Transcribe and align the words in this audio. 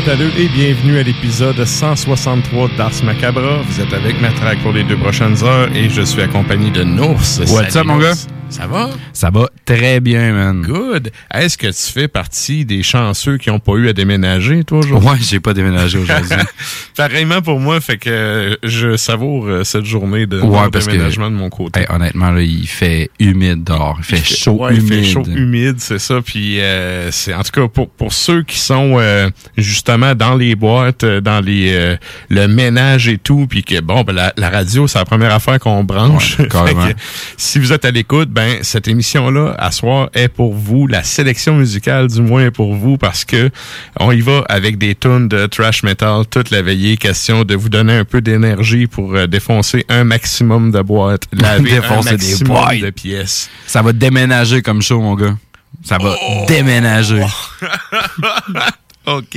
Métalleux 0.00 0.30
et 0.38 0.48
bienvenue 0.48 0.98
à 0.98 1.02
l'épisode 1.02 1.62
163 1.62 2.68
d'Ars 2.78 3.04
Macabra. 3.04 3.60
Vous 3.62 3.82
êtes 3.82 3.92
avec 3.92 4.18
Matraque 4.18 4.58
pour 4.60 4.72
les 4.72 4.82
deux 4.82 4.96
prochaines 4.96 5.44
heures 5.44 5.68
et 5.76 5.90
je 5.90 6.00
suis 6.00 6.22
accompagné 6.22 6.70
de 6.70 6.82
Nours. 6.82 7.20
What's 7.50 7.76
up, 7.76 7.84
mon 7.84 7.98
gars? 7.98 8.14
Ça 8.50 8.66
va? 8.66 8.90
Ça 9.12 9.30
va 9.30 9.48
très 9.64 10.00
bien, 10.00 10.32
man. 10.32 10.62
Good. 10.62 11.10
Est-ce 11.32 11.56
que 11.56 11.68
tu 11.68 11.92
fais 11.92 12.08
partie 12.08 12.64
des 12.64 12.82
chanceux 12.82 13.38
qui 13.38 13.48
n'ont 13.48 13.60
pas 13.60 13.74
eu 13.74 13.88
à 13.88 13.92
déménager, 13.92 14.64
toi, 14.64 14.78
aujourd'hui? 14.78 15.08
Ouais, 15.08 15.16
j'ai 15.20 15.38
pas 15.40 15.54
déménagé 15.54 15.98
aujourd'hui. 15.98 16.36
Pareillement 16.96 17.42
pour 17.42 17.60
moi, 17.60 17.80
fait 17.80 17.96
que 17.96 18.58
je 18.64 18.96
savoure 18.96 19.46
euh, 19.46 19.64
cette 19.64 19.84
journée 19.84 20.26
de 20.26 20.40
Ouais, 20.40 20.68
parce 20.72 20.86
que- 20.86 20.90
déménagement 20.92 21.30
de 21.30 21.36
mon 21.36 21.48
côté. 21.48 21.80
Hey, 21.80 21.86
honnêtement, 21.90 22.30
là, 22.32 22.42
il 22.42 22.66
fait 22.66 23.10
humide 23.20 23.62
dehors. 23.64 23.96
Il 24.00 24.04
fait 24.04 24.24
chaud, 24.24 24.52
Ouais, 24.64 24.74
humide. 24.76 24.84
Il 24.92 25.04
fait 25.04 25.10
chaud, 25.12 25.22
humide, 25.24 25.76
c'est 25.78 25.98
ça. 26.00 26.20
Puis 26.20 26.60
euh, 26.60 27.10
c'est 27.12 27.32
en 27.34 27.42
tout 27.42 27.52
cas 27.52 27.68
pour 27.68 27.88
pour 27.90 28.12
ceux 28.12 28.42
qui 28.42 28.58
sont 28.58 28.96
euh, 28.98 29.30
justement 29.56 30.14
dans 30.16 30.34
les 30.34 30.56
boîtes, 30.56 31.04
euh, 31.04 31.20
dans 31.20 31.40
les 31.40 31.72
euh, 31.72 31.96
le 32.28 32.48
ménage 32.48 33.06
et 33.08 33.18
tout, 33.18 33.46
puis 33.48 33.62
que 33.62 33.80
bon, 33.80 34.02
ben, 34.02 34.12
la, 34.12 34.32
la 34.36 34.50
radio 34.50 34.86
c'est 34.88 34.98
la 34.98 35.04
première 35.04 35.32
affaire 35.32 35.58
qu'on 35.60 35.84
branche. 35.84 36.38
Ouais, 36.38 36.46
que, 36.48 36.94
si 37.36 37.58
vous 37.60 37.72
êtes 37.72 37.84
à 37.84 37.90
l'écoute, 37.92 38.28
ben 38.30 38.39
cette 38.62 38.88
émission 38.88 39.30
là 39.30 39.54
à 39.58 39.70
soir 39.70 40.10
est 40.14 40.28
pour 40.28 40.54
vous. 40.54 40.86
La 40.86 41.02
sélection 41.02 41.54
musicale 41.56 42.08
du 42.08 42.20
moins 42.22 42.44
est 42.46 42.50
pour 42.50 42.74
vous 42.74 42.96
parce 42.98 43.24
que 43.24 43.50
on 43.98 44.12
y 44.12 44.20
va 44.20 44.44
avec 44.48 44.78
des 44.78 44.94
tunes 44.94 45.28
de 45.28 45.46
trash 45.46 45.82
metal 45.82 46.24
toute 46.30 46.50
la 46.50 46.62
veillée. 46.62 46.96
Question 46.96 47.44
de 47.44 47.54
vous 47.54 47.68
donner 47.68 47.94
un 47.96 48.04
peu 48.04 48.20
d'énergie 48.20 48.86
pour 48.86 49.14
euh, 49.14 49.26
défoncer 49.26 49.84
un 49.88 50.04
maximum 50.04 50.70
de 50.70 50.80
boîtes, 50.82 51.24
laver 51.32 51.72
un 51.78 51.80
Défoncer 51.80 52.10
des 52.16 52.26
maximum 52.28 52.48
boîtes. 52.56 52.80
de 52.80 52.90
pièces. 52.90 53.50
Ça 53.66 53.82
va 53.82 53.92
déménager 53.92 54.62
comme 54.62 54.82
chaud, 54.82 55.00
mon 55.00 55.14
gars. 55.14 55.36
Ça 55.84 55.98
va 55.98 56.14
Oh! 56.28 56.44
déménager. 56.46 57.24
OK. 59.06 59.36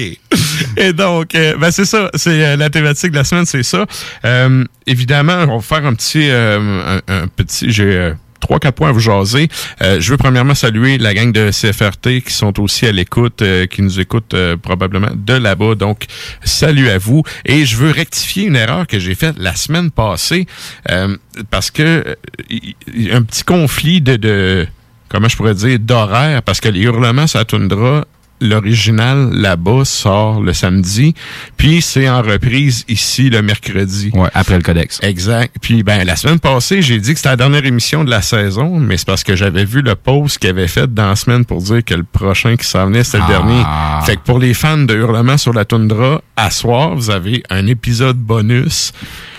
Et 0.77 0.93
donc, 0.93 1.33
euh, 1.35 1.55
ben 1.57 1.71
c'est 1.71 1.85
ça. 1.85 2.09
C'est 2.15 2.45
euh, 2.45 2.55
la 2.57 2.69
thématique 2.69 3.11
de 3.11 3.15
la 3.15 3.23
semaine, 3.23 3.45
c'est 3.45 3.63
ça. 3.63 3.85
Euh, 4.25 4.63
évidemment, 4.85 5.45
on 5.47 5.57
va 5.57 5.61
faire 5.61 5.85
un 5.85 5.93
petit, 5.93 6.29
un, 6.29 6.99
un 7.07 7.27
petit. 7.27 7.71
J'ai 7.71 8.13
trois 8.43 8.59
quatre 8.59 8.75
points 8.75 8.89
à 8.89 8.91
vous 8.91 8.99
jaser. 8.99 9.47
Euh, 9.81 10.01
je 10.01 10.11
veux 10.11 10.17
premièrement 10.17 10.53
saluer 10.53 10.97
la 10.97 11.13
gang 11.13 11.31
de 11.31 11.49
CFRT 11.49 12.23
qui 12.25 12.33
sont 12.33 12.59
aussi 12.59 12.85
à 12.85 12.91
l'écoute, 12.91 13.41
euh, 13.41 13.65
qui 13.67 13.81
nous 13.81 14.01
écoutent 14.01 14.33
euh, 14.33 14.57
probablement 14.57 15.11
de 15.15 15.33
là-bas. 15.33 15.75
Donc, 15.75 16.05
salut 16.43 16.89
à 16.89 16.97
vous. 16.97 17.23
Et 17.45 17.65
je 17.65 17.77
veux 17.77 17.91
rectifier 17.91 18.43
une 18.45 18.57
erreur 18.57 18.85
que 18.85 18.99
j'ai 18.99 19.15
faite 19.15 19.35
la 19.37 19.55
semaine 19.55 19.91
passée 19.91 20.45
euh, 20.91 21.15
parce 21.51 21.71
que 21.71 21.83
euh, 21.83 23.13
un 23.13 23.23
petit 23.23 23.43
conflit 23.43 24.01
de, 24.01 24.17
de 24.17 24.67
comment 25.07 25.29
je 25.29 25.37
pourrais 25.37 25.55
dire 25.55 25.79
d'horaire 25.79 26.43
parce 26.43 26.59
que 26.59 26.67
les 26.67 26.81
hurlements 26.81 27.27
ça 27.27 27.45
toundra 27.45 28.05
l'original 28.43 29.29
là-bas 29.33 29.85
sort 29.85 30.41
le 30.41 30.53
samedi, 30.53 31.13
puis 31.57 31.81
c'est 31.81 32.07
en 32.09 32.21
reprise 32.21 32.85
ici 32.87 33.29
le 33.29 33.41
mercredi. 33.41 34.11
Ouais, 34.13 34.29
après 34.33 34.55
le 34.57 34.61
codex. 34.61 34.99
Exact. 35.01 35.55
Puis 35.61 35.83
ben 35.83 36.03
la 36.05 36.15
semaine 36.15 36.39
passée, 36.39 36.81
j'ai 36.81 36.99
dit 36.99 37.11
que 37.11 37.17
c'était 37.17 37.29
la 37.29 37.35
dernière 37.37 37.65
émission 37.65 38.03
de 38.03 38.09
la 38.09 38.21
saison, 38.21 38.79
mais 38.79 38.97
c'est 38.97 39.07
parce 39.07 39.23
que 39.23 39.35
j'avais 39.35 39.65
vu 39.65 39.81
le 39.81 39.95
post 39.95 40.37
qu'il 40.37 40.49
avait 40.49 40.67
fait 40.67 40.93
dans 40.93 41.09
la 41.09 41.15
semaine 41.15 41.45
pour 41.45 41.61
dire 41.61 41.83
que 41.83 41.93
le 41.93 42.03
prochain 42.03 42.55
qui 42.55 42.67
s'en 42.67 42.85
venait, 42.87 43.03
c'était 43.03 43.17
le 43.19 43.23
Ah. 43.25 43.27
dernier. 43.29 44.05
Fait 44.05 44.15
que 44.17 44.21
pour 44.21 44.39
les 44.39 44.53
fans 44.53 44.77
de 44.77 44.93
Hurlement 44.93 45.37
sur 45.37 45.53
la 45.53 45.65
toundra, 45.65 46.21
à 46.35 46.51
soir, 46.51 46.95
vous 46.95 47.09
avez 47.09 47.43
un 47.49 47.65
épisode 47.67 48.17
bonus 48.17 48.91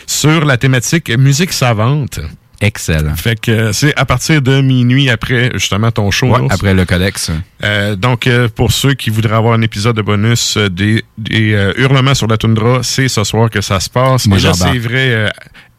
sur 0.06 0.44
la 0.44 0.56
thématique 0.56 1.10
musique 1.16 1.52
savante. 1.52 2.20
Excellent. 2.60 3.16
Fait 3.16 3.38
que 3.38 3.72
c'est 3.72 3.94
à 3.96 4.04
partir 4.04 4.40
de 4.40 4.60
minuit 4.60 5.10
après 5.10 5.50
justement 5.54 5.90
ton 5.90 6.10
show. 6.10 6.28
Ouais, 6.28 6.46
après 6.50 6.74
le 6.74 6.84
codex. 6.84 7.30
Euh, 7.62 7.96
donc, 7.96 8.26
euh, 8.26 8.48
pour 8.48 8.72
ceux 8.72 8.94
qui 8.94 9.10
voudraient 9.10 9.36
avoir 9.36 9.54
un 9.54 9.62
épisode 9.62 9.96
de 9.96 10.02
bonus 10.02 10.56
euh, 10.56 10.68
des, 10.68 11.04
des 11.18 11.72
hurlements 11.76 12.14
sur 12.14 12.26
la 12.26 12.36
toundra, 12.36 12.82
c'est 12.82 13.08
ce 13.08 13.24
soir 13.24 13.50
que 13.50 13.60
ça 13.60 13.80
se 13.80 13.90
passe. 13.90 14.26
Moi, 14.26 14.38
c'est 14.38 14.78
vrai, 14.78 15.32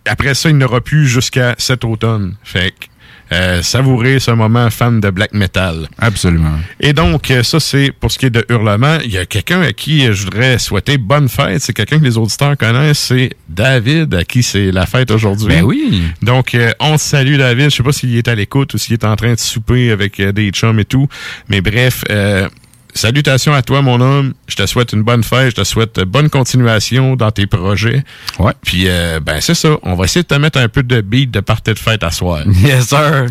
après 0.06 0.34
ça, 0.34 0.50
il 0.50 0.58
n'aura 0.58 0.82
plus 0.82 1.08
jusqu'à 1.08 1.56
cet 1.58 1.84
automne. 1.84 2.36
Fait 2.44 2.72
que, 2.72 2.86
euh, 3.32 3.62
savourez 3.62 4.20
ce 4.20 4.32
moment 4.32 4.70
fan 4.70 5.00
de 5.00 5.10
black 5.10 5.34
metal. 5.34 5.88
Absolument. 5.98 6.60
Et 6.80 6.94
donc, 6.94 7.32
euh, 7.32 7.44
ça, 7.44 7.60
c'est 7.60 7.92
pour 7.92 8.12
ce 8.12 8.20
qui 8.20 8.28
est 8.28 8.30
de 8.30 8.46
Hurlement. 8.50 8.98
Il 9.04 9.12
y 9.12 9.18
a 9.18 9.26
quelqu'un 9.26 9.62
à 9.62 9.74
qui 9.74 10.06
je 10.14 10.24
voudrais 10.24 10.60
souhaiter 10.60 10.98
bonne 10.98 11.30
fête. 11.30 11.62
C'est 11.62 11.74
quelqu'un 11.74 12.00
que 12.00 12.04
les 12.06 12.18
auditeurs 12.18 12.58
connaissent. 12.58 13.00
C'est 13.00 13.32
David, 13.50 14.14
à 14.14 14.24
qui 14.24 14.44
c'est 14.44 14.72
la 14.72 14.86
fête 14.86 15.12
aujourd'hui. 15.12 15.48
Ben 15.48 15.64
oui. 15.64 16.04
Donc, 16.22 16.56
euh, 16.56 16.72
on 16.80 16.98
salue, 16.98 17.38
David. 17.38 17.72
Je 17.72 17.78
sais 17.78 17.84
pas 17.84 17.92
s'il 17.92 18.16
est 18.16 18.28
à 18.28 18.36
l'écoute 18.36 18.74
ou 18.74 18.78
s'il 18.78 18.94
est 18.94 19.06
en 19.06 19.16
train 19.16 19.34
de 19.34 19.40
souper 19.40 19.92
avec 19.92 20.20
euh, 20.20 20.32
des 20.32 20.50
chums 20.50 20.80
et 20.80 20.86
tout. 20.86 21.08
Mais 21.50 21.62
bref, 21.62 22.04
euh, 22.10 22.48
salutations 22.94 23.54
à 23.54 23.62
toi, 23.62 23.82
mon 23.82 24.00
homme. 24.02 24.34
Je 24.48 24.56
te 24.56 24.66
souhaite 24.66 24.94
une 24.94 25.04
bonne 25.04 25.24
fête. 25.24 25.52
Je 25.52 25.56
te 25.62 25.64
souhaite 25.64 26.00
bonne 26.02 26.30
continuation 26.30 27.16
dans 27.16 27.32
tes 27.32 27.48
projets. 27.48 28.04
Ouais. 28.40 28.54
Puis, 28.64 28.84
euh, 28.88 29.20
ben, 29.20 29.42
c'est 29.42 29.56
ça. 29.56 29.78
On 29.84 29.96
va 29.96 30.06
essayer 30.06 30.24
de 30.24 30.28
te 30.28 30.36
mettre 30.36 30.60
un 30.60 30.70
peu 30.70 30.84
de 30.84 31.02
beat 31.02 31.32
de 31.32 31.40
partie 31.40 31.74
de 31.74 31.80
fête 31.80 32.04
à 32.04 32.12
soir. 32.12 32.44
Yes, 32.66 32.88
sir. 32.90 33.28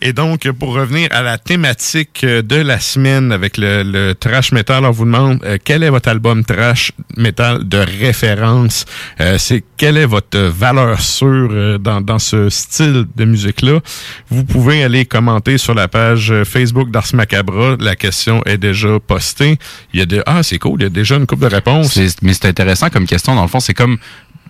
Et 0.00 0.12
donc, 0.12 0.50
pour 0.52 0.74
revenir 0.74 1.08
à 1.12 1.22
la 1.22 1.38
thématique 1.38 2.22
euh, 2.24 2.42
de 2.42 2.56
la 2.56 2.78
semaine 2.80 3.32
avec 3.32 3.56
le, 3.56 3.82
le 3.82 4.14
trash 4.14 4.52
metal, 4.52 4.84
on 4.84 4.90
vous 4.90 5.04
demande 5.04 5.40
euh, 5.44 5.58
quel 5.62 5.82
est 5.82 5.90
votre 5.90 6.08
album 6.08 6.44
trash 6.44 6.92
metal 7.16 7.66
de 7.68 7.78
référence? 7.78 8.84
Euh, 9.20 9.38
c'est 9.38 9.64
quelle 9.76 9.96
est 9.96 10.06
votre 10.06 10.38
valeur 10.38 11.00
sûre 11.00 11.48
euh, 11.52 11.78
dans, 11.78 12.00
dans 12.00 12.18
ce 12.18 12.48
style 12.48 13.06
de 13.16 13.24
musique-là? 13.24 13.80
Vous 14.28 14.44
pouvez 14.44 14.84
aller 14.84 15.04
commenter 15.04 15.58
sur 15.58 15.74
la 15.74 15.88
page 15.88 16.32
Facebook 16.44 16.90
d'Ars 16.90 17.14
Macabra. 17.14 17.76
La 17.80 17.96
question 17.96 18.42
est 18.44 18.58
déjà 18.58 18.98
postée. 19.00 19.58
Il 19.92 20.00
y 20.00 20.02
a 20.02 20.06
de 20.06 20.22
ah 20.26 20.42
c'est 20.44 20.58
cool, 20.58 20.80
il 20.80 20.82
y 20.84 20.86
a 20.86 20.90
déjà 20.90 21.16
une 21.16 21.26
coupe 21.26 21.40
de 21.40 21.46
réponses. 21.46 21.98
Mais 22.22 22.32
c'est 22.32 22.46
intéressant 22.46 22.90
comme 22.90 23.06
question. 23.06 23.34
Dans 23.34 23.42
le 23.42 23.48
fond, 23.48 23.60
c'est 23.60 23.74
comme 23.74 23.98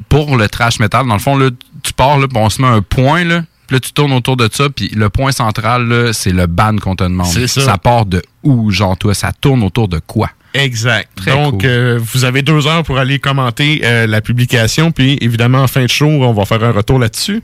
pour 0.08 0.37
le 0.37 0.49
trash 0.49 0.79
metal. 0.81 1.06
Dans 1.06 1.14
le 1.14 1.20
fond, 1.20 1.37
là, 1.37 1.50
tu 1.82 1.93
pars, 1.93 2.19
là, 2.19 2.26
on 2.35 2.50
se 2.50 2.61
met 2.61 2.69
un 2.69 2.82
point, 2.82 3.25
là. 3.25 3.43
Puis 3.67 3.76
là, 3.76 3.81
tu 3.81 3.93
tournes 3.93 4.12
autour 4.12 4.37
de 4.37 4.46
ça, 4.52 4.69
puis 4.69 4.88
le 4.94 5.08
point 5.08 5.32
central, 5.32 6.11
c'est 6.12 6.32
le 6.32 6.46
ban 6.46 6.76
qu'on 6.76 6.96
te 6.96 7.05
demande. 7.05 7.26
Ça. 7.26 7.46
Ça 7.46 7.79
part 7.79 8.05
de 8.05 8.23
où, 8.43 8.70
genre, 8.70 8.94
toi? 8.99 9.14
Ça 9.14 9.32
tourne 9.32 9.62
autour 9.62 9.88
de 9.88 10.00
quoi? 10.06 10.29
Exact. 10.52 11.08
Très 11.17 11.32
Donc, 11.32 11.61
cool. 11.61 11.62
euh, 11.64 11.99
vous 12.00 12.25
avez 12.25 12.43
deux 12.43 12.67
heures 12.67 12.82
pour 12.82 12.99
aller 12.99 13.19
commenter 13.19 13.81
euh, 13.85 14.06
la 14.06 14.20
publication, 14.20 14.93
puis 14.93 15.17
évidemment, 15.23 15.62
en 15.62 15.67
fin 15.67 15.82
de 15.82 15.88
show, 15.91 16.06
on 16.06 16.32
va 16.35 16.44
faire 16.44 16.62
un 16.62 16.73
retour 16.73 16.99
là-dessus. 16.99 17.43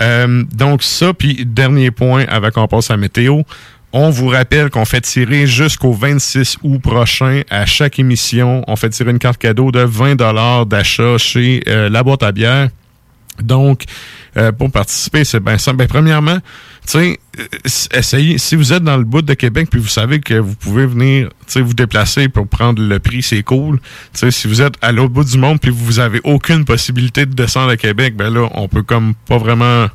Euh, 0.00 0.44
donc, 0.54 0.82
ça, 0.84 1.12
puis 1.12 1.44
dernier 1.44 1.90
point 1.90 2.24
avant 2.28 2.50
qu'on 2.50 2.68
passe 2.68 2.90
à 2.90 2.94
la 2.94 2.98
météo. 2.98 3.42
On 3.92 4.10
vous 4.10 4.28
rappelle 4.28 4.70
qu'on 4.70 4.84
fait 4.84 5.00
tirer 5.00 5.48
jusqu'au 5.48 5.92
26 5.92 6.58
août 6.62 6.78
prochain 6.80 7.42
à 7.50 7.66
chaque 7.66 7.98
émission. 7.98 8.62
On 8.68 8.76
fait 8.76 8.90
tirer 8.90 9.10
une 9.10 9.18
carte 9.18 9.38
cadeau 9.38 9.72
de 9.72 9.80
20 9.80 10.14
d'achat 10.64 11.18
chez 11.18 11.62
euh, 11.66 11.88
La 11.88 12.04
Boîte 12.04 12.22
à 12.22 12.30
bière. 12.30 12.68
Donc, 13.42 13.84
euh, 14.36 14.52
pour 14.52 14.70
participer, 14.70 15.24
c'est 15.24 15.40
bien 15.40 15.58
simple. 15.58 15.78
Ben, 15.78 15.88
premièrement, 15.88 16.38
tu 16.86 16.98
euh, 16.98 17.44
essayez, 17.92 18.38
si 18.38 18.54
vous 18.54 18.72
êtes 18.72 18.84
dans 18.84 18.96
le 18.96 19.04
bout 19.04 19.22
de 19.22 19.34
Québec, 19.34 19.68
puis 19.70 19.80
vous 19.80 19.88
savez 19.88 20.20
que 20.20 20.34
vous 20.34 20.54
pouvez 20.54 20.86
venir, 20.86 21.30
tu 21.48 21.60
vous 21.60 21.74
déplacer 21.74 22.28
pour 22.28 22.46
prendre 22.46 22.82
le 22.82 22.98
prix, 23.00 23.22
c'est 23.22 23.42
cool. 23.42 23.80
Tu 24.12 24.30
si 24.30 24.46
vous 24.46 24.62
êtes 24.62 24.74
à 24.82 24.92
l'autre 24.92 25.12
bout 25.12 25.24
du 25.24 25.38
monde, 25.38 25.58
puis 25.60 25.70
vous 25.70 25.98
avez 25.98 26.20
aucune 26.22 26.64
possibilité 26.64 27.26
de 27.26 27.34
descendre 27.34 27.70
à 27.70 27.76
Québec, 27.76 28.14
ben 28.16 28.32
là, 28.32 28.48
on 28.54 28.68
peut 28.68 28.82
comme 28.82 29.14
pas 29.26 29.38
vraiment, 29.38 29.86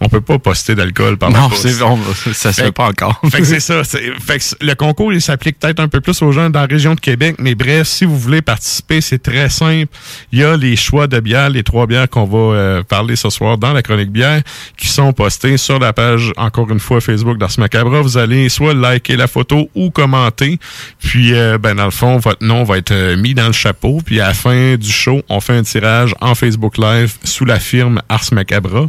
on 0.00 0.08
peut 0.08 0.20
pas 0.20 0.38
poster 0.38 0.74
d'alcool 0.74 1.16
par 1.18 1.30
la 1.30 1.40
Non, 1.40 1.50
c'est, 1.54 1.80
on- 1.82 1.98
ça 2.32 2.52
se 2.52 2.62
Fait 2.62 2.72
pas 2.72 2.86
encore. 2.88 3.20
Fait 3.30 3.38
que 3.38 3.44
c'est 3.44 3.60
ça. 3.60 3.84
c'est- 3.84 4.12
Fait 4.20 4.38
que 4.38 4.64
le 4.64 4.74
concours, 4.74 5.12
il 5.12 5.20
s'applique 5.20 5.58
peut-être 5.58 5.80
un 5.80 5.88
peu 5.88 6.00
plus 6.00 6.20
aux 6.22 6.32
gens 6.32 6.48
dans 6.50 6.60
la 6.60 6.66
région 6.66 6.94
de 6.94 7.00
Québec, 7.00 7.36
mais 7.38 7.54
bref, 7.54 7.86
si 7.86 8.04
vous 8.04 8.18
voulez 8.18 8.42
participer, 8.42 9.00
c'est 9.00 9.18
très 9.22 9.48
simple. 9.50 9.88
Il 10.32 10.38
y 10.38 10.44
a 10.44 10.56
les 10.56 10.76
choix 10.76 11.06
de 11.06 11.20
bières, 11.20 11.50
les 11.50 11.62
trois 11.62 11.86
bières 11.86 12.08
qu'on 12.08 12.24
va 12.24 12.38
euh, 12.56 12.82
parler 12.82 13.16
ce 13.16 13.30
soir 13.30 13.58
dans 13.58 13.72
la 13.72 13.82
chronique 13.82 14.10
bière, 14.10 14.42
qui 14.76 14.88
sont 14.88 15.12
postés 15.12 15.56
sur 15.56 15.78
la 15.78 15.92
page, 15.92 16.32
encore 16.36 16.70
une 16.70 16.80
fois, 16.80 17.00
Facebook 17.00 17.38
d'Ars 17.38 17.52
Macabra. 17.58 18.00
Vous 18.00 18.16
allez 18.18 18.48
soit 18.48 18.74
liker 18.74 19.16
la 19.16 19.26
photo 19.26 19.68
ou 19.74 19.90
commenter. 19.90 20.58
Puis, 20.98 21.34
euh, 21.34 21.58
ben, 21.58 21.74
dans 21.74 21.84
le 21.84 21.90
fond, 21.90 22.16
votre 22.18 22.44
nom 22.44 22.64
va 22.64 22.78
être 22.78 22.92
euh, 22.92 23.16
mis 23.16 23.34
dans 23.34 23.46
le 23.46 23.52
chapeau. 23.52 24.00
Puis, 24.04 24.20
à 24.20 24.28
la 24.28 24.34
fin 24.34 24.76
du 24.76 24.90
show, 24.90 25.22
on 25.28 25.40
fait 25.40 25.54
un 25.56 25.62
tirage 25.62 26.14
en 26.20 26.34
Facebook 26.34 26.78
Live 26.78 27.14
sous 27.24 27.44
la 27.44 27.58
firme 27.60 28.00
Ars 28.08 28.24
Macabra. 28.32 28.88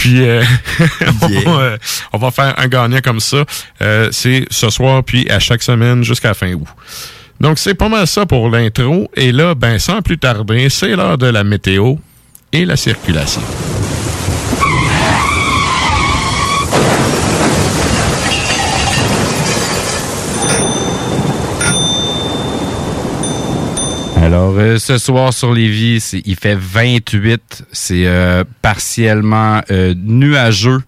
Puis, 0.00 0.22
euh, 0.42 1.06
on, 1.46 1.58
euh, 1.58 1.76
on 2.12 2.18
va 2.18 2.30
faire 2.30 2.54
un 2.58 2.68
gagnant 2.68 3.00
comme 3.02 3.20
ça. 3.20 3.44
Euh, 3.80 4.08
c'est 4.12 4.46
ce 4.50 4.70
soir, 4.70 5.02
puis 5.04 5.28
à 5.30 5.38
chaque 5.38 5.62
semaine 5.62 6.02
jusqu'à 6.04 6.28
la 6.28 6.34
fin 6.34 6.52
août. 6.52 6.66
Donc, 7.40 7.58
c'est 7.58 7.74
pas 7.74 7.88
mal 7.88 8.06
ça 8.06 8.24
pour 8.24 8.48
l'intro. 8.48 9.10
Et 9.16 9.32
là, 9.32 9.54
ben, 9.54 9.78
sans 9.78 10.00
plus 10.00 10.18
tarder, 10.18 10.68
c'est 10.68 10.94
l'heure 10.94 11.18
de 11.18 11.26
la 11.26 11.42
météo 11.42 11.96
et 12.52 12.64
la 12.64 12.76
circulation. 12.76 13.42
Alors, 24.22 24.54
euh, 24.56 24.78
ce 24.78 24.98
soir 24.98 25.34
sur 25.34 25.52
Lévis, 25.52 26.12
il 26.24 26.36
fait 26.36 26.54
28. 26.54 27.64
C'est 27.72 28.06
euh, 28.06 28.44
partiellement 28.62 29.60
euh, 29.72 29.94
nuageux. 29.96 30.80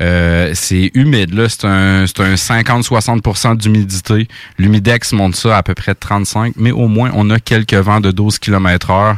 C'est 0.00 0.90
humide, 0.94 1.34
là. 1.34 1.50
C'est 1.50 1.66
un, 1.66 2.04
un 2.04 2.34
50-60% 2.34 3.58
d'humidité. 3.58 4.26
L'humidex 4.58 5.12
monte 5.12 5.36
ça 5.36 5.58
à 5.58 5.62
peu 5.62 5.74
près 5.74 5.94
35, 5.94 6.54
mais 6.56 6.70
au 6.70 6.88
moins, 6.88 7.10
on 7.14 7.28
a 7.28 7.38
quelques 7.38 7.74
vents 7.74 8.00
de 8.00 8.10
12 8.10 8.38
km 8.38 8.90
heure. 8.90 9.16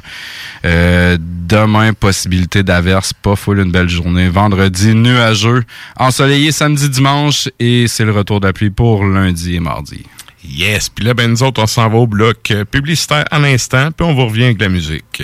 Demain, 0.64 1.92
possibilité 1.92 2.64
d'averse, 2.64 3.12
pas 3.12 3.36
full, 3.36 3.60
une 3.60 3.70
belle 3.70 3.88
journée. 3.88 4.28
Vendredi, 4.28 4.94
nuageux. 4.94 5.62
Ensoleillé 5.96 6.50
samedi, 6.50 6.88
dimanche, 6.88 7.48
et 7.60 7.86
c'est 7.86 8.04
le 8.04 8.12
retour 8.12 8.40
de 8.40 8.46
la 8.46 8.52
pluie 8.52 8.70
pour 8.70 9.04
lundi 9.04 9.54
et 9.54 9.60
mardi. 9.60 10.04
Yes, 10.44 10.88
puis 10.88 11.04
là, 11.04 11.14
ben, 11.14 11.30
nous 11.30 11.42
autres, 11.42 11.62
on 11.62 11.66
s'en 11.66 11.88
va 11.88 11.98
au 11.98 12.06
bloc 12.06 12.50
euh, 12.50 12.64
publicitaire 12.64 13.24
à 13.30 13.38
l'instant, 13.38 13.90
puis 13.96 14.06
on 14.06 14.14
vous 14.14 14.26
revient 14.26 14.44
avec 14.44 14.60
la 14.60 14.68
musique. 14.68 15.22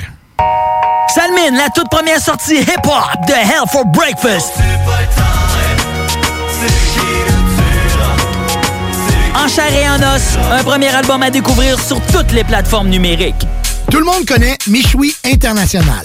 Salmine, 1.14 1.56
la 1.56 1.68
toute 1.74 1.88
première 1.88 2.20
sortie 2.20 2.56
hip-hop 2.56 3.26
de 3.28 3.32
Hell 3.32 3.68
for 3.70 3.84
Breakfast. 3.86 4.54
En 9.36 9.48
chair 9.48 9.72
et 9.72 9.88
en 9.88 10.14
os, 10.14 10.38
un 10.52 10.64
premier 10.64 10.88
album 10.88 11.22
à 11.22 11.30
découvrir 11.30 11.78
sur 11.78 12.00
toutes 12.06 12.32
les 12.32 12.44
plateformes 12.44 12.88
numériques. 12.88 13.46
Tout 13.90 13.98
le 13.98 14.04
monde 14.04 14.24
connaît 14.26 14.56
Michoui 14.66 15.14
International 15.24 16.04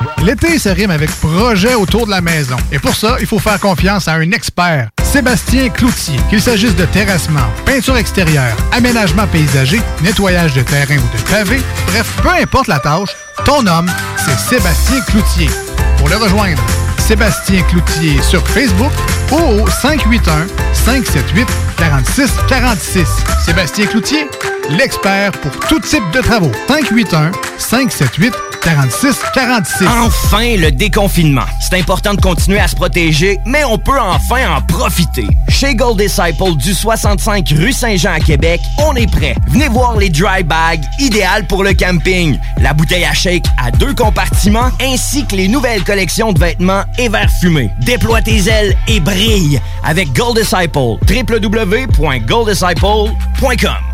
L'été 0.23 0.59
se 0.59 0.69
rime 0.69 0.91
avec 0.91 1.09
projet 1.19 1.73
autour 1.73 2.05
de 2.05 2.11
la 2.11 2.21
maison. 2.21 2.55
Et 2.71 2.77
pour 2.77 2.95
ça, 2.95 3.17
il 3.19 3.25
faut 3.25 3.39
faire 3.39 3.59
confiance 3.59 4.07
à 4.07 4.13
un 4.13 4.31
expert, 4.31 4.89
Sébastien 5.03 5.69
Cloutier. 5.69 6.19
Qu'il 6.29 6.41
s'agisse 6.41 6.75
de 6.75 6.85
terrassement, 6.85 7.47
peinture 7.65 7.97
extérieure, 7.97 8.55
aménagement 8.71 9.25
paysager, 9.27 9.81
nettoyage 10.03 10.53
de 10.53 10.61
terrain 10.61 10.97
ou 10.97 11.17
de 11.17 11.23
pavé, 11.23 11.59
bref, 11.87 12.13
peu 12.21 12.29
importe 12.29 12.67
la 12.67 12.77
tâche, 12.77 13.09
ton 13.45 13.65
homme, 13.65 13.91
c'est 14.17 14.37
Sébastien 14.37 15.01
Cloutier. 15.01 15.49
Pour 15.97 16.07
le 16.07 16.17
rejoindre, 16.17 16.61
Sébastien 16.99 17.63
Cloutier 17.63 18.21
sur 18.21 18.47
Facebook 18.47 18.91
ou 19.31 19.63
au 19.63 19.67
581 19.67 20.45
578 20.73 21.47
46 21.77 22.31
46. 22.47 23.07
Sébastien 23.43 23.87
Cloutier, 23.87 24.27
l'expert 24.69 25.31
pour 25.31 25.51
tout 25.67 25.79
type 25.79 26.03
de 26.13 26.21
travaux. 26.21 26.51
581 26.67 27.31
578 27.57 28.33
46 28.61 29.19
46. 29.33 29.87
Enfin, 29.87 30.55
le 30.57 30.71
déconfinement. 30.71 31.45
C'est 31.59 31.79
important 31.79 32.13
de 32.13 32.21
continuer 32.21 32.59
à 32.59 32.67
se 32.67 32.75
protéger, 32.75 33.39
mais 33.45 33.63
on 33.63 33.79
peut 33.79 33.99
enfin 33.99 34.55
en 34.55 34.61
profiter. 34.61 35.25
Chez 35.49 35.73
Gold 35.75 35.97
Disciple 35.97 36.55
du 36.57 36.73
65 36.73 37.49
rue 37.57 37.73
Saint-Jean 37.73 38.13
à 38.13 38.19
Québec, 38.19 38.61
on 38.77 38.95
est 38.95 39.11
prêt. 39.11 39.35
Venez 39.47 39.67
voir 39.67 39.97
les 39.97 40.09
dry 40.09 40.43
bags, 40.43 40.83
idéales 40.99 41.47
pour 41.47 41.63
le 41.63 41.73
camping. 41.73 42.37
La 42.61 42.73
bouteille 42.73 43.05
à 43.05 43.13
shake 43.13 43.45
à 43.57 43.71
deux 43.71 43.95
compartiments, 43.95 44.69
ainsi 44.81 45.25
que 45.25 45.35
les 45.35 45.47
nouvelles 45.47 45.83
collections 45.83 46.31
de 46.31 46.39
vêtements 46.39 46.83
et 46.99 47.09
verres 47.09 47.31
fumés. 47.39 47.71
Déploie 47.79 48.21
tes 48.21 48.47
ailes 48.47 48.77
et 48.87 48.99
brille 48.99 49.59
avec 49.83 50.13
Gold 50.13 50.37
Disciple. 50.37 50.97
www.golddisciple.com 51.09 53.91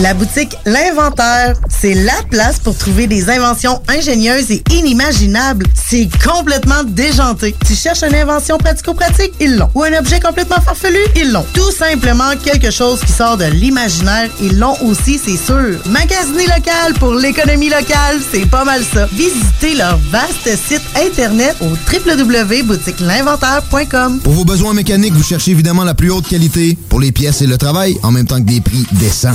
La 0.00 0.14
boutique 0.14 0.56
L'Inventaire, 0.64 1.56
c'est 1.68 1.94
la 1.94 2.22
place 2.30 2.60
pour 2.60 2.76
trouver 2.76 3.08
des 3.08 3.28
inventions 3.30 3.82
ingénieuses 3.88 4.52
et 4.52 4.62
inimaginables. 4.70 5.66
C'est 5.74 6.08
complètement 6.24 6.84
déjanté. 6.84 7.56
Tu 7.66 7.74
cherches 7.74 8.04
une 8.04 8.14
invention 8.14 8.58
pratico-pratique? 8.58 9.32
Ils 9.40 9.56
l'ont. 9.56 9.68
Ou 9.74 9.82
un 9.82 9.98
objet 9.98 10.20
complètement 10.20 10.60
farfelu? 10.60 11.00
Ils 11.16 11.32
l'ont. 11.32 11.44
Tout 11.52 11.72
simplement 11.72 12.30
quelque 12.44 12.70
chose 12.70 13.00
qui 13.00 13.10
sort 13.10 13.38
de 13.38 13.46
l'imaginaire? 13.46 14.30
Ils 14.40 14.56
l'ont 14.58 14.76
aussi, 14.82 15.18
c'est 15.18 15.36
sûr. 15.36 15.80
Magasiner 15.86 16.46
local 16.46 16.94
pour 17.00 17.14
l'économie 17.14 17.70
locale, 17.70 18.20
c'est 18.30 18.46
pas 18.48 18.64
mal 18.64 18.84
ça. 18.84 19.08
Visitez 19.12 19.74
leur 19.74 19.98
vaste 20.12 20.48
site 20.68 20.82
internet 20.96 21.56
au 21.60 21.70
www.boutiquelinventaire.com. 21.92 24.20
Pour 24.20 24.34
vos 24.34 24.44
besoins 24.44 24.74
mécaniques, 24.74 25.14
vous 25.14 25.24
cherchez 25.24 25.50
évidemment 25.50 25.82
la 25.82 25.94
plus 25.94 26.12
haute 26.12 26.28
qualité 26.28 26.78
pour 26.88 27.00
les 27.00 27.10
pièces 27.10 27.42
et 27.42 27.48
le 27.48 27.58
travail, 27.58 27.98
en 28.04 28.12
même 28.12 28.26
temps 28.26 28.40
que 28.40 28.46
des 28.46 28.60
prix 28.60 28.86
décents. 28.92 29.34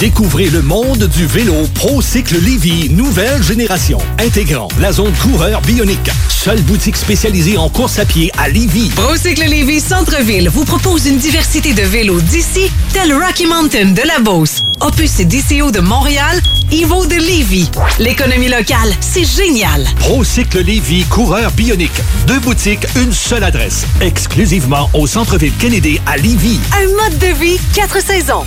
Découvrez 0.00 0.46
le 0.46 0.60
monde 0.60 1.04
du 1.04 1.24
vélo 1.24 1.54
ProCycle 1.72 2.36
Lévy, 2.40 2.90
nouvelle 2.90 3.40
génération, 3.42 3.98
intégrant 4.18 4.66
la 4.80 4.92
zone 4.92 5.12
coureur 5.22 5.60
bionique. 5.62 6.10
Seule 6.28 6.60
boutique 6.62 6.96
spécialisée 6.96 7.56
en 7.56 7.68
course 7.68 8.00
à 8.00 8.04
pied 8.04 8.30
à 8.36 8.48
Lévy. 8.48 8.90
Procycle 8.96 9.44
Lévy 9.44 9.80
Centre-Ville 9.80 10.48
vous 10.48 10.64
propose 10.64 11.06
une 11.06 11.18
diversité 11.18 11.74
de 11.74 11.82
vélos 11.82 12.20
d'ici, 12.20 12.72
tel 12.92 13.14
Rocky 13.14 13.46
Mountain 13.46 13.92
de 13.92 14.02
la 14.04 14.18
Beauce, 14.18 14.62
Opus 14.80 15.18
DCO 15.18 15.70
de 15.70 15.80
Montréal, 15.80 16.42
Evo 16.72 17.06
de 17.06 17.14
Lévy. 17.14 17.70
L'économie 18.00 18.48
locale, 18.48 18.92
c'est 19.00 19.24
génial. 19.24 19.86
ProCycle 20.00 20.60
Lévy, 20.64 21.04
coureur 21.04 21.52
bionique. 21.52 22.02
Deux 22.26 22.40
boutiques, 22.40 22.86
une 22.96 23.12
seule 23.12 23.44
adresse. 23.44 23.86
Exclusivement 24.00 24.90
au 24.92 25.06
centre-ville 25.06 25.52
Kennedy 25.60 26.00
à 26.04 26.16
Lévy. 26.16 26.58
Un 26.76 26.88
mode 26.88 27.18
de 27.20 27.38
vie, 27.38 27.60
quatre 27.72 28.02
saisons. 28.02 28.44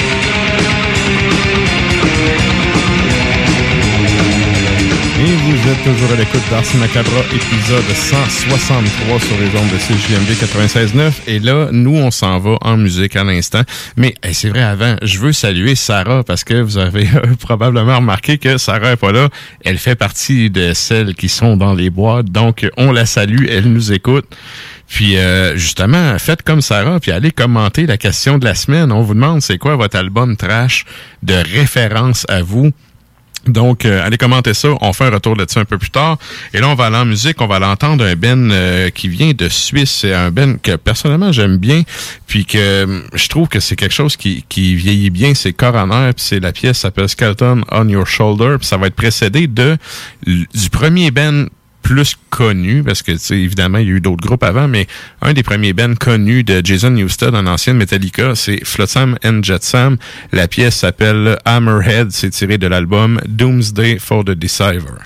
Thank 0.00 0.82
you. 0.82 0.87
Et 5.20 5.34
vous 5.34 5.68
êtes 5.68 5.82
toujours 5.82 6.12
à 6.12 6.14
l'écoute 6.14 6.42
d'Ars 6.48 6.62
Macabra, 6.78 7.22
épisode 7.34 7.82
163 7.82 9.18
sur 9.18 9.36
les 9.38 9.48
ondes 9.58 9.68
de 9.68 9.76
CJMD 9.76 10.30
96.9. 10.40 11.12
Et 11.26 11.40
là, 11.40 11.70
nous, 11.72 11.96
on 11.96 12.12
s'en 12.12 12.38
va 12.38 12.56
en 12.60 12.76
musique 12.76 13.16
à 13.16 13.24
l'instant. 13.24 13.62
Mais 13.96 14.14
c'est 14.30 14.48
vrai, 14.48 14.62
avant, 14.62 14.94
je 15.02 15.18
veux 15.18 15.32
saluer 15.32 15.74
Sarah 15.74 16.22
parce 16.22 16.44
que 16.44 16.54
vous 16.54 16.78
avez 16.78 17.08
euh, 17.16 17.34
probablement 17.40 17.96
remarqué 17.96 18.38
que 18.38 18.58
Sarah 18.58 18.92
est 18.92 18.96
pas 18.96 19.10
là. 19.10 19.28
Elle 19.64 19.78
fait 19.78 19.96
partie 19.96 20.50
de 20.50 20.72
celles 20.72 21.16
qui 21.16 21.28
sont 21.28 21.56
dans 21.56 21.74
les 21.74 21.90
boîtes. 21.90 22.26
Donc, 22.26 22.68
on 22.76 22.92
la 22.92 23.04
salue, 23.04 23.46
elle 23.48 23.72
nous 23.72 23.90
écoute. 23.92 24.26
Puis 24.86 25.16
euh, 25.16 25.56
justement, 25.56 26.16
faites 26.18 26.42
comme 26.42 26.62
Sarah, 26.62 27.00
puis 27.00 27.10
allez 27.10 27.32
commenter 27.32 27.86
la 27.86 27.96
question 27.96 28.38
de 28.38 28.44
la 28.44 28.54
semaine. 28.54 28.92
On 28.92 29.02
vous 29.02 29.14
demande 29.14 29.42
c'est 29.42 29.58
quoi 29.58 29.74
votre 29.74 29.96
album 29.96 30.36
trash 30.36 30.84
de 31.24 31.34
référence 31.34 32.24
à 32.28 32.42
vous? 32.42 32.70
Donc, 33.48 33.84
euh, 33.84 34.04
allez 34.04 34.18
commenter 34.18 34.54
ça. 34.54 34.68
On 34.80 34.92
fait 34.92 35.04
un 35.04 35.10
retour 35.10 35.34
là-dessus 35.34 35.58
un 35.58 35.64
peu 35.64 35.78
plus 35.78 35.90
tard. 35.90 36.18
Et 36.52 36.60
là, 36.60 36.68
on 36.68 36.74
va 36.74 36.86
aller 36.86 36.96
en 36.96 37.04
musique. 37.04 37.40
On 37.40 37.46
va 37.46 37.58
l'entendre 37.58 38.04
un 38.04 38.14
Ben 38.14 38.50
euh, 38.50 38.90
qui 38.90 39.08
vient 39.08 39.32
de 39.32 39.48
Suisse. 39.48 39.98
C'est 40.00 40.12
un 40.12 40.30
Ben 40.30 40.58
que 40.58 40.76
personnellement 40.76 41.32
j'aime 41.32 41.56
bien. 41.56 41.82
Puis 42.26 42.44
que 42.44 42.58
euh, 42.58 43.00
je 43.14 43.28
trouve 43.28 43.48
que 43.48 43.60
c'est 43.60 43.76
quelque 43.76 43.94
chose 43.94 44.16
qui, 44.16 44.44
qui 44.48 44.74
vieillit 44.74 45.10
bien. 45.10 45.34
C'est 45.34 45.52
Coroner. 45.52 46.12
Puis 46.14 46.24
c'est 46.28 46.40
la 46.40 46.52
pièce 46.52 46.78
s'appelle 46.78 47.08
Skeleton 47.08 47.62
on 47.70 47.88
Your 47.88 48.06
Shoulder. 48.06 48.56
Puis 48.58 48.66
ça 48.66 48.76
va 48.76 48.88
être 48.88 48.96
précédé 48.96 49.46
de 49.46 49.76
du 50.26 50.70
premier 50.70 51.10
Ben 51.10 51.48
plus 51.88 52.18
connu, 52.28 52.82
parce 52.82 53.00
que, 53.00 53.12
tu 53.12 53.42
évidemment, 53.42 53.78
il 53.78 53.88
y 53.88 53.90
a 53.90 53.94
eu 53.94 54.00
d'autres 54.02 54.26
groupes 54.26 54.44
avant, 54.44 54.68
mais 54.68 54.86
un 55.22 55.32
des 55.32 55.42
premiers 55.42 55.72
bands 55.72 55.94
connus 55.94 56.44
de 56.44 56.60
Jason 56.62 56.90
Newsted 56.90 57.34
en 57.34 57.46
ancienne 57.46 57.78
Metallica, 57.78 58.34
c'est 58.34 58.62
Flotsam 58.62 59.16
and 59.24 59.40
Jetsam. 59.42 59.96
La 60.30 60.48
pièce 60.48 60.76
s'appelle 60.76 61.38
Hammerhead, 61.46 62.10
c'est 62.10 62.28
tiré 62.28 62.58
de 62.58 62.66
l'album 62.66 63.18
Doomsday 63.26 63.98
for 63.98 64.22
the 64.22 64.32
Deceiver. 64.32 64.98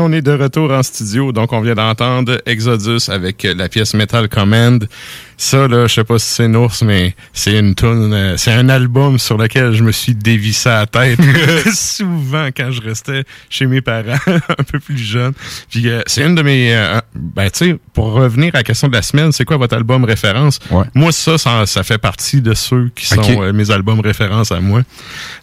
On 0.00 0.12
est 0.12 0.22
de 0.22 0.32
retour 0.32 0.72
en 0.72 0.82
studio. 0.82 1.32
Donc, 1.32 1.52
on 1.52 1.60
vient 1.60 1.74
d'entendre 1.74 2.40
Exodus 2.46 3.08
avec 3.08 3.42
la 3.42 3.68
pièce 3.68 3.94
Metal 3.94 4.28
Command. 4.28 4.86
Ça, 5.42 5.66
là, 5.68 5.86
je 5.86 5.94
sais 5.94 6.04
pas 6.04 6.18
si 6.18 6.26
c'est 6.34 6.44
une 6.44 6.56
ours, 6.56 6.82
mais 6.82 7.14
c'est 7.32 7.58
une 7.58 7.74
tune, 7.74 8.12
euh, 8.12 8.36
c'est 8.36 8.52
un 8.52 8.68
album 8.68 9.18
sur 9.18 9.38
lequel 9.38 9.72
je 9.72 9.82
me 9.82 9.90
suis 9.90 10.14
dévissé 10.14 10.68
la 10.68 10.86
tête 10.86 11.18
souvent 11.74 12.48
quand 12.54 12.70
je 12.70 12.82
restais 12.82 13.24
chez 13.48 13.64
mes 13.66 13.80
parents, 13.80 14.18
un 14.26 14.62
peu 14.70 14.78
plus 14.78 14.98
jeune. 14.98 15.32
Puis 15.70 15.88
euh, 15.88 16.02
c'est 16.06 16.26
une 16.26 16.34
de 16.34 16.42
mes, 16.42 16.74
euh, 16.76 17.00
ben 17.14 17.48
tu 17.50 17.58
sais, 17.70 17.76
pour 17.94 18.12
revenir 18.12 18.54
à 18.54 18.58
la 18.58 18.62
question 18.64 18.88
de 18.88 18.92
la 18.92 19.00
semaine, 19.00 19.32
c'est 19.32 19.46
quoi 19.46 19.56
votre 19.56 19.74
album 19.74 20.04
référence? 20.04 20.58
Moi, 20.94 21.10
ça, 21.10 21.38
ça, 21.38 21.64
ça 21.64 21.82
fait 21.84 21.96
partie 21.96 22.42
de 22.42 22.52
ceux 22.52 22.90
qui 22.94 23.06
sont 23.06 23.22
euh, 23.42 23.52
mes 23.54 23.70
albums 23.70 24.00
référence 24.00 24.52
à 24.52 24.60
moi. 24.60 24.82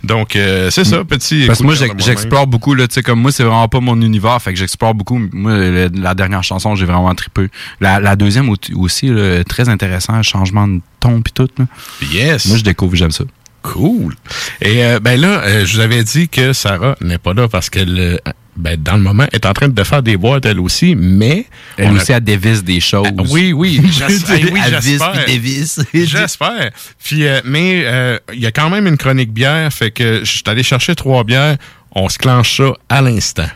Donc 0.04 0.36
euh, 0.36 0.70
c'est 0.70 0.84
ça, 0.86 1.04
petit. 1.06 1.46
Parce 1.48 1.58
que 1.60 1.64
moi, 1.64 1.74
j'explore 2.06 2.46
beaucoup, 2.46 2.76
là, 2.76 2.88
tu 2.88 2.94
sais, 2.94 3.02
comme 3.02 3.20
moi, 3.20 3.32
c'est 3.32 3.44
vraiment 3.44 3.68
pas 3.68 3.80
mon 3.80 4.00
univers, 4.00 4.40
fait 4.44 4.54
que 4.54 4.60
j'explore 4.60 4.94
beaucoup. 4.94 5.20
Moi, 5.34 5.90
la 5.94 6.14
dernière 6.14 6.44
chanson, 6.44 6.76
j'ai 6.76 6.86
vraiment 6.86 7.16
trippé. 7.16 7.48
La, 7.82 8.00
la 8.00 8.16
deuxième 8.16 8.50
au- 8.50 8.56
aussi, 8.76 9.08
là, 9.08 9.44
très 9.44 9.70
intéressant, 9.88 10.22
changement 10.24 10.68
de 10.68 10.82
ton 11.00 11.22
pis 11.22 11.32
tout, 11.34 11.48
là. 11.58 11.66
Yes. 12.12 12.46
Moi, 12.48 12.58
je 12.58 12.64
découvre, 12.64 12.96
j'aime 12.96 13.12
ça. 13.12 13.24
Cool. 13.64 14.14
Et 14.62 14.84
euh, 14.86 15.00
ben 15.00 15.20
là, 15.20 15.42
euh, 15.44 15.66
je 15.66 15.74
vous 15.76 15.80
avais 15.82 16.04
dit 16.04 16.30
que 16.30 16.54
Sarah 16.54 16.96
n'est 17.02 17.18
pas 17.18 17.34
là 17.34 17.48
parce 17.50 17.70
qu'elle, 17.70 17.98
euh, 18.00 18.18
ben, 18.56 18.78
dans 18.82 18.96
le 18.96 19.02
moment, 19.02 19.26
est 19.34 19.46
en 19.46 19.52
train 19.54 19.68
de 19.68 19.84
faire 19.84 20.02
des 20.04 20.16
boîtes 20.16 20.46
elle 20.46 20.60
aussi, 20.60 20.96
mais... 20.96 21.46
Elle 21.78 21.88
on 21.90 21.96
a- 21.96 22.02
aussi, 22.02 22.12
elle 22.14 22.24
dévisse 22.24 22.64
des 22.64 22.80
choses. 22.80 23.08
Ah, 23.18 23.24
oui, 23.30 23.52
oui. 23.54 23.82
j'espère- 23.92 24.40
oui, 24.54 24.62
Elle 24.66 24.76
visse 24.76 24.84
j'espère. 24.86 25.12
puis 25.12 25.34
dévisse. 25.34 25.80
J'espère. 25.94 26.72
Puis, 27.04 27.28
euh, 27.28 27.42
mais 27.44 27.84
euh, 27.86 28.18
il 28.34 28.40
y 28.40 28.46
a 28.46 28.52
quand 28.52 28.70
même 28.70 28.88
une 28.88 28.98
chronique 28.98 29.34
bière, 29.34 29.72
fait 29.74 29.92
que 29.92 30.20
je 30.24 30.32
suis 30.32 30.44
allé 30.46 30.64
chercher 30.64 30.96
trois 30.96 31.24
bières. 31.24 31.58
On 31.94 32.08
se 32.10 32.18
clenche 32.18 32.56
ça 32.58 32.74
à 32.90 33.02
l'instant. 33.02 33.48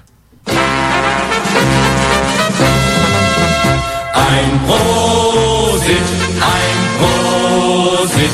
Ein 4.13 4.57
Prosit, 4.65 6.20
ein 6.41 6.79
Prosit 6.99 8.31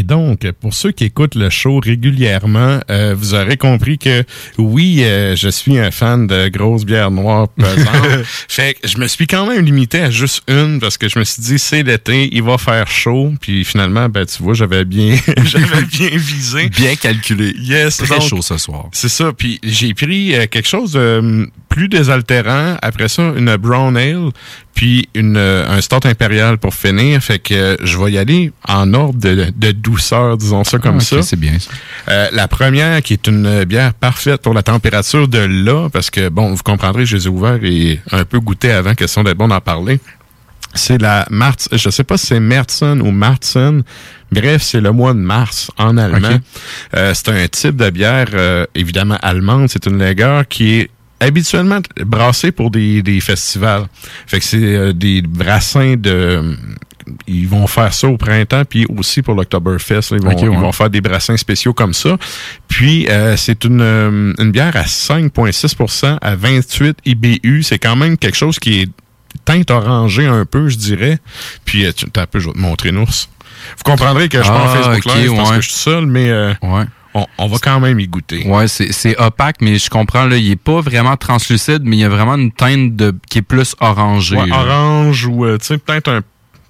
Et 0.00 0.02
donc, 0.02 0.50
pour 0.52 0.72
ceux 0.72 0.92
qui 0.92 1.04
écoutent 1.04 1.34
le 1.34 1.50
show 1.50 1.78
régulièrement, 1.78 2.80
euh, 2.88 3.14
vous 3.14 3.34
aurez 3.34 3.58
compris 3.58 3.98
que 3.98 4.24
oui, 4.56 5.04
euh, 5.04 5.36
je 5.36 5.50
suis 5.50 5.78
un 5.78 5.90
fan 5.90 6.26
de 6.26 6.48
grosses 6.48 6.86
bières 6.86 7.10
noires 7.10 7.48
pesantes. 7.48 8.24
fait 8.48 8.78
que 8.80 8.88
je 8.88 8.96
me 8.96 9.06
suis 9.06 9.26
quand 9.26 9.44
même 9.46 9.62
limité 9.62 10.00
à 10.00 10.10
juste 10.10 10.42
une 10.48 10.80
parce 10.80 10.96
que 10.96 11.10
je 11.10 11.18
me 11.18 11.24
suis 11.24 11.42
dit 11.42 11.58
c'est 11.58 11.82
l'été, 11.82 12.30
il 12.32 12.42
va 12.42 12.56
faire 12.56 12.88
chaud. 12.88 13.34
Puis 13.42 13.62
finalement, 13.62 14.08
ben 14.08 14.24
tu 14.24 14.42
vois, 14.42 14.54
j'avais 14.54 14.86
bien, 14.86 15.18
j'avais 15.44 15.82
bien 15.82 16.08
visé, 16.14 16.70
bien 16.70 16.96
calculé. 16.96 17.52
Yes, 17.58 17.98
Très 17.98 18.08
donc, 18.08 18.22
chaud 18.26 18.40
ce 18.40 18.56
soir. 18.56 18.86
C'est 18.92 19.10
ça. 19.10 19.34
Puis 19.36 19.60
j'ai 19.62 19.92
pris 19.92 20.34
euh, 20.34 20.46
quelque 20.46 20.68
chose 20.68 20.92
de 20.92 21.46
plus 21.70 21.88
désaltérant. 21.88 22.76
Après 22.82 23.08
ça, 23.08 23.32
une 23.36 23.56
brown 23.56 23.96
ale, 23.96 24.30
puis 24.74 25.08
une 25.14 25.36
euh, 25.38 25.66
un 25.70 25.80
stout 25.80 26.04
impérial 26.06 26.58
pour 26.58 26.74
finir. 26.74 27.22
Fait 27.22 27.38
que 27.38 27.54
euh, 27.54 27.76
je 27.82 27.96
vais 27.96 28.12
y 28.12 28.18
aller 28.18 28.52
en 28.68 28.92
ordre 28.92 29.18
de, 29.18 29.50
de 29.56 29.70
douceur, 29.72 30.36
disons 30.36 30.64
ça 30.64 30.78
comme 30.78 30.96
Ah, 30.98 31.00
ça. 31.00 31.22
c'est 31.22 31.38
bien 31.38 31.58
ça. 31.58 31.70
Euh, 32.08 32.28
la 32.32 32.48
première 32.48 33.00
qui 33.02 33.14
est 33.14 33.26
une 33.28 33.64
bière 33.64 33.94
parfaite 33.94 34.42
pour 34.42 34.52
la 34.52 34.62
température 34.62 35.28
de 35.28 35.38
là, 35.38 35.88
parce 35.90 36.10
que 36.10 36.28
bon, 36.28 36.52
vous 36.52 36.62
comprendrez, 36.62 37.06
je 37.06 37.16
les 37.16 37.26
ai 37.26 37.30
ouverts 37.30 37.60
et 37.62 38.00
un 38.12 38.24
peu 38.24 38.40
goûtés 38.40 38.72
avant, 38.72 38.94
question 38.94 39.22
d'être 39.22 39.38
bon 39.38 39.48
d'en 39.48 39.60
parler. 39.60 40.00
C'est 40.74 41.00
la 41.00 41.26
Martz, 41.30 41.68
je 41.72 41.90
sais 41.90 42.04
pas 42.04 42.16
si 42.16 42.26
c'est 42.26 42.38
Mertzen 42.40 43.00
ou 43.00 43.10
Martzen. 43.10 43.82
Bref, 44.30 44.62
c'est 44.62 44.80
le 44.80 44.92
mois 44.92 45.14
de 45.14 45.18
mars 45.18 45.70
en 45.78 45.96
allemand. 45.96 46.38
Euh, 46.96 47.12
c'est 47.14 47.28
un 47.28 47.48
type 47.48 47.74
de 47.76 47.90
bière 47.90 48.28
euh, 48.34 48.66
évidemment 48.76 49.18
allemande. 49.20 49.68
C'est 49.68 49.86
une 49.86 49.98
lager 49.98 50.42
qui 50.48 50.74
est 50.74 50.90
habituellement 51.20 51.80
brassée 52.04 52.50
pour 52.52 52.70
des, 52.70 53.02
des 53.02 53.20
festivals. 53.20 53.86
Fait 54.26 54.38
que 54.38 54.44
c'est 54.44 54.56
euh, 54.62 54.92
des 54.92 55.22
brassins 55.22 55.94
de 55.96 56.56
ils 57.26 57.48
vont 57.48 57.66
faire 57.66 57.92
ça 57.92 58.06
au 58.06 58.16
printemps, 58.16 58.62
puis 58.68 58.86
aussi 58.86 59.22
pour 59.22 59.34
l'Octoberfest. 59.34 60.12
Ils, 60.12 60.22
vont, 60.22 60.30
Ok, 60.30 60.42
ouais. 60.42 60.48
ils 60.52 60.58
vont 60.58 60.70
faire 60.70 60.90
des 60.90 61.00
brassins 61.00 61.36
spéciaux 61.36 61.72
comme 61.72 61.92
ça. 61.92 62.16
Puis, 62.68 63.08
euh, 63.08 63.36
c'est 63.36 63.64
une, 63.64 63.80
euh, 63.80 64.32
une 64.38 64.52
bière 64.52 64.76
à 64.76 64.84
5,6% 64.84 66.18
à 66.20 66.36
28 66.36 66.98
IBU. 67.06 67.62
C'est 67.64 67.78
quand 67.80 67.96
même 67.96 68.16
quelque 68.16 68.36
chose 68.36 68.58
qui 68.60 68.82
est 68.82 68.88
teinte 69.44 69.70
orangée 69.72 70.26
un 70.26 70.44
peu, 70.44 70.68
je 70.68 70.76
dirais. 70.76 71.18
Puis, 71.64 71.84
euh, 71.84 71.92
tu 71.92 72.08
t'as 72.10 72.22
un 72.22 72.26
peu, 72.26 72.38
je 72.38 72.46
vais 72.48 72.52
te 72.54 72.58
montrer, 72.58 72.92
Nours. 72.92 73.28
Vous 73.76 73.82
comprendrez 73.84 74.28
que 74.28 74.38
je 74.38 74.42
suis 74.44 74.52
pas 74.52 74.58
en 74.58 74.66
Ah, 74.68 74.76
Facebook 74.76 75.06
ok, 75.06 75.14
Live 75.16 75.32
parce 75.36 75.50
ouais. 75.50 75.56
que 75.56 75.62
je 75.62 75.68
suis 75.68 75.78
seul, 75.78 76.06
mais 76.06 76.30
euh, 76.30 76.52
on, 77.14 77.26
on 77.38 77.46
va 77.48 77.58
quand 77.58 77.80
même 77.80 77.98
y 78.00 78.06
goûter. 78.06 78.46
Ouais, 78.46 78.68
c'est 78.68 79.18
opaque, 79.18 79.56
mais 79.60 79.78
je 79.78 79.90
comprends, 79.90 80.26
là, 80.26 80.36
il 80.36 80.50
est 80.50 80.56
pas 80.56 80.80
vraiment 80.80 81.16
translucide, 81.16 81.82
mais 81.84 81.96
il 81.96 82.00
y 82.00 82.04
a 82.04 82.08
vraiment 82.08 82.36
une 82.36 82.52
teinte 82.52 82.96
de, 82.96 83.14
qui 83.28 83.38
est 83.38 83.42
plus 83.42 83.74
orangée. 83.80 84.36
Ouais, 84.36 84.50
orange 84.52 85.26
ou, 85.26 85.44
euh, 85.44 85.58
tu 85.58 85.66
sais, 85.66 85.78
peut-être 85.78 86.08
un, 86.08 86.20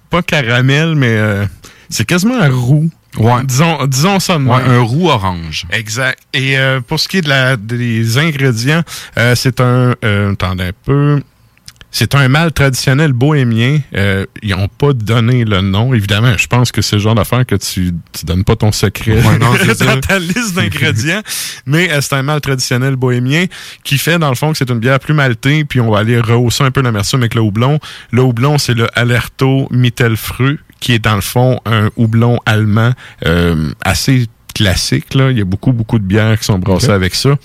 pas 0.09 0.21
caramel, 0.21 0.95
mais 0.95 1.15
euh, 1.15 1.45
c'est 1.89 2.05
quasiment 2.05 2.39
un 2.39 2.49
roux. 2.49 2.89
Ouais. 3.17 3.43
Disons, 3.43 3.85
disons 3.87 4.19
ça 4.21 4.37
de 4.37 4.43
Ouais, 4.45 4.61
un 4.65 4.79
roux 4.79 5.09
orange. 5.09 5.65
Exact. 5.71 6.17
Et 6.33 6.57
euh, 6.57 6.79
pour 6.79 6.97
ce 6.99 7.09
qui 7.09 7.17
est 7.17 7.21
de 7.21 7.29
la, 7.29 7.57
des 7.57 8.17
ingrédients, 8.17 8.83
euh, 9.17 9.35
c'est 9.35 9.59
un... 9.59 9.95
Euh, 10.05 10.31
attendez 10.31 10.65
un 10.65 10.71
peu... 10.85 11.21
C'est 11.91 12.15
un 12.15 12.29
mâle 12.29 12.53
traditionnel 12.53 13.11
bohémien. 13.11 13.79
Euh, 13.95 14.25
ils 14.41 14.55
n'ont 14.55 14.69
pas 14.69 14.93
donné 14.93 15.43
le 15.43 15.59
nom. 15.59 15.93
Évidemment, 15.93 16.37
je 16.37 16.47
pense 16.47 16.71
que 16.71 16.81
c'est 16.81 16.95
le 16.95 17.01
genre 17.01 17.15
d'affaire 17.15 17.45
que 17.45 17.55
tu 17.55 17.93
tu 18.13 18.25
donnes 18.25 18.45
pas 18.45 18.55
ton 18.55 18.71
secret 18.71 19.11
Ouais, 19.11 19.37
non, 19.37 19.53
dans 19.85 19.99
ta 19.99 20.17
liste 20.19 20.55
d'ingrédients. 20.55 21.21
Mais 21.65 21.91
euh, 21.91 21.99
c'est 21.99 22.15
un 22.15 22.23
mâle 22.23 22.39
traditionnel 22.39 22.95
bohémien 22.95 23.45
qui 23.83 23.97
fait, 23.97 24.17
dans 24.17 24.29
le 24.29 24.35
fond, 24.35 24.53
que 24.53 24.57
c'est 24.57 24.69
une 24.69 24.79
bière 24.79 24.99
plus 24.99 25.13
maltée. 25.13 25.65
Puis 25.65 25.81
on 25.81 25.91
va 25.91 25.99
aller 25.99 26.19
rehausser 26.19 26.63
un 26.63 26.71
peu 26.71 26.81
l'amertume 26.81 27.19
avec 27.19 27.35
le 27.35 27.41
houblon. 27.41 27.79
Le 28.11 28.21
houblon, 28.21 28.57
c'est 28.57 28.73
le 28.73 28.87
Alerto 28.97 29.67
Mittelfrüh, 29.71 30.59
qui 30.79 30.93
est, 30.93 30.99
dans 30.99 31.15
le 31.15 31.21
fond, 31.21 31.59
un 31.65 31.89
houblon 31.97 32.39
allemand 32.45 32.91
euh, 33.25 33.71
assez 33.83 34.27
classique. 34.55 35.13
Là. 35.13 35.31
Il 35.31 35.37
y 35.37 35.41
a 35.41 35.45
beaucoup, 35.45 35.73
beaucoup 35.73 35.99
de 35.99 36.05
bières 36.05 36.39
qui 36.39 36.45
sont 36.45 36.59
brassées 36.59 36.91
avec 36.91 37.15
ça. 37.15 37.37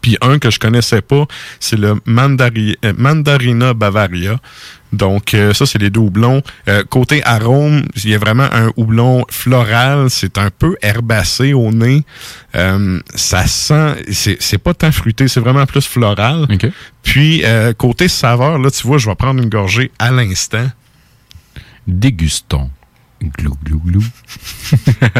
Puis 0.00 0.16
un 0.20 0.38
que 0.38 0.50
je 0.50 0.58
connaissais 0.58 1.02
pas, 1.02 1.26
c'est 1.60 1.78
le 1.78 1.94
Mandari- 2.06 2.76
euh, 2.84 2.92
Mandarina 2.96 3.74
Bavaria. 3.74 4.38
Donc 4.92 5.34
euh, 5.34 5.52
ça, 5.52 5.66
c'est 5.66 5.78
les 5.78 5.90
deux 5.90 6.00
houblons. 6.00 6.42
Euh, 6.68 6.84
côté 6.84 7.22
arôme, 7.24 7.84
il 8.04 8.10
y 8.10 8.14
a 8.14 8.18
vraiment 8.18 8.48
un 8.52 8.70
houblon 8.76 9.24
floral. 9.30 10.08
C'est 10.10 10.38
un 10.38 10.50
peu 10.50 10.76
herbacé 10.80 11.52
au 11.52 11.70
nez. 11.72 12.04
Euh, 12.54 13.00
ça 13.14 13.46
sent... 13.46 13.96
C'est 14.10 14.58
pas 14.58 14.74
tant 14.74 14.92
fruité, 14.92 15.28
c'est 15.28 15.40
vraiment 15.40 15.66
plus 15.66 15.86
floral. 15.86 16.46
Puis 17.02 17.42
côté 17.78 18.08
saveur, 18.08 18.58
là, 18.58 18.70
tu 18.70 18.86
vois, 18.86 18.98
je 18.98 19.08
vais 19.08 19.14
prendre 19.16 19.42
une 19.42 19.48
gorgée 19.50 19.90
à 19.98 20.10
l'instant. 20.10 20.70
Dégustons. 21.86 22.70
Glou, 23.38 23.56
glou, 23.64 23.80
glou. 23.80 24.04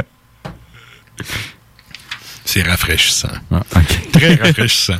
C'est 2.57 2.62
rafraîchissant. 2.69 3.29
Ah, 3.53 3.62
Très 4.12 4.35
rafraîchissant. 4.37 4.97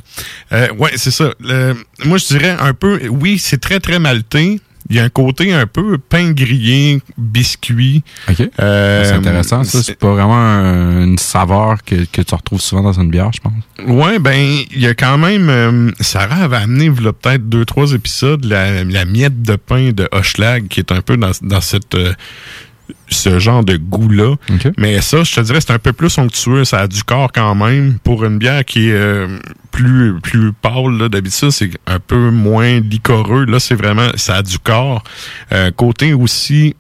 Euh, 0.53 0.69
ouais, 0.79 0.91
c'est 0.97 1.11
ça. 1.11 1.31
Le- 1.41 1.75
moi, 2.05 2.19
je 2.19 2.27
dirais 2.27 2.55
un 2.61 2.75
peu, 2.75 3.01
oui, 3.09 3.39
c'est 3.39 3.59
très, 3.61 3.81
très 3.81 3.99
maltais. 3.99 4.59
Il 4.89 4.95
y 4.95 5.01
a 5.01 5.05
un 5.05 5.09
côté 5.09 5.53
un 5.53 5.67
peu 5.67 5.99
pain 5.99 6.31
grillé, 6.31 7.01
biscuit. 7.19 8.05
OK. 8.31 8.49
Euh, 8.61 9.05
c'est 9.05 9.13
intéressant, 9.15 9.65
ça. 9.65 9.83
C'est 9.83 9.99
pas 9.99 10.13
vraiment 10.13 10.37
un- 10.39 11.03
une 11.05 11.19
saveur 11.19 11.83
que, 11.85 12.05
que 12.05 12.23
tu 12.23 12.35
retrouves 12.35 12.61
souvent 12.61 12.83
dans 12.83 12.93
une 12.93 13.11
bière, 13.11 13.31
je 13.35 13.41
pense. 13.41 13.53
Ouais, 13.89 14.21
ben, 14.21 14.37
il 14.71 14.79
y 14.79 14.87
a 14.87 14.95
quand 14.95 15.19
même. 15.19 15.49
euh, 15.49 15.91
Sarah 15.99 16.45
avait 16.45 16.59
amené, 16.59 16.89
peut-être 16.91 17.49
deux, 17.49 17.65
trois 17.65 17.95
épisodes, 17.95 18.45
la, 18.45 18.85
la 18.85 19.05
miette 19.07 19.43
de 19.43 19.57
pain 19.57 19.91
de 19.93 20.09
Hochelag, 20.13 20.69
qui 20.69 20.79
est 20.81 20.93
un 20.93 21.01
peu 21.01 21.17
dans, 21.17 21.33
dans 21.43 21.61
cette. 21.61 21.95
euh, 21.97 22.13
ce 23.09 23.39
genre 23.39 23.65
de 23.65 23.77
goût-là. 23.77 24.35
Mais 24.79 25.01
ça, 25.01 25.23
je 25.25 25.35
te 25.35 25.41
dirais, 25.41 25.61
c'est 25.61 25.73
un 25.73 25.79
peu 25.79 25.93
plus 25.93 26.17
onctueux. 26.19 26.65
Ça 26.65 26.81
a 26.81 26.87
du 26.89 27.03
corps 27.05 27.31
quand 27.33 27.55
même. 27.55 27.99
Pour 28.05 28.25
une 28.25 28.39
bière 28.39 28.65
qui 28.65 28.89
est 28.89 28.93
euh, 28.93 29.39
plus, 29.71 30.15
plus 30.23 30.53
pâle, 30.53 30.97
là, 30.99 31.09
d'habitude, 31.09 31.51
c'est 31.51 31.71
un 31.87 31.99
peu 31.99 32.31
moins 32.31 32.81
liquoreux. 32.81 33.45
Là, 33.47 33.59
c'est 33.61 33.75
vraiment, 33.75 34.09
ça 34.17 34.37
a 34.37 34.43
du 34.43 34.59
corps. 34.59 35.03
Euh, 35.53 35.71
côté 35.71 36.13
aussi 36.15 36.75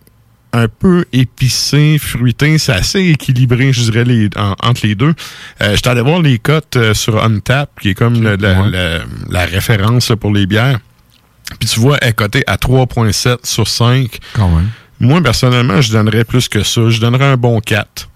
un 0.53 0.69
peu 0.69 1.05
épicé, 1.12 1.99
fruité, 1.99 2.57
c'est 2.57 2.73
assez 2.73 3.01
équilibré, 3.01 3.73
je 3.75 3.83
dirais, 3.90 4.05
les, 4.05 4.31
en- 4.37 4.55
entre 4.62 4.87
les 4.87 4.95
deux. 4.95 5.12
Euh, 5.61 5.75
J'étais 5.77 5.90
allé 5.90 6.01
voir 6.01 6.23
les 6.23 6.38
cotes 6.38 6.77
euh, 6.77 6.95
sur 6.95 7.23
Untap, 7.23 7.71
qui 7.81 7.90
est 7.90 7.95
comme 7.95 8.23
le- 8.23 8.37
la, 8.37 8.66
la- 8.71 9.01
la 9.29 9.45
référence 9.45 10.12
pour 10.19 10.33
les 10.33 10.47
bières. 10.47 10.79
Puis 11.61 11.69
tu 11.69 11.79
vois, 11.81 11.99
elle 12.01 12.09
est 12.09 12.12
cotée 12.14 12.42
à 12.47 12.57
3.7 12.57 13.45
sur 13.47 13.69
5. 13.69 14.19
Quand 14.33 14.49
même. 14.49 14.69
Moi, 15.01 15.23
personnellement, 15.23 15.81
je 15.81 15.93
donnerais 15.93 16.25
plus 16.25 16.49
que 16.49 16.63
ça. 16.63 16.89
Je 16.89 17.01
donnerais 17.01 17.27
un 17.27 17.37
bon 17.37 17.61
4. 17.61 18.09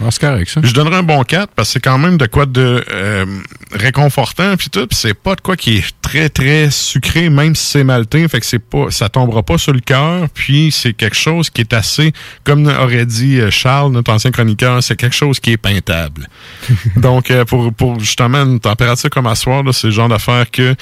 Ah, 0.00 0.04
c'est 0.10 0.20
correct, 0.20 0.48
ça. 0.48 0.60
Je 0.62 0.72
donnerais 0.72 0.98
un 0.98 1.02
bon 1.02 1.22
4 1.24 1.52
parce 1.54 1.68
que 1.68 1.72
c'est 1.74 1.80
quand 1.80 1.98
même 1.98 2.18
de 2.18 2.26
quoi 2.26 2.46
de 2.46 2.84
euh, 2.92 3.26
réconfortant 3.72 4.56
puis 4.56 4.70
tout, 4.70 4.86
puis 4.86 4.96
c'est 4.96 5.14
pas 5.14 5.34
de 5.34 5.40
quoi 5.40 5.56
qui 5.56 5.78
est 5.78 5.97
très 6.08 6.28
très 6.28 6.70
sucré 6.70 7.28
même 7.30 7.54
si 7.54 7.64
c'est 7.66 7.84
maltais, 7.84 8.26
fait 8.28 8.40
que 8.40 8.46
c'est 8.46 8.58
pas 8.58 8.90
ça 8.90 9.08
tombera 9.08 9.42
pas 9.42 9.58
sur 9.58 9.72
le 9.72 9.80
cœur, 9.80 10.28
puis 10.32 10.70
c'est 10.72 10.92
quelque 10.94 11.16
chose 11.16 11.50
qui 11.50 11.60
est 11.60 11.72
assez 11.72 12.12
comme 12.44 12.66
aurait 12.66 13.06
dit 13.06 13.40
euh, 13.40 13.50
Charles 13.50 13.92
notre 13.92 14.12
ancien 14.12 14.30
chroniqueur, 14.30 14.82
c'est 14.82 14.96
quelque 14.96 15.14
chose 15.16 15.38
qui 15.40 15.52
est 15.52 15.56
peintable. 15.56 16.28
Donc 16.96 17.30
euh, 17.30 17.44
pour 17.44 17.72
pour 17.74 18.00
justement 18.00 18.38
une 18.44 18.60
température 18.60 19.10
comme 19.10 19.26
à 19.26 19.34
soir 19.34 19.62
là, 19.62 19.72
c'est 19.72 19.88
le 19.88 19.92
genre 19.92 20.08
d'affaire 20.08 20.50
que 20.50 20.74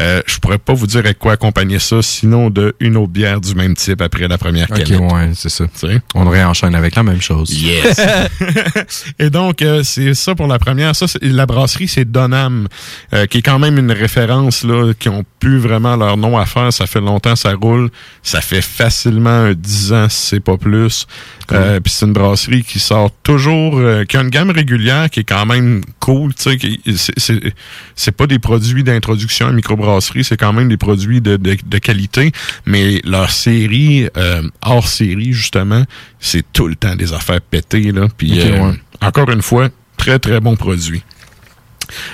euh, 0.00 0.22
je 0.26 0.38
pourrais 0.38 0.58
pas 0.58 0.72
vous 0.74 0.86
dire 0.86 1.00
avec 1.00 1.18
quoi 1.18 1.32
accompagner 1.32 1.78
ça 1.78 2.00
sinon 2.02 2.50
de 2.50 2.74
une 2.80 2.96
autre 2.96 3.12
bière 3.12 3.40
du 3.40 3.54
même 3.54 3.74
type 3.76 4.00
après 4.00 4.26
la 4.26 4.38
première 4.38 4.68
OK, 4.70 4.82
canette. 4.82 5.12
ouais, 5.12 5.30
c'est 5.34 5.48
ça. 5.50 5.64
Tu 5.66 5.86
sais? 5.86 6.00
On 6.14 6.28
réenchaîne 6.28 6.74
avec 6.74 6.94
la 6.96 7.02
même 7.02 7.20
chose. 7.20 7.50
Yes. 7.62 8.00
Et 9.18 9.30
donc, 9.30 9.60
euh, 9.62 9.82
c'est 9.84 10.14
ça 10.14 10.34
pour 10.34 10.46
la 10.46 10.58
première. 10.58 10.96
Ça, 10.96 11.06
c'est- 11.06 11.22
la 11.22 11.44
brasserie, 11.46 11.88
c'est 11.88 12.10
Donham, 12.10 12.68
euh, 13.12 13.26
qui 13.26 13.38
est 13.38 13.42
quand 13.42 13.58
même 13.58 13.78
une 13.78 13.92
référence, 13.92 14.64
là, 14.64 14.71
qui 14.98 15.08
ont 15.08 15.24
plus 15.40 15.58
vraiment 15.58 15.96
leur 15.96 16.16
nom 16.16 16.38
à 16.38 16.46
faire. 16.46 16.72
Ça 16.72 16.86
fait 16.86 17.00
longtemps, 17.00 17.36
ça 17.36 17.54
roule. 17.54 17.90
Ça 18.22 18.40
fait 18.40 18.62
facilement 18.62 19.30
un 19.30 19.52
10 19.54 19.92
ans, 19.92 20.08
si 20.08 20.26
c'est 20.28 20.40
pas 20.40 20.56
plus. 20.56 21.06
Euh, 21.52 21.80
Puis 21.80 21.92
c'est 21.92 22.06
une 22.06 22.12
brasserie 22.12 22.62
qui 22.62 22.78
sort 22.78 23.10
toujours, 23.22 23.78
euh, 23.78 24.04
qui 24.04 24.16
a 24.16 24.20
une 24.22 24.30
gamme 24.30 24.50
régulière 24.50 25.10
qui 25.10 25.20
est 25.20 25.24
quand 25.24 25.44
même 25.46 25.82
cool. 26.00 26.32
C'est- 26.36 28.12
pas 28.16 28.26
des 28.26 28.38
produits 28.38 28.84
d'introduction 28.84 29.46
à 29.48 29.52
microbrasserie, 29.52 30.24
c'est 30.24 30.36
quand 30.36 30.52
même 30.52 30.68
des 30.68 30.76
produits 30.76 31.20
de, 31.20 31.36
de, 31.36 31.56
de 31.66 31.78
qualité. 31.78 32.32
Mais 32.66 33.00
leur 33.04 33.30
série, 33.30 34.08
euh, 34.16 34.42
hors 34.62 34.86
série, 34.86 35.32
justement, 35.32 35.84
c'est 36.20 36.44
tout 36.52 36.68
le 36.68 36.76
temps 36.76 36.94
des 36.94 37.12
affaires 37.12 37.40
pétées. 37.40 37.90
Là. 37.92 38.08
Puis, 38.16 38.40
ouais. 38.42 38.74
encore 39.00 39.30
une 39.30 39.42
fois, 39.42 39.68
très, 39.96 40.18
très 40.18 40.40
bon 40.40 40.56
produit. 40.56 41.02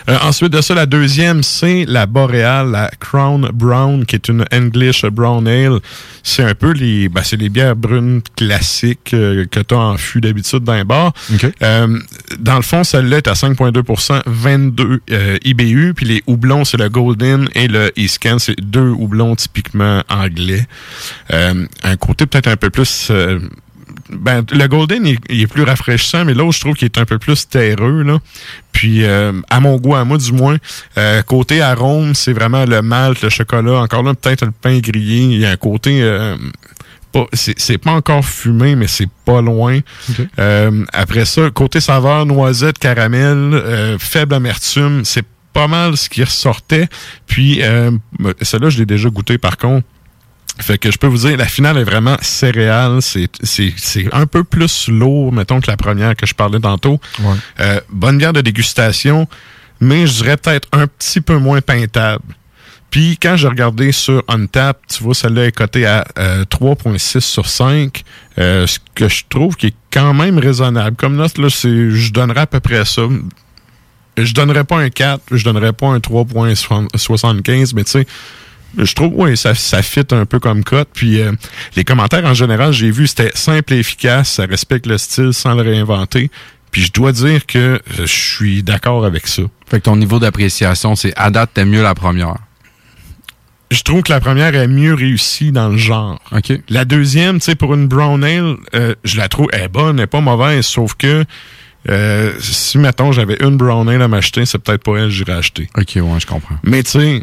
Euh, 0.08 0.16
ensuite 0.22 0.52
de 0.52 0.60
ça, 0.60 0.74
la 0.74 0.86
deuxième, 0.86 1.42
c'est 1.42 1.84
la 1.86 2.06
Boréale, 2.06 2.70
la 2.70 2.90
Crown 2.98 3.50
Brown, 3.52 4.04
qui 4.04 4.16
est 4.16 4.28
une 4.28 4.44
English 4.52 5.04
Brown 5.06 5.46
Ale. 5.46 5.78
C'est 6.22 6.44
un 6.44 6.54
peu 6.54 6.72
les, 6.72 7.08
ben, 7.08 7.22
c'est 7.24 7.36
les 7.36 7.48
bières 7.48 7.76
brunes 7.76 8.22
classiques 8.36 9.14
euh, 9.14 9.46
que 9.46 9.60
tu 9.60 9.74
as 9.74 9.78
en 9.78 9.96
fût 9.96 10.20
d'habitude 10.20 10.64
dans 10.64 10.74
les 10.74 10.84
bars. 10.84 11.12
Euh, 11.62 11.98
dans 12.38 12.56
le 12.56 12.62
fond, 12.62 12.84
celle-là 12.84 13.18
est 13.18 13.28
à 13.28 13.32
5,2% 13.32 14.22
22 14.26 15.00
euh, 15.10 15.38
IBU, 15.44 15.94
puis 15.94 16.06
les 16.06 16.22
houblons, 16.26 16.64
c'est 16.64 16.76
le 16.76 16.88
Golden 16.88 17.48
et 17.54 17.68
le 17.68 17.92
Iscan, 17.96 18.38
c'est 18.38 18.60
deux 18.60 18.90
houblons 18.90 19.36
typiquement 19.36 20.02
anglais. 20.08 20.66
Un 21.30 21.96
côté 21.98 22.26
peut-être 22.26 22.48
un 22.48 22.56
peu 22.56 22.70
plus... 22.70 23.10
ben, 24.10 24.44
le 24.50 24.66
Golden, 24.66 25.06
il, 25.06 25.18
il 25.28 25.40
est 25.42 25.46
plus 25.46 25.62
rafraîchissant, 25.62 26.24
mais 26.24 26.34
l'autre, 26.34 26.54
je 26.54 26.60
trouve 26.60 26.74
qu'il 26.74 26.86
est 26.86 26.98
un 26.98 27.04
peu 27.04 27.18
plus 27.18 27.48
terreux, 27.48 28.02
là. 28.02 28.18
Puis, 28.72 29.04
euh, 29.04 29.32
à 29.50 29.60
mon 29.60 29.76
goût, 29.76 29.96
à 29.96 30.04
moi, 30.04 30.18
du 30.18 30.32
moins, 30.32 30.56
euh, 30.96 31.22
côté 31.22 31.60
arôme, 31.60 32.14
c'est 32.14 32.32
vraiment 32.32 32.64
le 32.64 32.80
malt, 32.82 33.20
le 33.22 33.28
chocolat. 33.28 33.80
Encore 33.80 34.02
là, 34.02 34.14
peut-être 34.14 34.44
le 34.44 34.52
pain 34.52 34.78
grillé. 34.78 35.22
Il 35.22 35.38
y 35.38 35.46
a 35.46 35.50
un 35.50 35.56
côté... 35.56 36.02
euh, 36.02 36.36
c'est 37.32 37.78
pas 37.78 37.92
encore 37.92 38.24
fumé, 38.24 38.76
mais 38.76 38.86
c'est 38.86 39.08
pas 39.24 39.40
loin. 39.40 39.80
Euh, 40.38 40.84
après 40.92 41.24
ça, 41.24 41.50
côté 41.50 41.80
saveur, 41.80 42.26
noisette, 42.26 42.78
caramel, 42.78 43.54
euh, 43.54 43.98
faible 43.98 44.34
amertume, 44.34 45.04
c'est 45.04 45.24
pas 45.52 45.66
mal 45.66 45.96
ce 45.96 46.08
qui 46.08 46.22
ressortait. 46.22 46.86
Puis, 47.26 47.60
euh, 47.62 47.90
celle-là, 48.42 48.70
je 48.70 48.78
l'ai 48.78 48.86
déjà 48.86 49.08
goûté 49.08 49.38
par 49.38 49.56
contre. 49.56 49.84
Fait 50.60 50.78
que 50.78 50.90
je 50.90 50.98
peux 50.98 51.06
vous 51.06 51.28
dire, 51.28 51.36
la 51.36 51.46
finale 51.46 51.78
est 51.78 51.84
vraiment 51.84 52.16
céréale. 52.20 53.00
C'est, 53.00 53.30
c'est, 53.42 53.72
c'est 53.76 54.12
un 54.12 54.26
peu 54.26 54.44
plus 54.44 54.88
lourd, 54.88 55.32
mettons, 55.32 55.60
que 55.60 55.70
la 55.70 55.76
première 55.76 56.16
que 56.16 56.26
je 56.26 56.34
parlais 56.34 56.60
tantôt. 56.60 57.00
Euh, 57.60 57.80
bonne 57.90 58.18
bière 58.18 58.32
de 58.32 58.40
dégustation, 58.40 59.28
mais 59.80 60.06
je 60.06 60.22
dirais 60.22 60.36
peut-être 60.36 60.68
un 60.72 60.86
petit 60.86 61.20
peu 61.20 61.38
moins 61.38 61.60
peintable. 61.60 62.24
Puis 62.90 63.18
quand 63.20 63.36
j'ai 63.36 63.48
regardé 63.48 63.92
sur 63.92 64.22
Untap, 64.28 64.80
tu 64.88 65.02
vois, 65.02 65.14
celle-là 65.14 65.46
est 65.46 65.52
cotée 65.52 65.84
à 65.84 66.06
euh, 66.18 66.44
3.6 66.44 67.20
sur 67.20 67.46
5, 67.46 68.02
euh, 68.38 68.66
ce 68.66 68.78
que 68.94 69.08
je 69.08 69.24
trouve 69.28 69.56
qui 69.56 69.66
est 69.68 69.74
quand 69.92 70.14
même 70.14 70.38
raisonnable. 70.38 70.96
Comme 70.96 71.16
note, 71.16 71.36
là, 71.38 71.50
c'est, 71.50 71.90
je 71.90 72.12
donnerais 72.12 72.40
à 72.40 72.46
peu 72.46 72.60
près 72.60 72.84
ça. 72.84 73.02
Je 74.16 74.32
donnerais 74.32 74.64
pas 74.64 74.78
un 74.78 74.88
4, 74.90 75.22
je 75.32 75.44
donnerais 75.44 75.72
pas 75.72 75.88
un 75.88 75.98
3.75, 75.98 77.72
mais 77.74 77.84
tu 77.84 77.90
sais, 77.90 78.06
je 78.76 78.92
trouve, 78.94 79.12
oui, 79.14 79.36
ça, 79.36 79.54
ça 79.54 79.82
fit 79.82 80.04
un 80.10 80.26
peu 80.26 80.38
comme 80.38 80.64
cote. 80.64 80.88
Puis 80.92 81.20
euh, 81.20 81.32
les 81.76 81.84
commentaires 81.84 82.24
en 82.24 82.34
général, 82.34 82.72
j'ai 82.72 82.90
vu, 82.90 83.06
c'était 83.06 83.32
simple 83.34 83.74
et 83.74 83.78
efficace, 83.78 84.30
ça 84.32 84.46
respecte 84.46 84.86
le 84.86 84.98
style 84.98 85.32
sans 85.32 85.54
le 85.54 85.62
réinventer. 85.62 86.30
Puis 86.70 86.82
je 86.82 86.92
dois 86.92 87.12
dire 87.12 87.46
que 87.46 87.58
euh, 87.58 87.78
je 87.98 88.04
suis 88.06 88.62
d'accord 88.62 89.04
avec 89.04 89.26
ça. 89.26 89.42
Fait 89.66 89.78
que 89.78 89.84
ton 89.84 89.96
niveau 89.96 90.18
d'appréciation, 90.18 90.96
c'est 90.96 91.12
à 91.16 91.30
date, 91.30 91.50
t'aimes 91.54 91.70
mieux 91.70 91.82
la 91.82 91.94
première. 91.94 92.36
Je 93.70 93.82
trouve 93.82 94.02
que 94.02 94.12
la 94.12 94.20
première 94.20 94.54
est 94.54 94.68
mieux 94.68 94.94
réussie 94.94 95.52
dans 95.52 95.68
le 95.68 95.76
genre. 95.76 96.20
OK. 96.32 96.52
La 96.70 96.86
deuxième, 96.86 97.38
tu 97.38 97.46
sais, 97.46 97.54
pour 97.54 97.74
une 97.74 97.86
brown 97.86 98.22
ale, 98.24 98.56
euh, 98.74 98.94
je 99.04 99.18
la 99.18 99.28
trouve, 99.28 99.48
elle 99.52 99.64
est 99.64 99.68
bonne, 99.68 99.98
elle 99.98 100.04
est 100.04 100.06
pas 100.06 100.22
mauvaise, 100.22 100.64
sauf 100.64 100.94
que 100.94 101.24
euh, 101.88 102.32
si, 102.40 102.78
mettons, 102.78 103.12
j'avais 103.12 103.36
une 103.40 103.56
brown 103.56 103.88
ale 103.88 104.02
à 104.02 104.08
m'acheter, 104.08 104.46
c'est 104.46 104.58
peut-être 104.58 104.82
pas 104.82 104.96
elle 104.96 105.04
que 105.04 105.10
j'irais 105.10 105.32
acheter. 105.34 105.68
OK, 105.76 105.96
ouais, 105.96 106.20
je 106.20 106.26
comprends. 106.26 106.56
Mais 106.62 106.82
tu 106.82 106.90
sais, 106.92 107.22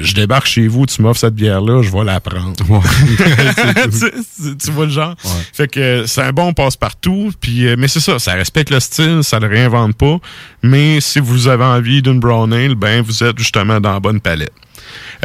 je 0.00 0.14
débarque 0.14 0.46
chez 0.46 0.68
vous, 0.68 0.86
tu 0.86 1.02
m'offres 1.02 1.20
cette 1.20 1.34
bière-là, 1.34 1.82
je 1.82 1.90
vais 1.90 2.04
la 2.04 2.20
prendre. 2.20 2.54
tu, 2.56 4.00
tu- 4.42 4.56
tu 4.56 4.70
vois 4.70 4.84
le 4.86 4.90
genre? 4.90 5.14
Fait 5.52 5.68
que 5.68 5.80
euh, 5.80 6.06
c'est 6.06 6.22
un 6.22 6.32
bon 6.32 6.52
passe-partout. 6.52 7.32
Puis, 7.40 7.66
euh, 7.66 7.76
mais 7.78 7.88
c'est 7.88 8.00
ça, 8.00 8.18
ça 8.18 8.34
respecte 8.34 8.70
le 8.70 8.80
style, 8.80 9.20
ça 9.22 9.38
le 9.38 9.46
réinvente 9.48 9.96
pas. 9.96 10.18
Mais 10.62 11.00
si 11.00 11.20
vous 11.20 11.48
avez 11.48 11.64
envie 11.64 12.02
d'une 12.02 12.20
brown 12.20 12.52
ale, 12.52 12.74
ben 12.74 13.02
vous 13.02 13.22
êtes 13.24 13.38
justement 13.38 13.80
dans 13.80 13.92
la 13.92 14.00
bonne 14.00 14.20
palette. 14.20 14.52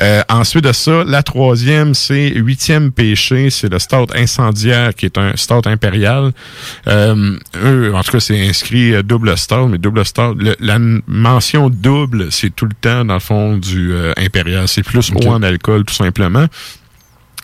Euh, 0.02 0.22
ensuite 0.30 0.64
de 0.64 0.72
ça, 0.74 1.04
la 1.06 1.24
troisième, 1.24 1.94
c'est 1.94 2.30
huitième 2.36 2.92
péché, 2.92 3.50
c'est 3.50 3.70
le 3.72 3.80
stout 3.80 4.08
incendiaire 4.16 4.94
qui 4.96 5.06
est 5.06 5.18
un 5.18 5.34
stout 5.36 5.62
impérial. 5.68 6.32
Euh, 6.88 7.38
eux, 7.64 7.94
en 7.96 8.02
tout 8.04 8.12
cas, 8.12 8.20
c'est 8.20 8.48
inscrit 8.48 8.94
euh, 8.94 9.04
double 9.04 9.38
stout, 9.38 9.68
mais 9.68 9.78
double 9.78 10.06
stout, 10.06 10.34
le- 10.38 10.56
la 10.60 10.80
mention 11.08 11.70
double, 11.70 12.32
c'est 12.32 12.56
tout 12.56 12.66
le 12.66 12.74
temps 12.80 13.06
dans 13.06 13.14
le 13.16 13.20
fond 13.20 13.58
du 13.58 13.92
euh, 13.94 14.14
impérial. 14.18 14.68
C'est 14.68 14.84
plus 14.84 15.12
Ok. 15.12 15.26
haut 15.26 15.30
en 15.30 15.44
alcool, 15.44 15.84
tout 15.86 15.94
simplement. 15.94 16.46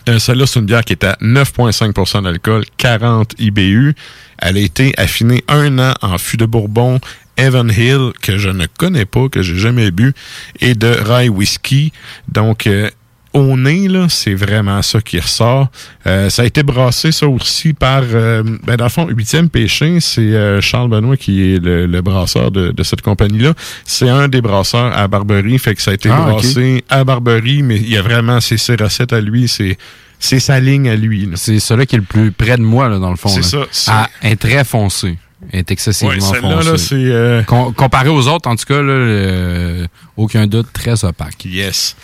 Euh, 0.08 0.18
Celle-là, 0.18 0.46
c'est 0.46 0.58
une 0.60 0.66
bière 0.66 0.84
qui 0.84 0.94
est 0.94 1.04
à 1.04 1.16
9,5% 1.20 2.22
d'alcool, 2.22 2.64
40 2.78 3.34
IBU. 3.38 3.94
Elle 4.38 4.56
a 4.56 4.60
été 4.60 4.94
affinée 4.96 5.44
un 5.48 5.78
an 5.78 5.92
en 6.00 6.16
fût 6.16 6.38
de 6.38 6.46
Bourbon, 6.46 6.98
Evan 7.36 7.70
Hill, 7.70 8.12
que 8.20 8.38
je 8.38 8.50
ne 8.50 8.66
connais 8.78 9.04
pas, 9.06 9.28
que 9.28 9.42
j'ai 9.42 9.56
jamais 9.56 9.90
bu, 9.90 10.12
et 10.60 10.74
de 10.74 10.88
Rye 10.88 11.28
Whisky. 11.28 11.92
Donc, 12.28 12.66
euh, 12.66 12.90
au 13.32 13.56
nez, 13.56 13.86
là, 13.86 14.06
c'est 14.08 14.34
vraiment 14.34 14.82
ça 14.82 15.00
qui 15.00 15.20
ressort. 15.20 15.68
Euh, 16.06 16.28
ça 16.30 16.42
a 16.42 16.44
été 16.46 16.64
brassé, 16.64 17.12
ça 17.12 17.28
aussi, 17.28 17.72
par, 17.74 18.02
euh, 18.12 18.42
ben, 18.64 18.76
dans 18.76 18.84
le 18.86 18.90
fond, 18.90 19.06
Huitième 19.08 19.48
Péché, 19.48 20.00
c'est 20.00 20.20
euh, 20.20 20.60
Charles 20.60 20.88
Benoît 20.90 21.16
qui 21.16 21.54
est 21.54 21.58
le, 21.64 21.86
le 21.86 22.02
brasseur 22.02 22.50
de, 22.50 22.72
de 22.72 22.82
cette 22.82 23.02
compagnie-là. 23.02 23.54
C'est 23.84 24.08
un 24.08 24.26
des 24.26 24.40
brasseurs 24.40 24.96
à 24.98 25.06
Barberie, 25.06 25.58
fait 25.60 25.76
que 25.76 25.80
ça 25.82 25.92
a 25.92 25.94
été 25.94 26.10
Ah, 26.10 26.22
brassé 26.28 26.84
à 26.88 27.04
Barberie, 27.04 27.62
mais 27.62 27.76
il 27.76 27.88
y 27.88 27.96
a 27.96 28.02
vraiment 28.02 28.40
c'est 28.40 28.56
ses 28.58 28.74
recettes 28.74 29.12
à 29.12 29.20
lui, 29.20 29.46
c'est 29.46 29.78
c'est 30.22 30.40
sa 30.40 30.60
ligne 30.60 30.88
à 30.90 30.96
lui. 30.96 31.30
C'est 31.36 31.60
celui 31.60 31.86
qui 31.86 31.94
est 31.94 31.98
le 32.00 32.04
plus 32.04 32.30
près 32.32 32.56
de 32.58 32.62
moi, 32.62 32.88
là, 32.90 32.98
dans 32.98 33.08
le 33.10 33.16
fond. 33.16 33.30
C'est 33.30 33.42
ça, 33.44 33.58
c'est- 33.70 33.90
elle 34.22 34.32
est 34.32 34.36
très 34.36 34.64
foncée. 34.64 35.16
Est 35.52 35.70
excessivement 35.70 36.12
Ouais, 36.12 36.40
là, 36.64 36.76
c'est... 36.78 36.94
euh, 36.96 37.42
Com- 37.44 37.72
comparé 37.72 38.08
aux 38.10 38.28
autres, 38.28 38.48
en 38.48 38.56
tout 38.56 38.66
cas, 38.66 38.82
là, 38.82 38.92
euh, 38.92 39.86
aucun 40.16 40.46
doute, 40.46 40.68
très 40.72 41.04
opaque. 41.04 41.44
Yes. 41.46 41.96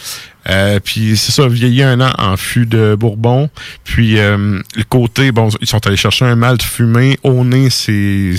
Euh, 0.48 0.80
puis 0.82 1.16
c'est 1.16 1.32
ça, 1.32 1.48
vieilli 1.48 1.82
un 1.82 2.00
an 2.00 2.12
en 2.18 2.36
fût 2.36 2.66
de 2.66 2.94
Bourbon. 2.98 3.50
Puis 3.84 4.18
euh, 4.18 4.60
le 4.76 4.84
côté, 4.84 5.32
bon, 5.32 5.48
ils 5.60 5.66
sont 5.66 5.84
allés 5.86 5.96
chercher 5.96 6.24
un 6.24 6.36
malt 6.36 6.62
fumé. 6.62 7.18
Au 7.22 7.44
nez, 7.44 7.70
c'est 7.70 8.32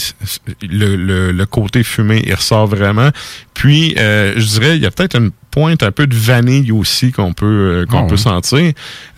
le, 0.61 0.95
le, 0.95 1.31
le 1.31 1.45
côté 1.45 1.83
fumé, 1.83 2.23
il 2.25 2.33
ressort 2.33 2.67
vraiment. 2.67 3.09
Puis 3.53 3.95
euh, 3.97 4.33
je 4.37 4.45
dirais, 4.45 4.77
il 4.77 4.83
y 4.83 4.85
a 4.85 4.91
peut-être 4.91 5.17
une 5.17 5.31
pointe 5.49 5.81
un 5.81 5.91
peu 5.91 6.05
de 6.05 6.15
vanille 6.15 6.71
aussi 6.71 7.11
qu'on 7.11 7.33
peut 7.33 7.45
euh, 7.45 7.85
qu'on 7.87 8.05
Ah 8.05 8.07
peut 8.07 8.17
sentir. 8.17 8.73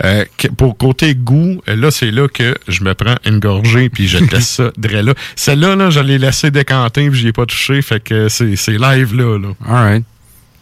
Euh, 0.06 0.24
pour 0.58 0.78
côté 0.78 1.14
goût, 1.14 1.62
là 1.68 1.92
c'est 1.92 2.12
là 2.12 2.30
que 2.30 2.56
je 2.70 2.84
me 2.84 2.94
prends 2.94 3.16
une 3.26 3.40
gorgée 3.40 3.90
puis 3.90 4.08
je 4.08 4.18
laisse 4.32 4.48
ça 4.48 4.72
dret 4.78 5.04
là. 5.04 5.14
Celle-là, 5.36 5.76
là, 5.76 5.90
je 5.90 6.00
l'ai 6.00 6.18
laissé 6.18 6.52
décanter 6.52 7.10
puis 7.10 7.20
j'y 7.20 7.28
ai 7.28 7.34
pas 7.34 7.46
touché. 7.46 7.82
Fait 7.82 8.00
que 8.00 8.30
c'est 8.30 8.56
c'est 8.56 8.78
live 8.78 9.14
là. 9.16 9.38
là. 9.38 9.50
All 9.68 9.74
right. 9.74 10.06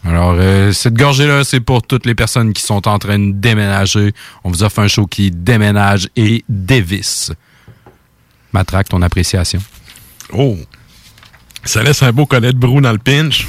Alors, 0.08 0.34
euh, 0.38 0.72
cette 0.72 0.94
gorgée-là, 0.94 1.44
c'est 1.44 1.60
pour 1.60 1.82
toutes 1.82 2.06
les 2.06 2.14
personnes 2.14 2.54
qui 2.54 2.62
sont 2.62 2.88
en 2.88 2.98
train 2.98 3.18
de 3.18 3.32
déménager. 3.32 4.14
On 4.42 4.50
vous 4.50 4.62
offre 4.62 4.78
un 4.78 4.88
show 4.88 5.06
qui 5.06 5.30
déménage 5.30 6.08
et 6.16 6.44
dévisse. 6.48 7.30
Matraque, 8.54 8.88
ton 8.88 9.02
appréciation. 9.02 9.60
Oh! 10.32 10.56
Ça 11.62 11.82
laisse 11.82 12.02
un 12.02 12.12
beau 12.12 12.24
collet 12.24 12.54
de 12.54 12.58
brou 12.58 12.80
dans 12.80 12.92
le 12.92 12.98
pinch. 12.98 13.46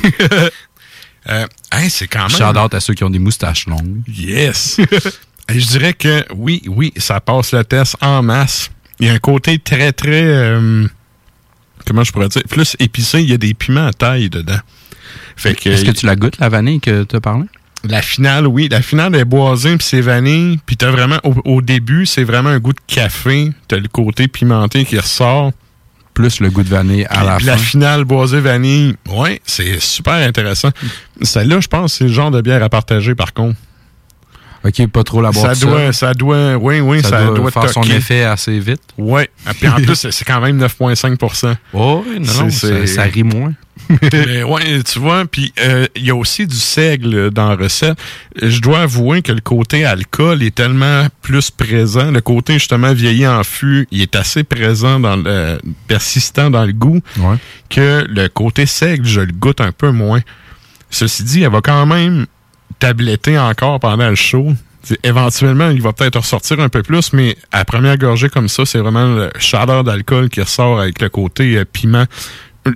euh, 1.30 1.48
c'est 1.88 2.08
quand 2.08 2.28
même... 2.28 2.30
Shout-out 2.30 2.74
à 2.74 2.80
ceux 2.82 2.94
qui 2.94 3.06
ont 3.06 3.10
des 3.10 3.20
moustaches 3.20 3.66
longues. 3.66 4.02
Yes! 4.08 4.82
Je 5.50 5.66
dirais 5.66 5.94
que 5.94 6.26
oui, 6.36 6.62
oui, 6.68 6.92
ça 6.98 7.22
passe 7.22 7.54
le 7.54 7.64
test 7.64 7.96
en 8.02 8.22
masse. 8.22 8.70
Il 9.00 9.08
y 9.08 9.10
a 9.10 9.14
un 9.14 9.20
côté 9.20 9.60
très, 9.60 9.94
très... 9.94 10.24
euh, 10.26 10.86
comment 11.86 12.04
je 12.04 12.12
pourrais 12.12 12.28
dire? 12.28 12.44
Plus 12.50 12.76
épicé, 12.80 13.22
il 13.22 13.30
y 13.30 13.34
a 13.34 13.38
des 13.38 13.54
piments 13.54 13.88
à 13.88 13.94
taille 13.94 14.30
dedans. 14.30 14.60
Fait 15.36 15.56
que... 15.56 15.70
Est-ce 15.70 15.86
que 15.86 15.92
tu 15.92 16.06
la 16.06 16.16
goûtes, 16.16 16.40
la 16.40 16.50
vanille 16.50 16.80
que 16.80 17.04
tu 17.04 17.16
as 17.16 17.22
parlé? 17.22 17.46
La 17.88 18.02
finale, 18.02 18.46
oui. 18.48 18.68
La 18.70 18.82
finale 18.82 19.16
est 19.16 19.26
boisée, 19.26 19.78
puis 19.78 19.86
c'est 19.88 20.02
vanille. 20.02 20.60
Puis 20.66 20.76
t'as 20.76 20.92
vraiment... 20.92 21.20
Au, 21.24 21.34
au 21.46 21.62
début, 21.62 22.06
c'est 22.06 22.24
vraiment 22.24 22.50
un 22.50 22.60
goût 22.60 22.74
de 22.74 22.80
café. 22.88 23.52
T'as 23.68 23.78
le 23.78 23.88
côté 23.88 24.28
pimenté 24.28 24.84
qui 24.86 24.98
ressort. 25.00 25.52
Plus 26.14 26.42
le 26.42 26.50
goût 26.50 26.64
de 26.64 26.70
vanille 26.70 27.06
à 27.10 27.24
la 27.24 27.38
Puis 27.38 27.46
fin. 27.46 27.52
la 27.52 27.58
finale 27.58 28.04
boisée 28.04 28.42
vanille, 28.42 28.96
ouais, 29.10 29.40
c'est 29.46 29.80
super 29.80 30.16
intéressant. 30.16 30.70
Celle-là, 31.22 31.62
je 31.62 31.68
pense, 31.68 31.94
c'est 31.94 32.06
le 32.06 32.10
genre 32.14 32.32
de 32.32 32.42
bière 32.42 32.62
à 32.62 32.68
partager, 32.68 33.16
par 33.16 33.32
contre. 33.34 33.56
OK, 34.66 34.88
pas 34.88 35.04
trop 35.04 35.22
la 35.22 35.32
boire 35.32 35.56
Ça 35.56 35.66
doit, 35.66 35.94
ça 35.94 36.14
doit, 36.14 36.56
oui, 36.58 36.82
oui, 36.82 37.02
Ça 37.02 37.10
ça, 37.10 37.26
doit 37.26 37.36
doit, 37.36 37.52
faire 37.52 37.70
son 37.70 37.84
effet 37.84 38.24
assez 38.24 38.60
vite. 38.60 38.82
Ouais. 38.98 39.30
Ah, 39.46 39.54
Puis 39.54 39.70
en 39.70 39.76
plus, 39.82 40.10
c'est 40.10 40.26
quand 40.26 40.42
même 40.42 40.62
9,5 40.62 41.56
Oh, 41.74 42.04
oui, 42.06 42.20
non, 42.20 42.44
non, 42.44 42.50
ça, 42.50 42.86
ça 42.86 43.04
rit 43.04 43.24
moins. 43.24 43.54
Mais 44.14 44.44
ouais, 44.44 44.84
tu 44.84 45.00
vois, 45.00 45.26
puis 45.26 45.52
euh, 45.60 45.88
il 45.96 46.06
y 46.06 46.12
a 46.12 46.16
aussi 46.16 46.46
du 46.46 46.56
seigle 46.56 47.32
dans 47.32 47.50
la 47.50 47.56
recette. 47.56 47.98
Je 48.42 48.60
dois 48.62 48.82
avouer 48.82 49.22
que 49.24 49.32
le 49.32 49.42
côté 49.42 49.84
alcool 49.86 50.44
est 50.44 50.54
tellement 50.54 51.08
plus 51.22 51.50
présent. 51.50 52.12
Le 52.12 52.22
côté 52.22 52.54
justement 52.54 52.94
vieilli 52.94 53.26
en 53.28 53.44
fût, 53.44 53.88
il 53.92 54.02
est 54.02 54.16
assez 54.16 54.44
présent 54.44 55.00
dans 55.00 55.16
le 55.16 55.58
persistant 55.88 56.50
dans 56.52 56.66
le 56.66 56.74
goût 56.74 57.02
Ouais. 57.18 57.38
que 57.70 58.06
le 58.08 58.28
côté 58.30 58.66
seigle, 58.68 59.06
je 59.08 59.22
le 59.22 59.32
goûte 59.34 59.60
un 59.62 59.72
peu 59.72 59.90
moins. 59.92 60.22
Ceci 60.92 61.24
dit, 61.24 61.42
elle 61.44 61.52
va 61.52 61.62
quand 61.62 61.86
même 61.86 62.26
tabletter 62.80 63.38
encore 63.40 63.80
pendant 63.80 64.10
le 64.10 64.16
show. 64.16 64.54
Éventuellement, 65.04 65.70
il 65.70 65.82
va 65.82 65.92
peut-être 65.94 66.18
ressortir 66.20 66.60
un 66.62 66.70
peu 66.70 66.82
plus, 66.84 67.12
mais 67.14 67.36
à 67.52 67.66
première 67.66 67.98
gorgée 67.98 68.30
comme 68.30 68.48
ça, 68.48 68.66
c'est 68.66 68.80
vraiment 68.80 69.06
le 69.14 69.30
chaleur 69.38 69.84
d'alcool 69.84 70.30
qui 70.30 70.42
ressort 70.42 70.80
avec 70.80 71.02
le 71.02 71.10
côté 71.10 71.58
euh, 71.58 71.66
piment. 71.66 72.06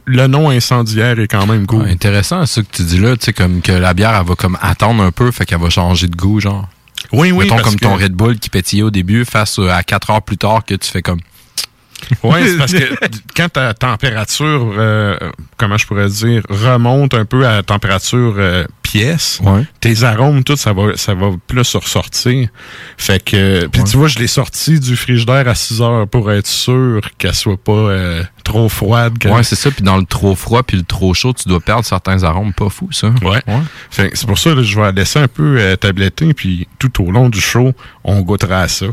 Le 0.05 0.27
nom 0.27 0.49
incendiaire 0.49 1.19
est 1.19 1.27
quand 1.27 1.45
même 1.47 1.65
cool. 1.65 1.87
Intéressant, 1.87 2.45
ça 2.45 2.61
que 2.61 2.67
tu 2.71 2.83
dis 2.83 2.99
là, 2.99 3.15
tu 3.17 3.25
sais, 3.25 3.33
comme 3.33 3.61
que 3.61 3.71
la 3.71 3.93
bière, 3.93 4.15
elle 4.19 4.27
va 4.27 4.35
comme 4.35 4.57
attendre 4.61 5.03
un 5.03 5.11
peu, 5.11 5.31
fait 5.31 5.45
qu'elle 5.45 5.59
va 5.59 5.69
changer 5.69 6.07
de 6.07 6.15
goût, 6.15 6.39
genre. 6.39 6.67
Oui, 7.11 7.31
oui, 7.31 7.43
Mettons 7.45 7.55
parce 7.57 7.69
comme 7.69 7.75
que- 7.79 7.85
ton 7.85 7.95
Red 7.95 8.13
Bull 8.13 8.39
qui 8.39 8.49
pétillait 8.49 8.83
au 8.83 8.89
début, 8.91 9.25
face 9.25 9.59
à 9.59 9.83
4 9.83 10.09
heures 10.11 10.21
plus 10.21 10.37
tard 10.37 10.63
que 10.65 10.75
tu 10.75 10.89
fais 10.89 11.01
comme... 11.01 11.19
Oui, 12.23 12.39
c'est 12.45 12.57
parce 12.57 12.73
que 12.73 12.95
quand 13.35 13.49
ta 13.49 13.73
température, 13.73 14.73
euh, 14.77 15.17
comment 15.57 15.77
je 15.77 15.85
pourrais 15.87 16.09
dire, 16.09 16.41
remonte 16.49 17.13
un 17.13 17.25
peu 17.25 17.45
à 17.47 17.55
la 17.57 17.63
température 17.63 18.35
euh, 18.37 18.65
pièce, 18.93 19.39
Ouais. 19.43 19.63
tes 19.79 20.03
arômes, 20.03 20.43
tout, 20.43 20.55
ça 20.55 20.71
va, 20.71 20.95
ça 20.95 21.15
va 21.15 21.31
plus 21.47 21.75
ressortir. 21.75 22.47
Fait 22.95 23.23
que, 23.23 23.65
puis 23.67 23.83
tu 23.83 23.97
vois, 23.97 24.07
je 24.07 24.19
l'ai 24.19 24.27
sorti 24.27 24.79
du 24.79 24.95
frigidaire 24.95 25.47
à 25.47 25.55
6 25.55 25.81
heures 25.81 26.07
pour 26.07 26.31
être 26.31 26.45
sûr 26.45 27.01
qu'elle 27.17 27.33
soit 27.33 27.57
pas 27.57 27.71
euh, 27.71 28.23
trop 28.43 28.69
froide. 28.69 29.15
quand- 29.19 29.35
Ouais, 29.35 29.41
c'est 29.43 29.55
ça, 29.55 29.71
puis 29.71 29.83
dans 29.83 29.97
le 29.97 30.05
trop 30.05 30.35
froid 30.35 30.61
puis 30.61 30.77
le 30.77 30.83
trop 30.83 31.15
chaud, 31.15 31.33
tu 31.33 31.49
dois 31.49 31.59
perdre 31.59 31.83
certains 31.85 32.23
arômes, 32.23 32.53
pas 32.53 32.69
fou, 32.69 32.89
ça. 32.91 33.07
Ouais. 33.23 33.41
Fait 33.89 34.11
c'est 34.13 34.27
pour 34.27 34.37
ça 34.37 34.51
que 34.53 34.61
je 34.61 34.75
vais 34.75 34.83
la 34.83 34.91
laisser 34.91 35.17
un 35.19 35.27
peu 35.27 35.57
euh, 35.59 35.75
tabletter, 35.75 36.35
puis 36.35 36.67
tout 36.77 37.03
au 37.03 37.09
long 37.09 37.29
du 37.29 37.41
show, 37.41 37.73
on 38.03 38.21
goûtera 38.21 38.59
à 38.61 38.67
ça. 38.67 38.85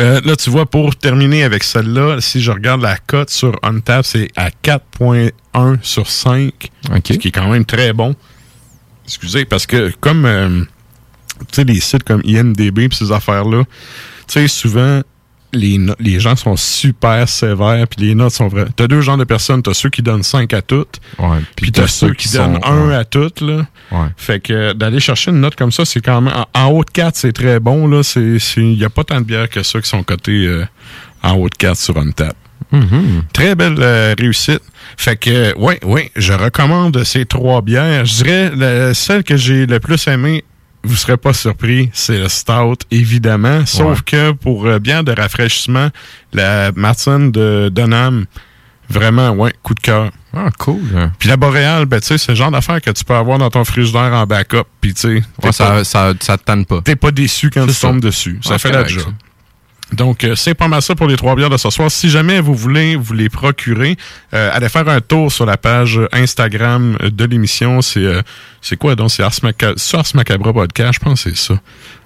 Euh, 0.00 0.22
là, 0.24 0.36
tu 0.36 0.48
vois, 0.48 0.64
pour 0.64 0.96
terminer 0.96 1.44
avec 1.44 1.62
celle-là, 1.62 2.16
si 2.20 2.40
je 2.40 2.50
regarde 2.50 2.80
la 2.80 2.96
cote 2.96 3.28
sur 3.28 3.58
Untap, 3.62 4.06
c'est 4.06 4.28
à 4.36 4.48
4.1 4.50 5.76
sur 5.82 6.08
5, 6.08 6.52
ce 7.06 7.12
qui 7.12 7.28
est 7.28 7.30
quand 7.30 7.50
même 7.50 7.66
très 7.66 7.92
bon. 7.92 8.14
Excusez, 9.16 9.44
parce 9.44 9.66
que 9.66 9.92
comme, 10.00 10.24
euh, 10.24 10.60
tu 11.40 11.44
sais, 11.52 11.64
les 11.64 11.80
sites 11.80 12.04
comme 12.04 12.22
IMDB 12.24 12.84
et 12.84 12.88
ces 12.92 13.12
affaires-là, 13.12 13.64
tu 13.64 14.32
sais, 14.34 14.48
souvent, 14.48 15.02
les, 15.54 15.76
no- 15.76 15.94
les 16.00 16.18
gens 16.18 16.34
sont 16.34 16.56
super 16.56 17.28
sévères, 17.28 17.86
puis 17.86 18.06
les 18.06 18.14
notes 18.14 18.32
sont 18.32 18.48
vraies. 18.48 18.64
T'as 18.74 18.86
deux 18.86 19.02
genres 19.02 19.18
de 19.18 19.24
personnes. 19.24 19.62
T'as 19.62 19.74
ceux 19.74 19.90
qui 19.90 20.00
donnent 20.00 20.22
5 20.22 20.50
à 20.54 20.62
toutes, 20.62 20.98
Ouais, 21.18 21.40
puis 21.56 21.70
t'as 21.70 21.86
ceux 21.88 22.14
qui, 22.14 22.30
donnent 22.30 22.54
sont- 22.62 22.66
1 22.66 22.88
ouais. 22.88 22.94
à 22.94 23.04
toutes, 23.04 23.42
là. 23.42 23.66
Ouais. 23.90 24.06
Fait 24.16 24.40
que 24.40 24.72
d'aller 24.72 24.98
chercher 24.98 25.30
une 25.30 25.40
note 25.40 25.54
comme 25.56 25.70
ça, 25.72 25.84
c'est 25.84 26.00
quand 26.00 26.22
même. 26.22 26.32
En, 26.54 26.66
haut 26.68 26.84
de 26.84 26.90
4, 26.90 27.16
c'est 27.16 27.32
très 27.32 27.60
bon. 27.60 27.86
là. 27.86 28.02
C'est, 28.02 28.38
Il 28.56 28.78
n'y 28.78 28.84
a 28.84 28.88
pas 28.90 29.04
tant 29.04 29.20
de 29.20 29.26
bières 29.26 29.50
que 29.50 29.62
ça 29.62 29.78
qui 29.80 29.88
sont 29.90 30.02
cotées 30.02 30.46
euh, 30.46 30.64
en 31.22 31.34
haut 31.34 31.50
de 31.50 31.54
4 31.56 31.76
sur 31.76 31.98
Untap. 31.98 32.34
Mhm. 32.70 33.24
Très 33.34 33.54
belle 33.54 33.76
euh, 33.78 34.14
réussite. 34.18 34.62
Fait 34.96 35.16
que, 35.16 35.54
oui, 35.58 35.74
oui, 35.84 36.10
je 36.16 36.32
recommande 36.32 37.02
ces 37.04 37.24
trois 37.26 37.62
bières. 37.62 38.04
Je 38.04 38.22
dirais, 38.24 38.52
la- 38.56 38.94
celle 38.94 39.24
que 39.24 39.36
j'ai 39.36 39.66
le 39.66 39.80
plus 39.80 40.06
aimée 40.08 40.44
vous 40.84 40.96
serez 40.96 41.16
pas 41.16 41.32
surpris, 41.32 41.90
c'est 41.92 42.18
le 42.18 42.28
Stout, 42.28 42.74
évidemment. 42.90 43.64
Sauf 43.66 44.02
que 44.02 44.32
pour 44.32 44.66
euh, 44.66 44.80
bien 44.80 45.04
de 45.04 45.12
rafraîchissement, 45.12 45.90
la 46.32 46.72
Martin 46.72 47.20
de 47.28 47.70
Dunham, 47.72 48.24
vraiment, 48.90 49.30
ouais, 49.30 49.52
coup 49.62 49.74
de 49.74 49.80
cœur. 49.80 50.10
Ah, 50.34 50.48
cool. 50.58 50.80
Puis 51.20 51.28
la 51.28 51.36
Boréal, 51.36 51.86
ben, 51.86 52.00
tu 52.00 52.06
sais, 52.08 52.18
c'est 52.18 52.32
le 52.32 52.36
genre 52.36 52.50
d'affaire 52.50 52.80
que 52.80 52.90
tu 52.90 53.04
peux 53.04 53.14
avoir 53.14 53.38
dans 53.38 53.48
ton 53.48 53.64
frigidaire 53.64 54.12
en 54.12 54.26
backup. 54.26 54.64
Puis, 54.80 54.92
tu 54.94 55.00
sais, 55.00 55.22
Ouais, 55.44 55.52
ça, 55.52 55.84
ça, 55.84 56.14
ça 56.20 56.36
te 56.36 56.42
tanne 56.42 56.64
pas. 56.66 56.80
t'es 56.82 56.96
pas 56.96 57.12
déçu 57.12 57.50
quand 57.50 57.64
tu 57.66 57.72
ça. 57.74 57.86
tombes 57.88 58.00
dessus. 58.00 58.40
Ça 58.42 58.58
fait 58.58 58.72
la 58.72 58.84
job. 58.84 59.04
Donc, 59.92 60.24
euh, 60.24 60.34
c'est 60.34 60.54
pas 60.54 60.68
mal 60.68 60.80
ça 60.82 60.94
pour 60.94 61.06
les 61.06 61.16
trois 61.16 61.34
bières 61.36 61.50
de 61.50 61.56
ce 61.56 61.68
soir. 61.70 61.90
Si 61.90 62.08
jamais 62.08 62.40
vous 62.40 62.54
voulez 62.54 62.96
vous 62.96 63.12
les 63.12 63.28
procurer, 63.28 63.96
euh, 64.34 64.50
allez 64.52 64.68
faire 64.68 64.88
un 64.88 65.00
tour 65.00 65.30
sur 65.30 65.44
la 65.46 65.56
page 65.56 66.00
Instagram 66.12 66.96
de 67.00 67.24
l'émission. 67.24 67.82
C'est 67.82 68.00
euh, 68.04 68.22
c'est 68.60 68.76
quoi 68.76 68.94
donc? 68.94 69.10
C'est 69.10 69.22
Ars, 69.22 69.32
Maca- 69.42 70.14
Macabra 70.14 70.52
Podcast, 70.52 70.94
je 70.94 70.98
pense 71.00 71.22
c'est 71.22 71.36
ça. 71.36 71.54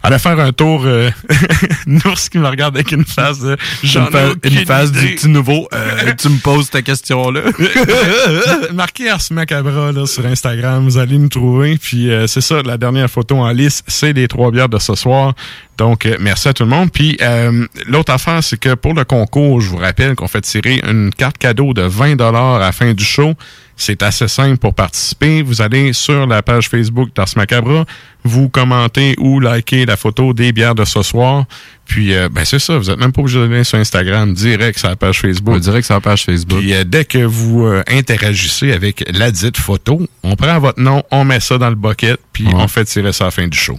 Allez 0.07 0.19
faire 0.21 0.39
un 0.39 0.53
tour. 0.53 0.83
Euh, 0.85 1.11
Nours 1.87 2.21
qui 2.31 2.39
me 2.39 2.47
regarde 2.47 2.77
avec 2.77 2.93
une 2.93 3.05
face 3.05 3.39
ai 3.43 4.11
fa- 4.11 4.35
une 4.45 4.65
phase 4.67 4.93
du 4.93 5.15
petit 5.15 5.29
nouveau. 5.29 5.69
Euh, 5.75 6.13
tu 6.19 6.29
me 6.29 6.39
poses 6.39 6.71
ta 6.71 6.81
question-là. 6.83 7.41
Marquez 8.73 9.11
Ars 9.11 9.21
Macabra 9.33 9.91
là, 9.91 10.07
sur 10.07 10.25
Instagram, 10.27 10.85
vous 10.85 10.99
allez 10.99 11.19
nous 11.19 11.29
trouver. 11.29 11.77
Puis 11.77 12.11
euh, 12.11 12.27
c'est 12.29 12.41
ça, 12.41 12.63
la 12.63 12.79
dernière 12.79 13.11
photo 13.11 13.37
en 13.39 13.51
liste, 13.51 13.85
c'est 13.89 14.13
les 14.13 14.29
trois 14.29 14.51
bières 14.53 14.69
de 14.69 14.79
ce 14.79 14.95
soir. 14.95 15.35
Donc, 15.77 16.07
euh, 16.07 16.17
merci 16.21 16.49
à 16.49 16.53
tout 16.53 16.63
le 16.63 16.71
monde. 16.71 16.91
Puis 16.93 17.17
euh, 17.21 17.67
l'autre 17.87 18.13
affaire, 18.13 18.43
c'est 18.43 18.59
que 18.59 18.75
pour 18.75 18.95
le 18.95 19.05
concours, 19.05 19.61
je 19.61 19.69
vous 19.71 19.77
rappelle 19.77 20.15
qu'on 20.15 20.29
fait 20.29 20.41
tirer 20.41 20.81
une 20.89 21.11
carte 21.13 21.37
cadeau 21.39 21.75
de 21.75 21.83
20 21.83 22.21
à 22.21 22.59
la 22.61 22.73
fin 22.73 22.93
du 22.93 23.05
show. 23.05 23.35
C'est 23.77 24.03
assez 24.03 24.27
simple 24.27 24.57
pour 24.57 24.75
participer. 24.75 25.43
Vous 25.43 25.61
allez 25.61 25.93
sur 25.93 26.27
la 26.27 26.43
page 26.43 26.69
Facebook 26.69 27.11
d'Ars 27.15 27.29
Macabra, 27.37 27.85
vous 28.25 28.49
commentez 28.49 29.15
ou 29.19 29.39
likez 29.39 29.85
la 29.85 29.97
photo 29.97 30.33
des 30.33 30.53
bières 30.53 30.75
de 30.75 30.85
ce 30.85 31.03
soir. 31.03 31.45
Puis, 31.85 32.15
euh, 32.15 32.29
ben 32.31 32.45
c'est 32.45 32.59
ça, 32.59 32.79
vous 32.79 32.91
êtes 32.91 32.99
même 32.99 33.13
pas 33.13 33.21
obligé 33.21 33.39
d'aller 33.39 33.65
sur 33.65 33.79
Instagram, 33.79 34.33
direct 34.33 34.79
sur 34.79 34.89
la 34.89 34.97
page 34.97 35.21
Facebook. 35.21 35.61
Direct 35.61 35.85
sur 35.85 35.95
la 35.95 36.01
page 36.01 36.25
Facebook. 36.25 36.59
Puis 36.61 36.75
euh, 36.75 36.85
dès 36.85 37.05
que 37.05 37.19
vous 37.19 37.67
euh, 37.67 37.83
interagissez 37.87 38.73
avec 38.73 39.05
la 39.13 39.31
dite 39.31 39.59
photo, 39.59 40.01
on 40.23 40.37
prend 40.37 40.59
votre 40.59 40.81
nom, 40.81 41.03
on 41.11 41.25
met 41.25 41.41
ça 41.41 41.59
dans 41.59 41.69
le 41.69 41.77
bucket, 41.77 42.19
puis 42.33 42.47
on 42.55 42.67
fait 42.69 42.85
tirer 42.87 43.13
ça 43.13 43.25
à 43.25 43.27
la 43.29 43.31
fin 43.31 43.47
du 43.47 43.59
show. 43.59 43.79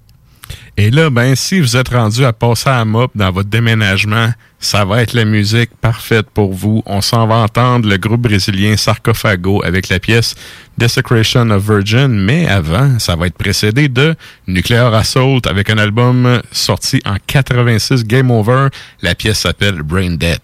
Et 0.77 0.91
là, 0.91 1.09
ben, 1.09 1.35
si 1.35 1.59
vous 1.59 1.77
êtes 1.77 1.89
rendu 1.89 2.25
à 2.25 2.33
passer 2.33 2.69
à 2.69 2.83
mop 2.85 3.11
dans 3.15 3.31
votre 3.31 3.49
déménagement, 3.49 4.31
ça 4.59 4.85
va 4.85 5.01
être 5.01 5.13
la 5.13 5.25
musique 5.25 5.71
parfaite 5.81 6.27
pour 6.33 6.53
vous. 6.53 6.83
On 6.85 7.01
s'en 7.01 7.25
va 7.27 7.35
entendre 7.35 7.89
le 7.89 7.97
groupe 7.97 8.21
brésilien 8.21 8.77
Sarcophago 8.77 9.63
avec 9.63 9.89
la 9.89 9.99
pièce 9.99 10.35
Desecration 10.77 11.49
of 11.49 11.63
Virgin, 11.63 12.07
mais 12.09 12.47
avant, 12.47 12.99
ça 12.99 13.15
va 13.15 13.27
être 13.27 13.37
précédé 13.37 13.89
de 13.89 14.15
Nuclear 14.47 14.93
Assault 14.93 15.41
avec 15.47 15.69
un 15.69 15.77
album 15.77 16.41
sorti 16.51 17.01
en 17.05 17.15
86 17.25 18.05
Game 18.05 18.31
Over. 18.31 18.67
La 19.01 19.15
pièce 19.15 19.39
s'appelle 19.39 19.81
Brain 19.81 20.11
Dead. 20.11 20.39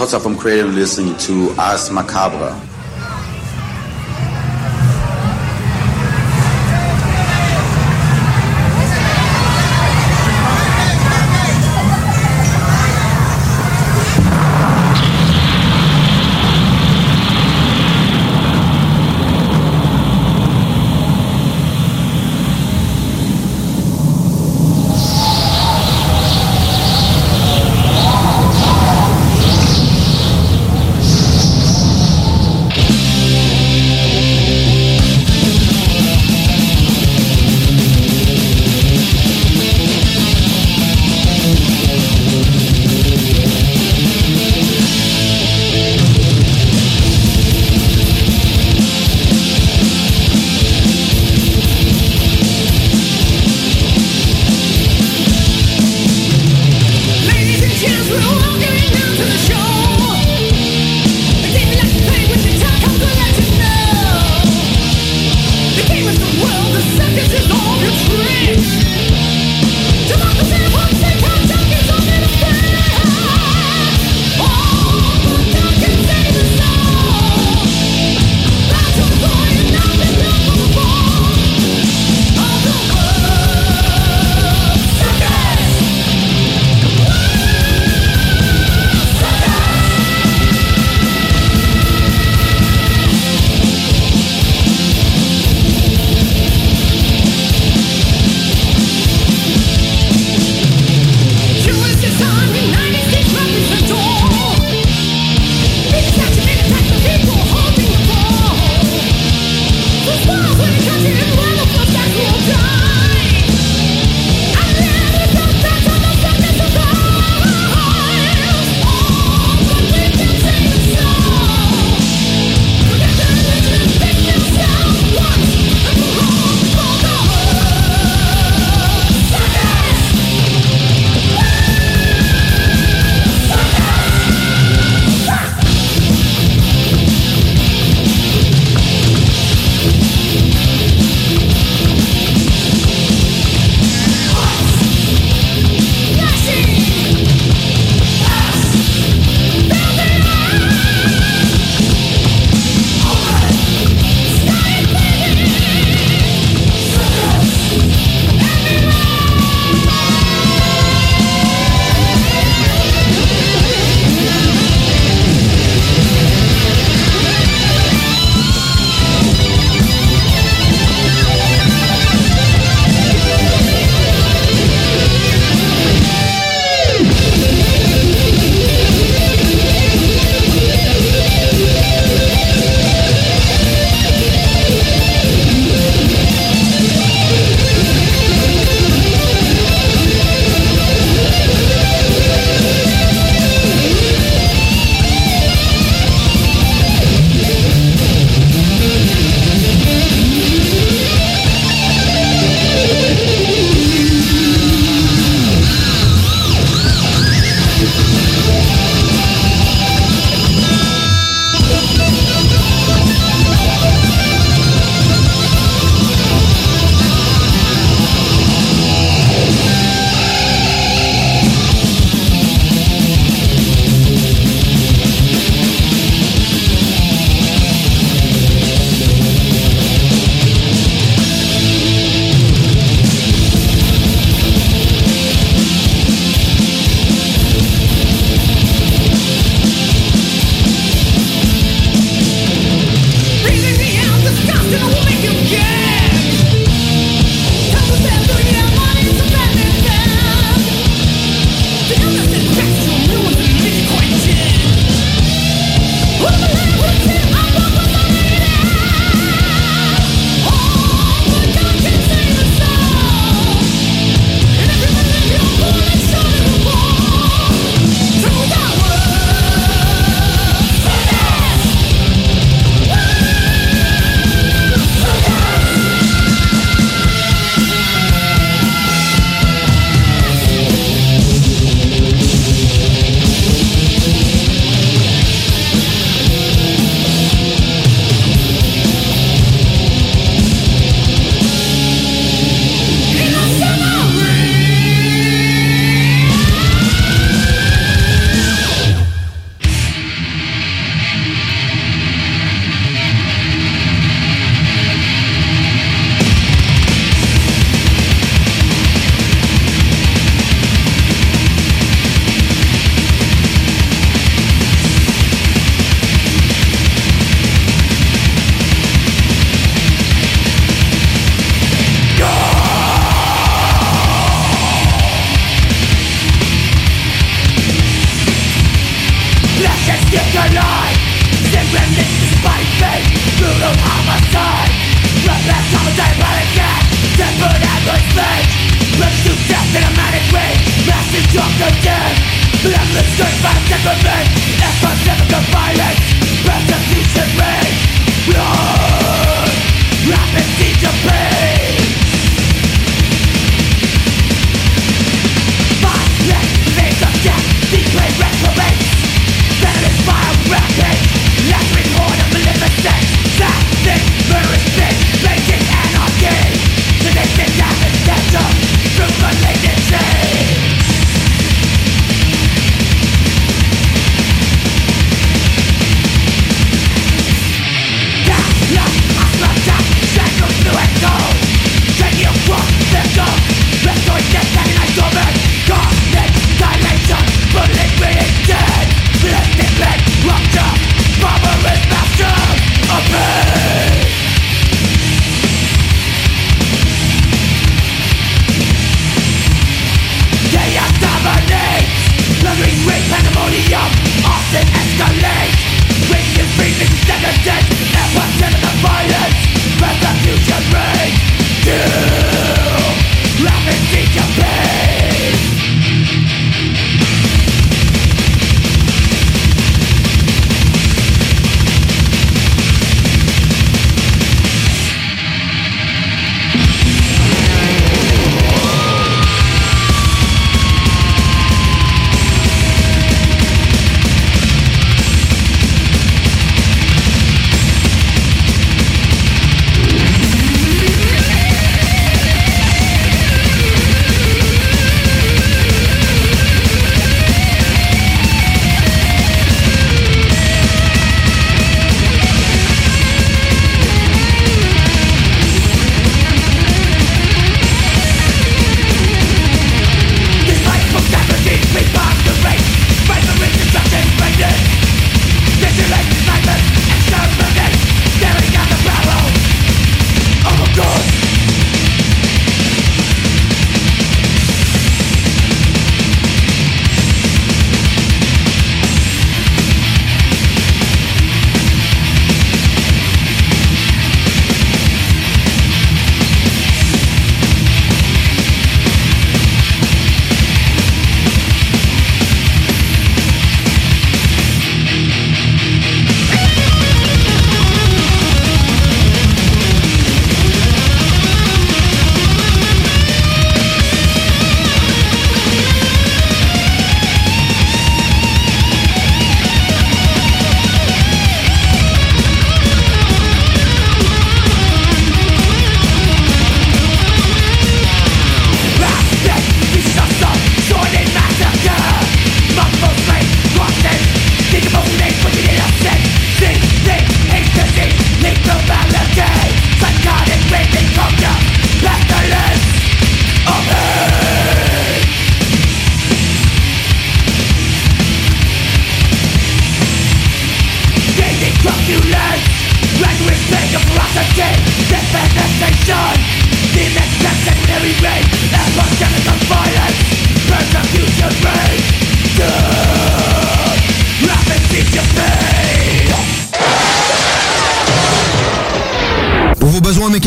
Hey, 0.00 0.06
this 0.06 0.14
is 0.14 0.22
Mila 0.22 0.22
Patotsa 0.22 0.22
from 0.22 0.36
Creative 0.38 0.74
listening 0.74 1.16
to 1.18 1.60
Ars 1.60 1.90
Macabre. 1.90 2.69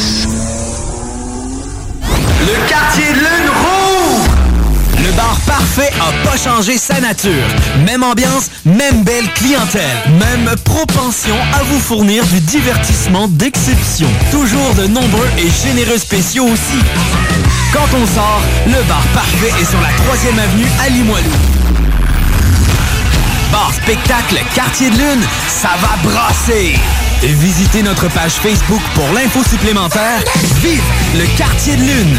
4476. 0.00 0.28
Le 2.40 2.68
quartier 2.68 3.12
de 3.12 3.18
lune 3.18 3.50
rouge! 3.50 4.30
Le 5.04 5.12
bar 5.12 5.36
parfait 5.46 5.90
a 6.00 6.28
pas 6.28 6.36
changé 6.36 6.78
sa 6.78 7.00
nature. 7.00 7.46
Même 7.86 8.02
ambiance, 8.02 8.50
même 8.64 9.02
belle 9.02 9.30
clientèle, 9.34 9.98
même 10.18 10.54
propension 10.64 11.36
à 11.54 11.62
vous 11.64 11.78
fournir 11.78 12.24
du 12.26 12.40
divertissement 12.40 13.28
d'exception. 13.28 14.08
Toujours 14.30 14.74
de 14.74 14.86
nombreux 14.86 15.28
et 15.38 15.50
généreux 15.66 15.98
spéciaux 15.98 16.44
aussi. 16.44 16.80
Quand 17.72 17.88
on 17.94 18.06
sort, 18.06 18.42
le 18.66 18.82
bar 18.88 19.04
parfait 19.14 19.52
est 19.60 19.64
sur 19.64 19.80
la 19.80 19.88
3e 19.88 20.38
avenue 20.38 20.66
à 20.84 20.88
Limoilou. 20.88 21.30
Bar 23.52 23.72
spectacle 23.74 24.36
Quartier 24.54 24.90
de 24.90 24.96
Lune, 24.96 25.22
ça 25.48 25.70
va 25.80 26.08
brasser! 26.08 26.78
Visitez 27.22 27.82
notre 27.82 28.08
page 28.08 28.32
Facebook 28.32 28.80
pour 28.94 29.06
l'info 29.12 29.42
supplémentaire. 29.44 30.22
Vive 30.62 30.82
le 31.14 31.26
Quartier 31.36 31.76
de 31.76 31.82
Lune! 31.82 32.18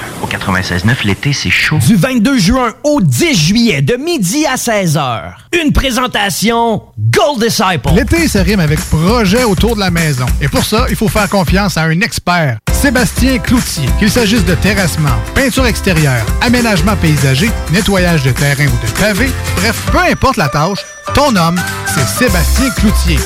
Au 0.21 0.27
96.9, 0.27 1.05
l'été, 1.05 1.33
c'est 1.33 1.49
chaud. 1.49 1.77
Du 1.87 1.95
22 1.95 2.37
juin 2.37 2.73
au 2.83 3.01
10 3.01 3.33
juillet, 3.35 3.81
de 3.81 3.95
midi 3.95 4.45
à 4.45 4.55
16h. 4.55 5.33
Une 5.63 5.73
présentation 5.73 6.83
Gold 6.99 7.43
Disciple. 7.43 7.89
L'été 7.95 8.27
se 8.27 8.37
rime 8.37 8.59
avec 8.59 8.79
projet 8.79 9.43
autour 9.43 9.75
de 9.75 9.79
la 9.79 9.89
maison. 9.89 10.25
Et 10.39 10.47
pour 10.47 10.63
ça, 10.63 10.85
il 10.89 10.95
faut 10.95 11.07
faire 11.07 11.27
confiance 11.27 11.77
à 11.77 11.83
un 11.83 12.01
expert, 12.01 12.57
Sébastien 12.71 13.39
Cloutier. 13.39 13.87
Qu'il 13.97 14.11
s'agisse 14.11 14.45
de 14.45 14.53
terrassement, 14.55 15.09
peinture 15.33 15.65
extérieure, 15.65 16.25
aménagement 16.41 16.95
paysager, 16.97 17.49
nettoyage 17.71 18.23
de 18.23 18.31
terrain 18.31 18.67
ou 18.67 18.85
de 18.85 18.91
pavé, 18.99 19.29
bref, 19.55 19.83
peu 19.91 19.99
importe 20.11 20.37
la 20.37 20.49
tâche, 20.49 20.79
ton 21.15 21.35
homme, 21.35 21.59
c'est 21.87 22.07
Sébastien 22.07 22.69
Cloutier. 22.71 23.17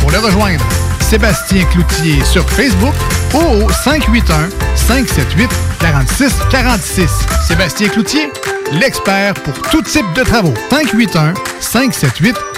Pour 0.00 0.10
le 0.12 0.18
rejoindre, 0.18 0.64
Sébastien 1.04 1.64
Cloutier 1.66 2.24
sur 2.24 2.48
Facebook 2.48 2.94
ou 3.34 3.64
au 3.64 3.68
581 3.70 4.48
578 4.74 5.50
46 5.78 6.32
46. 6.50 7.10
Sébastien 7.46 7.88
Cloutier, 7.88 8.30
l'expert 8.72 9.34
pour 9.34 9.54
tout 9.70 9.82
type 9.82 10.06
de 10.16 10.22
travaux. 10.22 10.54
581 10.70 11.34
578 11.60 12.53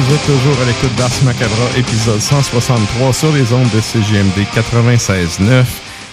vous 0.00 0.14
êtes 0.14 0.26
toujours 0.26 0.60
à 0.60 0.64
l'écoute 0.66 0.94
d'Ars 0.96 1.24
Macabra, 1.24 1.64
épisode 1.76 2.20
163 2.20 3.12
sur 3.14 3.32
les 3.32 3.52
ondes 3.54 3.70
de 3.70 3.80
CGMD 3.80 4.46
96.9. 4.54 5.64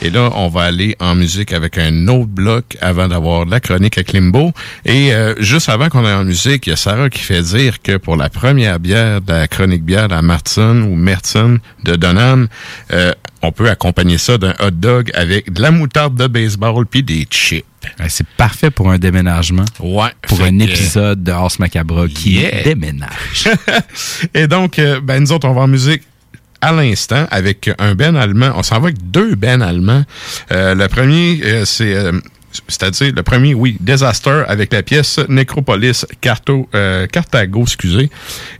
Et 0.04 0.10
là, 0.10 0.32
on 0.36 0.50
va 0.50 0.64
aller 0.64 0.98
en 1.00 1.16
musique 1.16 1.54
avec 1.54 1.78
un 1.78 2.10
autre 2.10 2.28
bloc 2.28 2.76
avant 2.82 3.08
d'avoir 3.08 3.46
la 3.46 3.62
chronique 3.62 3.98
à 3.98 4.04
Klimbo. 4.04 4.52
Et 4.86 5.14
euh, 5.14 5.34
juste 5.40 5.70
avant 5.70 5.88
qu'on 5.88 6.04
aille 6.06 6.14
en 6.16 6.26
musique, 6.26 6.68
il 6.68 6.72
y 6.72 6.74
a 6.74 6.76
Sarah 6.76 7.10
qui 7.10 7.20
fait 7.20 7.42
dire 7.42 7.82
que 7.82 7.96
pour 7.96 8.18
la 8.18 8.30
première 8.30 8.82
bière 8.82 9.22
de 9.22 9.32
la 9.32 9.48
chronique 9.48 9.86
bière 9.86 10.12
à 10.12 10.22
Martin 10.22 10.82
ou 10.82 10.96
Merton 10.96 11.60
de 11.86 11.96
Donan, 11.96 12.48
euh, 12.92 13.14
on 13.42 13.54
peut 13.54 13.70
accompagner 13.70 14.18
ça 14.18 14.38
d'un 14.38 14.54
hot 14.60 14.72
dog 14.72 15.10
avec 15.14 15.54
de 15.54 15.62
la 15.62 15.72
moutarde 15.72 16.16
de 16.16 16.28
baseball 16.28 16.86
puis 16.86 17.02
des 17.04 17.26
chips. 17.30 17.64
C'est 18.10 18.28
parfait 18.38 18.72
pour 18.72 18.90
un 18.92 18.98
déménagement. 18.98 19.66
Ouais. 19.80 20.10
Pour 20.28 20.42
un 20.42 20.60
épisode 20.60 21.24
de 21.24 21.32
Ars 21.32 21.52
Macabra 21.60 22.08
qui 22.10 22.34
Yeah. 22.34 22.64
déménage. 22.64 23.48
Et 24.34 24.48
donc, 24.48 24.80
euh, 24.80 25.00
ben, 25.02 25.22
nous 25.22 25.32
autres, 25.32 25.48
on 25.48 25.54
va 25.54 25.62
en 25.62 25.68
musique 25.68 26.04
à 26.64 26.72
l'instant 26.72 27.28
avec 27.30 27.70
un 27.78 27.94
Ben 27.94 28.16
allemand. 28.16 28.54
On 28.56 28.64
s'en 28.64 28.80
va 28.80 28.88
avec 28.88 29.12
deux 29.12 29.36
Ben 29.36 29.62
allemands. 29.62 30.04
Euh, 30.52 30.74
le 30.74 30.88
premier, 30.88 31.42
euh, 31.44 31.66
c'est... 31.66 31.94
euh, 31.94 32.14
c'est-à-dire, 32.68 33.12
le 33.16 33.24
premier, 33.24 33.56
oui, 33.56 33.78
Disaster 33.80 34.44
avec 34.48 34.72
la 34.74 34.84
pièce 34.84 35.20
Necropolis 35.28 36.06
Carto, 36.22 36.70
euh, 36.76 37.08
excusez. 37.64 38.12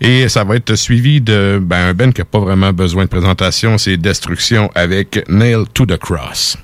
Et 0.02 0.28
ça 0.30 0.44
va 0.44 0.56
être 0.56 0.74
suivi 0.76 1.22
de 1.22 1.60
ben, 1.62 1.90
un 1.90 1.94
Ben 1.94 2.12
qui 2.12 2.22
n'a 2.22 2.26
pas 2.26 2.40
vraiment 2.40 2.74
besoin 2.74 3.04
de 3.04 3.10
présentation, 3.10 3.78
c'est 3.78 3.98
Destruction 3.98 4.72
avec 4.74 5.24
Nail 5.30 5.66
to 5.76 5.86
the 5.86 5.98
Cross. 5.98 6.58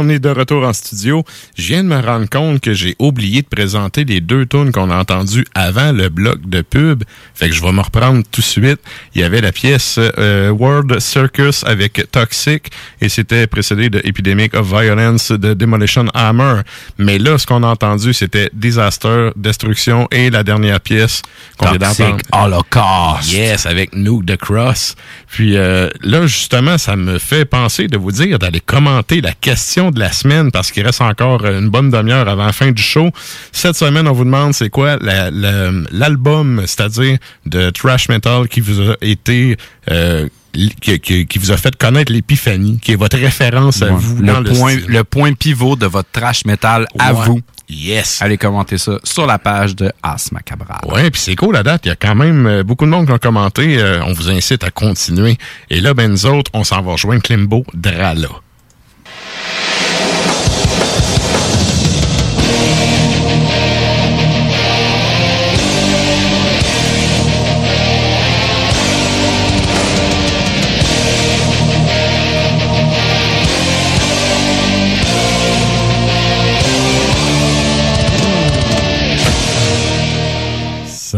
On 0.00 0.08
est 0.08 0.18
de 0.18 0.30
retour 0.30 0.64
en 0.64 0.72
studio. 0.72 1.24
Je 1.56 1.68
viens 1.68 1.84
de 1.84 1.88
me 1.88 2.00
rendre 2.00 2.28
compte 2.28 2.60
que 2.60 2.72
j'ai 2.72 2.96
oublié 2.98 3.42
de 3.42 3.46
présenter 3.46 4.04
les 4.04 4.20
deux 4.20 4.46
tunes 4.46 4.72
qu'on 4.72 4.90
a 4.90 4.96
entendues 4.96 5.46
avant 5.54 5.92
le 5.92 6.08
bloc 6.08 6.48
de 6.48 6.62
pub. 6.62 7.04
Fait 7.34 7.48
que 7.48 7.54
je 7.54 7.62
vais 7.62 7.72
me 7.72 7.82
reprendre 7.82 8.22
tout 8.30 8.40
de 8.40 8.46
suite. 8.46 8.80
Il 9.14 9.20
y 9.20 9.24
avait 9.24 9.42
la 9.42 9.52
pièce 9.52 9.98
euh, 9.98 10.50
World 10.50 10.98
Circus 11.00 11.64
avec 11.64 12.10
Toxic 12.10 12.70
et 13.02 13.10
c'était 13.10 13.46
précédé 13.46 13.90
de 13.90 14.00
Epidemic 14.04 14.54
of 14.54 14.66
Violence 14.66 15.32
de 15.32 15.52
Demolition 15.52 16.06
Hammer. 16.14 16.62
Mais 16.96 17.18
là, 17.18 17.36
ce 17.36 17.46
qu'on 17.46 17.62
a 17.62 17.68
entendu, 17.68 18.14
c'était 18.14 18.48
Disaster, 18.54 19.30
Destruction 19.36 20.08
et 20.10 20.30
la 20.30 20.42
dernière 20.42 20.80
pièce 20.80 21.20
qu'on 21.58 21.70
vient 21.70 21.78
Toxic 21.78 22.06
d'entendre. 22.06 22.22
Holocaust. 22.32 23.32
Yes, 23.32 23.66
avec 23.66 23.94
Nuke 23.94 24.24
the 24.24 24.36
Cross. 24.36 24.96
Puis 25.28 25.56
euh, 25.56 25.90
là, 26.00 26.26
justement, 26.26 26.78
ça 26.78 26.96
me 26.96 27.18
fait 27.18 27.44
penser 27.44 27.86
de 27.86 27.98
vous 27.98 28.12
dire 28.12 28.38
d'aller 28.38 28.60
commenter 28.60 29.20
la 29.20 29.32
question 29.32 29.89
de 29.90 30.00
la 30.00 30.12
semaine 30.12 30.50
parce 30.50 30.70
qu'il 30.72 30.84
reste 30.84 31.00
encore 31.00 31.44
une 31.46 31.68
bonne 31.68 31.90
demi-heure 31.90 32.28
avant 32.28 32.46
la 32.46 32.52
fin 32.52 32.70
du 32.72 32.82
show. 32.82 33.10
Cette 33.52 33.76
semaine, 33.76 34.06
on 34.08 34.12
vous 34.12 34.24
demande 34.24 34.54
c'est 34.54 34.70
quoi 34.70 34.96
la- 35.00 35.30
la- 35.30 35.70
l'album, 35.90 36.62
c'est-à-dire 36.66 37.18
de 37.46 37.70
thrash 37.70 38.08
metal 38.08 38.48
qui 38.48 38.60
vous 38.60 38.90
a 38.90 38.94
été... 39.00 39.56
euh, 39.90 40.28
qui, 40.80 40.98
qui- 40.98 41.26
qui 41.28 41.38
vous 41.38 41.52
a 41.52 41.56
fait 41.56 41.76
connaître 41.76 42.10
l'épiphanie, 42.12 42.80
qui 42.80 42.90
est 42.92 42.96
votre 42.96 43.16
référence 43.16 43.82
à 43.82 43.90
vous 43.90 44.20
le, 44.20 44.42
point, 44.42 44.72
style. 44.72 44.84
le 44.88 45.04
point 45.04 45.32
pivot 45.34 45.76
de 45.76 45.86
votre 45.86 46.10
trash 46.10 46.44
metal 46.44 46.88
à 46.98 47.12
Ouais. 47.14 47.24
vous. 47.26 47.40
Yes. 47.68 48.20
Allez 48.20 48.36
commenter 48.36 48.76
ça 48.76 48.98
sur 49.04 49.26
la 49.28 49.38
page 49.38 49.76
de 49.76 49.92
As 50.02 50.32
Macabra. 50.32 50.80
Ouais, 50.88 51.08
puis 51.12 51.20
c'est 51.20 51.36
cool 51.36 51.54
la 51.54 51.62
date. 51.62 51.82
Il 51.84 51.88
y 51.90 51.92
a 51.92 51.96
quand 51.96 52.16
même 52.16 52.46
euh, 52.48 52.62
beaucoup 52.64 52.84
de 52.84 52.90
monde 52.90 53.06
qui 53.06 53.12
ont 53.12 53.18
commenté. 53.18 53.78
Euh, 53.78 54.02
on 54.04 54.12
vous 54.12 54.28
incite 54.28 54.64
à 54.64 54.70
continuer. 54.72 55.38
Et 55.70 55.80
là, 55.80 55.94
ben 55.94 56.10
nous 56.10 56.26
autres, 56.26 56.50
on 56.52 56.64
s'en 56.64 56.82
va 56.82 56.92
rejoindre 56.92 57.22
Klimbo 57.22 57.64
Drala. 57.72 58.26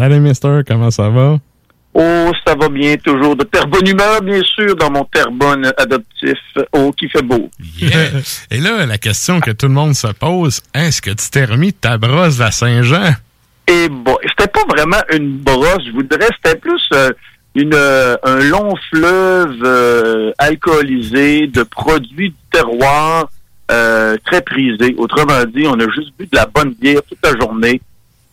Salut 0.02 0.20
Mister, 0.20 0.62
comment 0.66 0.90
ça 0.90 1.10
va? 1.10 1.38
Oh, 1.94 2.31
ça 2.47 2.55
va 2.55 2.69
bien, 2.70 2.97
toujours 2.97 3.36
de 3.36 3.44
terre 3.44 3.66
bonne 3.66 3.86
humeur, 3.86 4.23
bien 4.23 4.43
sûr, 4.43 4.74
dans 4.77 4.90
mon 4.90 5.05
terre 5.05 5.31
bonne 5.31 5.70
adoptif. 5.77 6.39
Oh, 6.73 6.90
qui 6.93 7.09
fait 7.09 7.23
beau. 7.23 7.51
Yeah. 7.78 8.10
Et 8.51 8.59
là, 8.59 8.86
la 8.86 8.97
question 8.98 9.40
que 9.40 9.51
tout 9.51 9.66
le 9.66 9.74
monde 9.74 9.94
se 9.94 10.06
pose, 10.06 10.62
est-ce 10.74 11.02
que 11.02 11.10
tu 11.10 11.28
t'es 11.31 11.44
remis 11.44 11.74
ta 11.74 11.98
brosse 11.98 12.40
à 12.40 12.51
Saint-Jean? 12.51 13.12
Et 13.69 13.89
bon, 13.89 14.16
c'était 14.27 14.51
pas 14.51 14.64
vraiment 14.69 15.02
une 15.12 15.36
brosse, 15.36 15.85
je 15.86 15.93
vous 15.93 16.02
dirais, 16.02 16.28
c'était 16.43 16.59
plus 16.59 16.82
euh, 16.94 17.10
une, 17.55 17.74
euh, 17.74 18.16
un 18.23 18.39
long 18.39 18.74
fleuve 18.90 19.62
euh, 19.62 20.32
alcoolisé 20.39 21.47
de 21.47 21.62
produits 21.62 22.31
du 22.31 22.36
terroir 22.51 23.31
euh, 23.70 24.16
très 24.24 24.40
prisés. 24.40 24.94
Autrement 24.97 25.44
dit, 25.44 25.66
on 25.66 25.78
a 25.78 25.90
juste 25.94 26.12
bu 26.19 26.27
de 26.27 26.36
la 26.36 26.47
bonne 26.47 26.74
bière 26.81 27.02
toute 27.09 27.19
la 27.23 27.39
journée. 27.39 27.81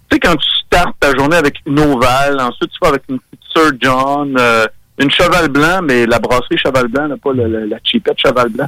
Tu 0.10 0.16
sais, 0.16 0.20
quand 0.20 0.36
tu 0.36 0.48
startes 0.66 0.96
ta 1.00 1.16
journée 1.16 1.38
avec 1.38 1.58
une 1.66 1.80
ovale, 1.80 2.40
ensuite 2.40 2.72
tu 2.72 2.78
vas 2.82 2.90
avec 2.90 3.04
une 3.10 3.20
Sir 3.56 3.72
John, 3.82 4.36
euh, 4.40 4.66
une 5.00 5.12
cheval 5.12 5.48
blanc, 5.50 5.82
mais 5.84 6.06
la 6.06 6.20
brasserie 6.20 6.58
cheval 6.58 6.88
blanc, 6.88 7.08
là, 7.08 7.16
pas 7.24 7.32
le- 7.34 7.48
le- 7.48 7.66
la 7.66 7.78
cheapette 7.84 8.20
cheval 8.20 8.50
blanc. 8.50 8.68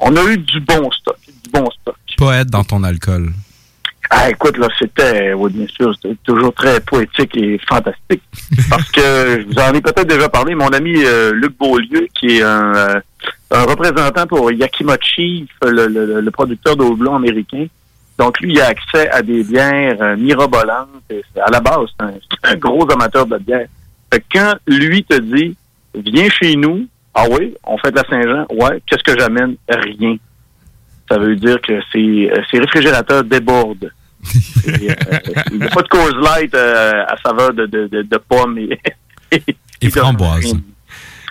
On 0.00 0.16
a 0.16 0.24
eu 0.24 0.36
du 0.38 0.60
bon 0.60 0.90
stock, 0.90 1.16
du 1.26 1.50
bon 1.52 1.68
stock. 1.80 1.96
Être 2.40 2.50
dans 2.50 2.64
ton 2.64 2.82
alcool. 2.84 3.30
Ah, 4.12 4.28
écoute, 4.28 4.56
là, 4.58 4.66
c'était, 4.76 5.32
oui, 5.34 5.52
bien 5.52 5.66
sûr, 5.68 5.94
c'était 5.94 6.16
toujours 6.24 6.52
très 6.52 6.80
poétique 6.80 7.36
et 7.36 7.60
fantastique. 7.68 8.22
Parce 8.68 8.90
que, 8.90 9.00
je 9.42 9.46
vous 9.46 9.58
en 9.60 9.72
ai 9.72 9.80
peut-être 9.80 10.08
déjà 10.08 10.28
parlé, 10.28 10.56
mon 10.56 10.66
ami 10.70 10.94
euh, 11.04 11.32
Luc 11.32 11.56
Beaulieu, 11.56 12.08
qui 12.18 12.38
est 12.38 12.42
un, 12.42 12.74
euh, 12.74 13.00
un 13.52 13.62
représentant 13.62 14.26
pour 14.26 14.50
Yakima 14.50 14.96
Chief, 15.00 15.48
le, 15.62 15.86
le- 15.86 16.20
le 16.20 16.30
producteur 16.32 16.74
d'eau 16.76 16.96
blanc 16.96 17.16
américain. 17.16 17.66
Donc, 18.18 18.40
lui, 18.40 18.52
il 18.54 18.60
a 18.60 18.66
accès 18.66 19.08
à 19.10 19.22
des 19.22 19.44
bières 19.44 19.96
euh, 20.02 20.16
mirobolantes. 20.16 20.88
Et 21.10 21.22
À 21.46 21.50
la 21.50 21.60
base, 21.60 21.86
c'est 21.98 22.04
un, 22.06 22.12
c'est 22.42 22.50
un 22.52 22.56
gros 22.56 22.90
amateur 22.90 23.26
de 23.26 23.38
bière. 23.38 23.68
Fait 24.12 24.20
que 24.20 24.24
quand 24.32 24.54
lui 24.66 25.04
te 25.04 25.18
dit, 25.20 25.56
viens 25.94 26.28
chez 26.28 26.56
nous, 26.56 26.86
ah 27.14 27.24
oui, 27.30 27.54
on 27.64 27.76
fait 27.78 27.90
de 27.90 27.96
la 27.96 28.04
Saint-Jean, 28.08 28.46
ouais, 28.50 28.80
qu'est-ce 28.86 29.02
que 29.02 29.18
j'amène? 29.18 29.56
Rien. 29.68 30.16
Ça 31.10 31.18
veut 31.18 31.34
dire 31.36 31.60
que 31.60 31.80
ses, 31.92 32.30
euh, 32.30 32.40
ses 32.50 32.60
réfrigérateurs 32.60 33.24
débordent. 33.24 33.90
Et, 34.66 34.90
euh, 34.90 34.94
Il 35.50 35.58
n'y 35.58 35.64
a 35.64 35.68
pas 35.70 35.82
de 35.82 35.88
Coors 35.88 36.16
Light 36.20 36.54
euh, 36.54 37.04
à 37.08 37.16
saveur 37.24 37.52
de, 37.52 37.66
de, 37.66 37.88
de, 37.88 38.02
de 38.02 38.18
pommes 38.28 38.58
et, 38.58 38.78
Et 39.80 39.90
framboise. 39.90 40.54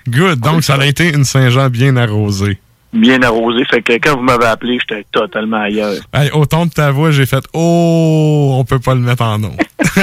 Good, 0.07 0.39
donc 0.39 0.63
ça 0.63 0.75
a 0.75 0.85
été 0.85 1.13
une 1.13 1.23
Saint-Jean 1.23 1.69
bien 1.69 1.95
arrosée. 1.97 2.59
Bien 2.93 3.21
arrosé. 3.21 3.63
Fait 3.65 3.81
que 3.81 3.93
quand 3.93 4.17
vous 4.17 4.23
m'avez 4.23 4.45
appelé, 4.45 4.79
j'étais 4.79 5.05
totalement 5.11 5.61
ailleurs. 5.61 6.01
Hey, 6.13 6.29
au 6.31 6.45
ton 6.45 6.65
de 6.65 6.71
ta 6.71 6.91
voix, 6.91 7.11
j'ai 7.11 7.25
fait 7.25 7.43
Oh, 7.53 8.55
on 8.59 8.63
peut 8.65 8.79
pas 8.79 8.95
le 8.95 9.01
mettre 9.01 9.23
en 9.23 9.39
nom. 9.39 9.55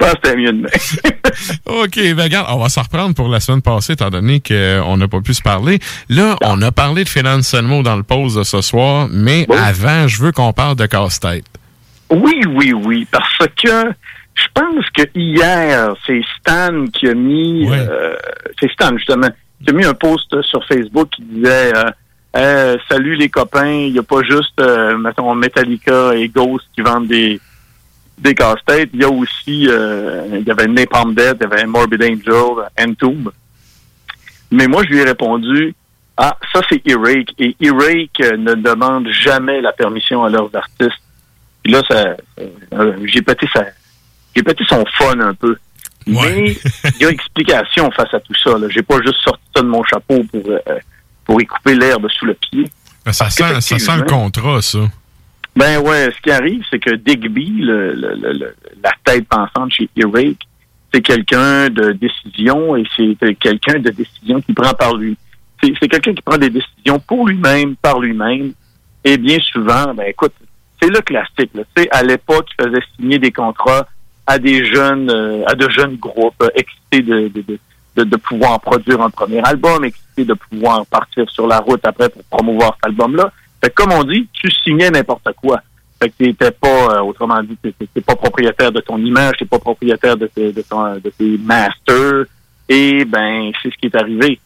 Je 0.00 0.06
pense 0.06 0.14
que 0.14 0.20
c'était 0.24 0.36
mieux 0.36 0.52
de. 0.52 0.66
OK, 1.82 2.16
ben 2.16 2.22
regarde, 2.22 2.46
on 2.50 2.58
va 2.58 2.68
s'en 2.68 2.82
reprendre 2.82 3.14
pour 3.14 3.28
la 3.28 3.40
semaine 3.40 3.62
passée, 3.62 3.92
étant 3.92 4.08
donné 4.08 4.40
qu'on 4.40 4.96
n'a 4.96 5.08
pas 5.08 5.20
pu 5.20 5.34
se 5.34 5.42
parler. 5.42 5.78
Là, 6.08 6.36
on 6.42 6.60
a 6.62 6.72
parlé 6.72 7.04
de 7.04 7.08
Philance 7.08 7.48
Selmo 7.48 7.82
dans 7.82 7.96
le 7.96 8.02
pause 8.02 8.36
de 8.36 8.42
ce 8.42 8.60
soir, 8.62 9.08
mais 9.10 9.46
avant, 9.50 10.08
je 10.08 10.22
veux 10.22 10.32
qu'on 10.32 10.52
parle 10.52 10.76
de 10.76 10.86
casse-tête. 10.86 11.44
Oui, 12.10 12.40
oui, 12.48 12.72
oui, 12.72 13.06
parce 13.10 13.46
que 13.62 13.92
je 14.34 14.46
pense 14.54 14.84
que 14.94 15.02
hier, 15.14 15.94
c'est 16.06 16.22
Stan 16.38 16.86
qui 16.92 17.08
a 17.08 17.14
mis, 17.14 17.68
euh, 17.70 18.16
c'est 18.58 18.70
Stan 18.72 18.96
justement, 18.96 19.28
a 19.68 19.72
mis 19.72 19.84
un 19.84 19.94
post 19.94 20.40
sur 20.42 20.64
Facebook 20.64 21.10
qui 21.10 21.22
disait 21.22 21.74
euh, 21.76 21.90
Euh, 22.36 22.76
Salut 22.88 23.16
les 23.16 23.28
copains, 23.28 23.72
il 23.72 23.92
n'y 23.92 23.98
a 23.98 24.02
pas 24.02 24.22
juste, 24.22 24.60
euh, 24.60 24.96
mettons, 24.96 25.34
Metallica 25.34 26.14
et 26.14 26.28
Ghost 26.28 26.66
qui 26.74 26.80
vendent 26.80 27.08
des 27.08 27.40
des 28.18 28.34
casse-têtes, 28.34 28.90
il 28.92 29.00
y 29.00 29.04
a 29.04 29.08
aussi, 29.08 29.66
euh, 29.66 30.26
il 30.40 30.46
y 30.46 30.50
avait 30.50 30.66
Napalm 30.66 31.14
Death, 31.14 31.38
il 31.40 31.42
y 31.42 31.44
avait 31.46 31.64
Morbid 31.64 32.02
Angel, 32.02 32.68
Entomb. 32.78 33.30
Mais 34.50 34.66
moi, 34.66 34.82
je 34.84 34.90
lui 34.90 34.98
ai 34.98 35.04
répondu, 35.04 35.74
ah, 36.18 36.36
ça 36.52 36.60
c'est 36.68 36.86
Earache. 36.86 37.30
Et 37.38 37.56
Earache 37.60 38.20
euh, 38.20 38.36
ne 38.36 38.54
demande 38.54 39.08
jamais 39.08 39.62
la 39.62 39.72
permission 39.72 40.22
à 40.22 40.28
leurs 40.28 40.54
artistes. 40.54 41.00
Puis 41.62 41.72
là, 41.72 41.82
ça, 41.88 42.16
j'ai 43.04 43.22
pété 43.22 43.48
sa, 43.54 43.64
j'ai 44.36 44.42
pété 44.42 44.64
son 44.68 44.84
fun 44.98 45.18
un 45.18 45.34
peu. 45.34 45.56
Mais 46.06 46.56
il 46.84 47.02
y 47.02 47.04
a 47.04 47.10
explication 47.10 47.90
face 47.90 48.12
à 48.14 48.20
tout 48.20 48.34
ça. 48.42 48.56
J'ai 48.70 48.82
pas 48.82 48.96
juste 49.02 49.18
sorti 49.22 49.42
ça 49.54 49.62
de 49.62 49.68
mon 49.68 49.82
chapeau 49.84 50.22
pour 50.24 50.42
euh, 50.48 50.58
pour 51.24 51.40
y 51.40 51.46
couper 51.46 51.74
l'herbe 51.74 52.08
sous 52.10 52.26
le 52.26 52.34
pied. 52.34 52.64
Ben, 53.04 53.12
ça, 53.12 53.30
sent, 53.30 53.60
ça 53.60 53.78
sent 53.78 53.96
le 53.96 54.02
contrat, 54.04 54.60
ça. 54.62 54.78
Ben 55.56 55.78
ouais, 55.80 56.10
ce 56.16 56.20
qui 56.22 56.30
arrive, 56.30 56.62
c'est 56.70 56.78
que 56.78 56.94
Digby, 56.94 57.50
le, 57.60 57.92
le- 57.92 58.14
le- 58.14 58.32
le- 58.32 58.54
la 58.82 58.92
tête 59.04 59.26
pensante 59.28 59.72
chez 59.72 59.88
Earache, 59.96 60.36
c'est 60.92 61.02
quelqu'un 61.02 61.68
de 61.70 61.92
décision 61.92 62.76
et 62.76 62.84
c'est 62.96 63.34
quelqu'un 63.36 63.78
de 63.78 63.90
décision 63.90 64.40
qui 64.40 64.52
prend 64.52 64.72
par 64.74 64.94
lui. 64.94 65.16
C'est 65.62 65.88
quelqu'un 65.88 66.14
qui 66.14 66.22
prend 66.22 66.38
des 66.38 66.50
décisions 66.50 66.98
pour 67.00 67.28
lui-même, 67.28 67.76
par 67.76 68.00
lui-même. 68.00 68.52
Et 69.04 69.18
bien 69.18 69.38
souvent, 69.52 69.92
ben 69.94 70.06
écoute, 70.08 70.32
c'est 70.80 70.88
le 70.88 71.00
classique. 71.00 71.50
Là. 71.54 71.62
À 71.92 72.02
l'époque, 72.02 72.46
il 72.58 72.64
faisait 72.64 72.82
signer 72.96 73.18
des 73.18 73.30
contrats 73.32 73.86
à 74.30 74.38
des 74.38 74.64
jeunes, 74.64 75.10
euh, 75.10 75.42
à 75.48 75.56
de 75.56 75.68
jeunes 75.68 75.96
groupes 75.96 76.44
excités 76.54 77.02
de, 77.02 77.28
de, 77.96 78.04
de, 78.04 78.16
pouvoir 78.16 78.60
produire 78.60 79.02
un 79.02 79.10
premier 79.10 79.40
album, 79.42 79.84
excités 79.84 80.24
de 80.24 80.34
pouvoir 80.34 80.86
partir 80.86 81.28
sur 81.28 81.48
la 81.48 81.58
route 81.58 81.84
après 81.84 82.08
pour 82.08 82.22
promouvoir 82.30 82.76
cet 82.76 82.92
album-là. 82.92 83.32
Fait 83.60 83.70
que, 83.70 83.74
comme 83.74 83.92
on 83.92 84.04
dit, 84.04 84.28
tu 84.32 84.48
signais 84.48 84.88
n'importe 84.88 85.28
quoi. 85.42 85.60
Fait 86.00 86.10
que 86.10 86.14
t'étais 86.18 86.52
pas, 86.52 86.94
euh, 86.94 87.00
autrement 87.00 87.42
dit, 87.42 87.58
t'es 87.60 88.00
pas 88.00 88.14
propriétaire 88.14 88.70
de 88.70 88.80
ton 88.80 88.98
image, 88.98 89.34
t'es 89.36 89.46
pas 89.46 89.58
propriétaire 89.58 90.16
de 90.16 90.28
tes, 90.28 90.52
de, 90.52 90.62
ton, 90.62 90.94
de 90.94 91.10
tes 91.10 91.36
masters. 91.38 92.26
Et 92.68 93.04
ben, 93.04 93.50
c'est 93.60 93.72
ce 93.72 93.78
qui 93.78 93.86
est 93.86 93.96
arrivé. 93.96 94.38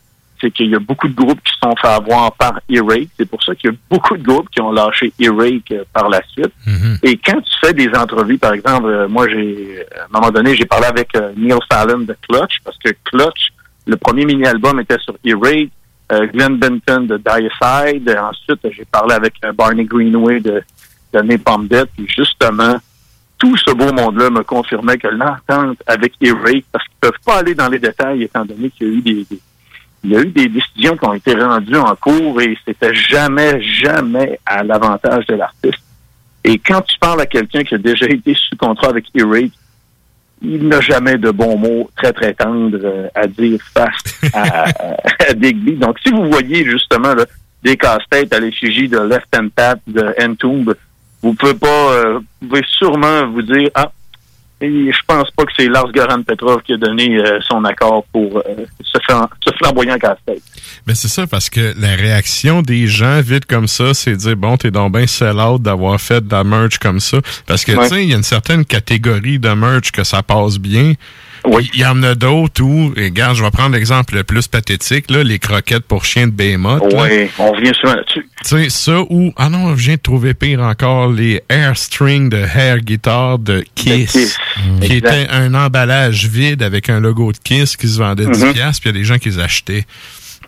C'est 0.45 0.51
qu'il 0.51 0.71
y 0.71 0.75
a 0.75 0.79
beaucoup 0.79 1.09
de 1.09 1.15
groupes 1.15 1.41
qui 1.43 1.53
se 1.55 1.59
sont 1.63 1.75
fait 1.81 1.89
avoir 1.89 2.33
par 2.33 2.61
Earache. 2.69 3.09
C'est 3.17 3.29
pour 3.29 3.43
ça 3.43 3.55
qu'il 3.55 3.71
y 3.71 3.73
a 3.73 3.77
beaucoup 3.91 4.17
de 4.17 4.23
groupes 4.23 4.51
qui 4.51 4.61
ont 4.61 4.73
lâché 4.73 5.11
Earache 5.19 5.73
euh, 5.73 5.85
par 5.93 6.11
la 6.11 6.21
suite. 6.29 6.53
Et 7.03 7.17
quand 7.17 7.41
tu 7.41 7.53
fais 7.63 7.73
des 7.73 7.89
entrevues, 7.97 8.37
par 8.37 8.53
exemple, 8.53 8.89
euh, 8.89 9.09
moi, 9.09 9.27
j'ai, 9.29 9.87
à 9.99 10.05
un 10.05 10.21
moment 10.21 10.31
donné, 10.31 10.55
j'ai 10.55 10.67
parlé 10.67 10.87
avec 10.87 11.09
euh, 11.17 11.33
Neil 11.35 11.59
Fallon 11.73 12.01
de 12.01 12.15
Clutch, 12.29 12.59
parce 12.63 12.77
que 12.79 12.91
Clutch, 13.05 13.53
le 13.87 13.97
premier 13.97 14.27
mini-album 14.27 14.81
était 14.81 14.99
sur 14.99 15.15
euh, 16.13 16.27
Glenn 16.27 16.59
Benton 16.59 17.07
de 17.07 17.17
Diacide. 17.17 18.09
Euh, 18.09 18.21
Ensuite, 18.21 18.61
j'ai 18.71 18.85
parlé 18.85 19.15
avec 19.15 19.35
euh, 19.45 19.53
Barney 19.53 19.85
Greenway 19.85 20.41
de, 20.41 20.63
de 21.13 21.21
Napalm 21.21 21.67
Death. 21.67 21.89
Puis 21.97 22.07
justement, 22.09 22.77
tout 23.39 23.57
ce 23.57 23.71
beau 23.73 23.93
monde-là 23.93 24.31
me 24.31 24.43
confirmait 24.43 24.99
que 24.99 25.09
l'entente 25.09 25.79
avec 25.87 26.13
Earache, 26.21 26.65
parce 26.71 26.85
qu'ils 26.85 26.97
peuvent 27.01 27.13
pas 27.25 27.39
aller 27.39 27.55
dans 27.55 27.69
les 27.69 27.79
détails 27.79 28.23
étant 28.25 28.45
donné 28.45 28.71
qu'il 28.71 28.87
y 28.87 28.91
a 28.91 28.95
eu 28.95 29.01
des, 29.01 29.27
des, 29.31 29.41
il 30.05 30.11
y 30.11 30.17
a 30.17 30.21
eu 30.21 30.27
des 30.27 30.49
décisions 30.49 30.97
qui 30.97 31.07
ont 31.07 31.15
été 31.15 31.35
rendues 31.35 31.77
en 31.77 31.97
cours 31.97 32.41
et 32.41 32.57
c'était 32.67 32.95
jamais, 32.95 33.63
jamais 33.63 34.39
à 34.45 34.63
l'avantage 34.63 35.27
de 35.27 35.35
l'artiste. 35.35 35.83
Et 36.45 36.59
quand 36.59 36.83
tu 36.83 36.99
parles 36.99 37.23
à 37.23 37.27
quelqu'un 37.27 37.65
qui 37.65 37.75
a 37.75 37.79
déjà 37.79 38.07
été 38.07 38.35
sous 38.35 38.57
contrat 38.57 38.89
avec 38.89 39.07
E-Rate, 39.17 39.53
il 40.43 40.69
n'a 40.69 40.83
jamais 40.83 41.17
de 41.17 41.31
bons 41.31 41.57
mots 41.57 41.91
très, 41.97 42.13
très 42.13 42.35
tendres 42.35 42.79
euh, 42.85 43.09
à 43.15 43.27
dire 43.27 43.59
face 43.73 44.21
à, 44.35 44.65
à 45.29 45.33
Digby. 45.35 45.73
Donc, 45.73 45.99
si 46.05 46.13
vous 46.13 46.31
voyez 46.31 46.67
justement 46.67 47.15
des 47.63 47.79
casse-têtes 47.79 48.35
à 48.35 48.41
l'effigie 48.41 48.89
de 48.89 48.99
Left 48.99 49.29
Hand 49.35 49.51
Pat, 49.53 49.79
de 49.87 50.15
Entomb, 50.21 50.75
vous 51.23 51.33
pouvez 51.33 51.55
pas, 51.55 51.93
euh, 51.93 52.19
vous 52.43 52.49
pouvez 52.49 52.63
sûrement 52.67 53.27
vous 53.29 53.41
dire, 53.41 53.71
ah, 53.75 53.91
et 54.61 54.93
je 54.93 54.99
pense 55.07 55.31
pas 55.33 55.45
que 55.45 55.53
c'est 55.59 55.69
Lars 55.69 55.91
Goran 55.93 56.23
Petrov 56.23 56.63
qui 56.63 56.73
a 56.73 56.77
donné 56.77 57.17
euh, 57.19 57.39
son 57.49 57.65
accord 57.65 58.05
pour 58.13 58.39
euh, 58.39 58.65
ce, 58.83 58.99
flam- 59.07 59.29
ce 59.45 59.53
flamboyant 59.57 59.99
casse-tête. 59.99 60.43
Ben 60.87 60.95
c'est 60.95 61.09
ça, 61.09 61.27
parce 61.27 61.51
que 61.51 61.75
la 61.79 61.95
réaction 61.97 62.63
des 62.63 62.87
gens 62.87 63.21
vite 63.21 63.47
comme 63.47 63.67
ça, 63.69 63.95
c'est 63.95 64.13
de 64.13 64.17
dire 64.17 64.37
bon, 64.37 64.57
t'es 64.57 64.71
donc 64.71 64.93
bien 64.97 65.07
sell-out 65.07 65.61
d'avoir 65.63 66.01
fait 66.01 66.27
de 66.27 66.31
la 66.33 66.45
merch 66.45 66.79
comme 66.79 67.01
ça. 67.01 67.19
Parce 67.47 67.65
que 67.65 67.73
Ouais. 67.73 67.89
tu 67.89 67.95
sais, 67.95 68.03
il 68.05 68.11
y 68.11 68.15
a 68.15 68.17
une 68.17 68.23
certaine 68.23 68.65
catégorie 68.65 69.39
de 69.39 69.51
merch 69.51 69.91
que 69.93 70.05
ça 70.05 70.23
passe 70.23 70.59
bien. 70.59 70.93
Il 71.47 71.79
y 71.81 71.85
en 71.85 72.03
a 72.03 72.15
d'autres 72.15 72.63
où, 72.63 72.93
et 72.97 73.05
regarde, 73.05 73.37
je 73.37 73.43
vais 73.45 73.51
prendre 73.51 73.75
l'exemple 73.75 74.15
le 74.15 74.25
plus 74.25 74.49
pathétique, 74.49 75.11
là, 75.11 75.23
les 75.23 75.39
croquettes 75.39 75.85
pour 75.85 76.05
chiens 76.05 76.27
de 76.27 76.33
Behemoth. 76.33 76.83
Oui, 76.95 77.29
on 77.39 77.53
revient 77.53 77.73
souvent 77.79 77.95
là-dessus. 77.95 78.27
Tu 78.43 78.49
sais, 78.49 78.71
ça 78.71 79.01
ou, 79.11 79.33
ah 79.37 79.49
non, 79.51 79.77
je 79.77 79.83
viens 79.85 79.95
de 79.97 80.01
trouver 80.01 80.33
pire 80.35 80.61
encore, 80.61 81.13
les 81.13 81.43
air 81.51 81.77
strings 81.77 82.29
de 82.31 82.39
hair 82.39 82.79
guitar 82.81 83.39
de 83.39 83.65
Kiss, 83.75 84.13
Kiss. 84.13 84.39
qui 84.81 84.93
Exact. 84.93 85.13
était 85.23 85.29
un 85.31 85.55
emballage 85.55 86.27
vide 86.27 86.63
avec 86.63 86.89
un 86.89 86.99
logo 87.01 87.33
de 87.33 87.39
Kiss 87.39 87.77
qui 87.77 87.89
se 87.89 87.99
vendait 87.99 88.25
10$, 88.27 88.47
Mhm. 88.47 88.53
piastres, 88.55 88.81
puis 88.81 88.91
il 88.91 88.97
y 88.97 88.99
a 88.99 89.01
des 89.01 89.05
gens 89.05 89.19
qui 89.19 89.29
les 89.29 89.39
achetaient. 89.39 89.85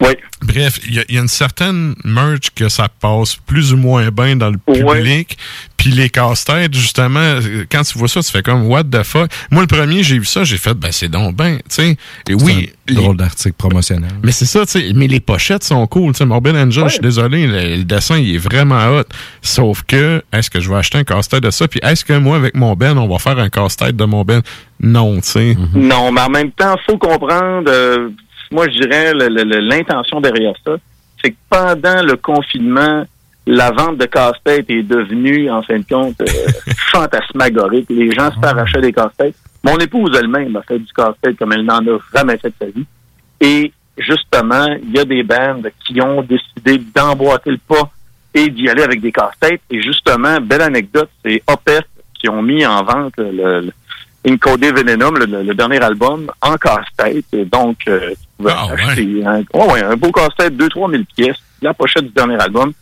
Oui. 0.01 0.10
Bref, 0.43 0.78
il 0.86 0.94
y, 0.94 0.98
a- 1.01 1.05
il 1.09 1.14
y 1.14 1.18
a 1.18 1.23
une 1.23 1.28
certaine 1.28 1.94
merch 2.05 2.51
que 2.55 2.68
ça 2.68 2.89
passe 3.01 3.36
plus 3.36 3.73
ou 3.73 3.77
moins 3.78 4.10
bien 4.10 4.36
dans 4.36 4.51
le 4.51 4.59
public. 4.59 5.39
Puis 5.78 5.90
les 5.90 6.10
casse-têtes, 6.10 6.74
justement, 6.74 7.39
quand 7.70 7.82
tu 7.82 7.97
vois 7.98 8.09
ça, 8.09 8.20
tu 8.23 8.31
fais 8.31 8.43
comme 8.43 8.66
what 8.66 8.85
the 8.85 9.02
fuck? 9.02 9.31
Moi, 9.51 9.62
le 9.62 9.66
premier, 9.68 10.02
j'ai 10.02 10.18
vu 10.18 10.24
ça, 10.24 10.43
j'ai 10.44 10.56
fait, 10.56 10.74
ben 10.74 10.90
c'est 10.93 11.09
donc 11.09 11.36
ben, 11.36 11.56
tu 11.59 11.62
sais. 11.68 11.97
Et 12.28 12.35
oui, 12.35 12.70
un 12.90 12.94
drôle 12.94 13.16
d'article 13.16 13.55
promotionnel. 13.56 14.10
mais 14.23 14.32
c'est 14.32 14.47
ça, 14.47 14.66
tu 14.66 14.73
sais. 14.73 14.93
Mais 14.94 15.06
les 15.06 15.20
pochettes 15.20 15.64
sont 15.64 15.86
cool. 15.86 16.12
Tu 16.12 16.18
sais, 16.18 16.24
Morbid 16.27 16.56
Angel, 16.56 16.85
je 16.89 16.93
suis 16.94 17.01
désolé, 17.01 17.47
le, 17.47 17.77
le 17.78 17.85
dessin, 17.85 18.18
il 18.18 18.35
est 18.35 18.39
vraiment 18.39 18.85
hot. 18.98 19.05
Sauf 19.43 19.82
que, 19.86 20.23
est-ce 20.32 20.51
que 20.51 20.60
je 20.60 20.68
vais 20.70 20.77
acheter 20.77 20.98
un 20.98 21.05
casse-tête 21.05 21.43
de 21.43 21.51
ça? 21.51 21.68
Puis 21.68 21.81
est-ce 21.82 22.05
que 22.05 22.14
moi, 22.14 22.36
avec 22.36 22.55
mon 22.56 22.74
Ben, 22.74 22.97
on 22.98 23.06
va 23.09 23.18
faire 23.18 23.39
un 23.39 23.48
casse-tête 23.48 23.97
de 23.97 24.05
mon 24.05 24.24
Ben? 24.24 24.43
Non, 24.81 25.16
tu 25.20 25.28
sais. 25.28 25.56
Non, 25.74 26.10
mais 26.12 26.20
en 26.23 26.31
même 26.31 26.51
temps, 26.52 26.74
faut 26.86 26.98
comprendre, 26.98 27.64
euh, 27.70 28.10
moi 28.51 28.66
je 28.68 28.81
dirais 28.81 29.12
l'intention 29.14 30.20
derrière 30.20 30.55
ça, 30.64 30.77
c'est 31.23 31.31
que 31.31 31.36
pendant 31.48 32.02
le 32.02 32.16
confinement, 32.16 33.05
la 33.47 33.70
vente 33.70 33.98
de 33.98 34.06
casse-tête 34.06 34.68
est 34.68 34.82
devenue, 34.82 35.51
en 35.51 35.62
fin 35.62 35.78
de 35.78 35.85
compte, 35.89 36.20
euh, 36.20 36.24
fantasmagorique. 36.90 37.86
Les 37.89 38.10
gens 38.10 38.31
se 38.32 38.44
arrachaient 38.44 38.81
des 38.81 38.93
casse-têtes. 38.93 39.36
Mon 39.62 39.78
épouse 39.78 40.16
elle-même 40.18 40.56
a 40.56 40.62
fait 40.62 40.78
du 40.78 40.93
casse-tête 40.93 41.39
comme 41.39 41.52
elle 41.52 41.64
n'en 41.64 41.78
a 41.78 41.98
jamais 42.14 42.36
fait 42.39 42.48
de 42.48 42.55
sa 42.59 42.66
vie. 42.66 42.86
Et 43.40 43.73
justement, 43.97 44.66
il 44.82 44.97
y 44.97 44.98
a 44.98 45.05
des 45.05 45.23
bandes 45.23 45.70
qui 45.85 46.01
ont 46.01 46.23
décidé 46.23 46.78
d'emboîter 46.94 47.51
le 47.51 47.59
pas 47.59 47.90
et 48.35 48.48
d'y 48.48 48.68
aller 48.68 48.82
avec 48.82 49.01
des 49.01 49.12
casse-têtes. 49.12 49.62
Et 49.70 49.81
justement, 49.81 50.40
belle 50.40 50.62
anecdote, 50.62 51.10
c'est 51.24 51.43
Opeth 51.47 51.86
qui 52.14 52.28
ont 52.28 52.43
mis 52.43 52.66
en 52.66 52.82
vente 52.82 53.14
le, 53.16 53.60
le 53.60 53.73
Incodé 54.27 54.73
Venom, 54.73 55.12
le, 55.12 55.27
le 55.43 55.55
dernier 55.55 55.81
album, 55.81 56.31
en 56.43 56.57
casse-tête. 56.57 57.24
Et 57.32 57.44
Donc, 57.44 57.78
euh, 57.89 58.11
tu 58.11 58.16
pouvais 58.39 58.53
acheter 58.53 59.24
un, 59.24 59.39
ouais, 59.55 59.73
ouais, 59.73 59.82
un 59.82 59.97
beau 59.97 60.11
casse-tête, 60.11 60.55
2-3 60.57 60.90
000 60.90 61.03
pièces, 61.16 61.36
la 61.62 61.73
pochette 61.74 62.05
du 62.05 62.11
dernier 62.12 62.36
album. 62.40 62.73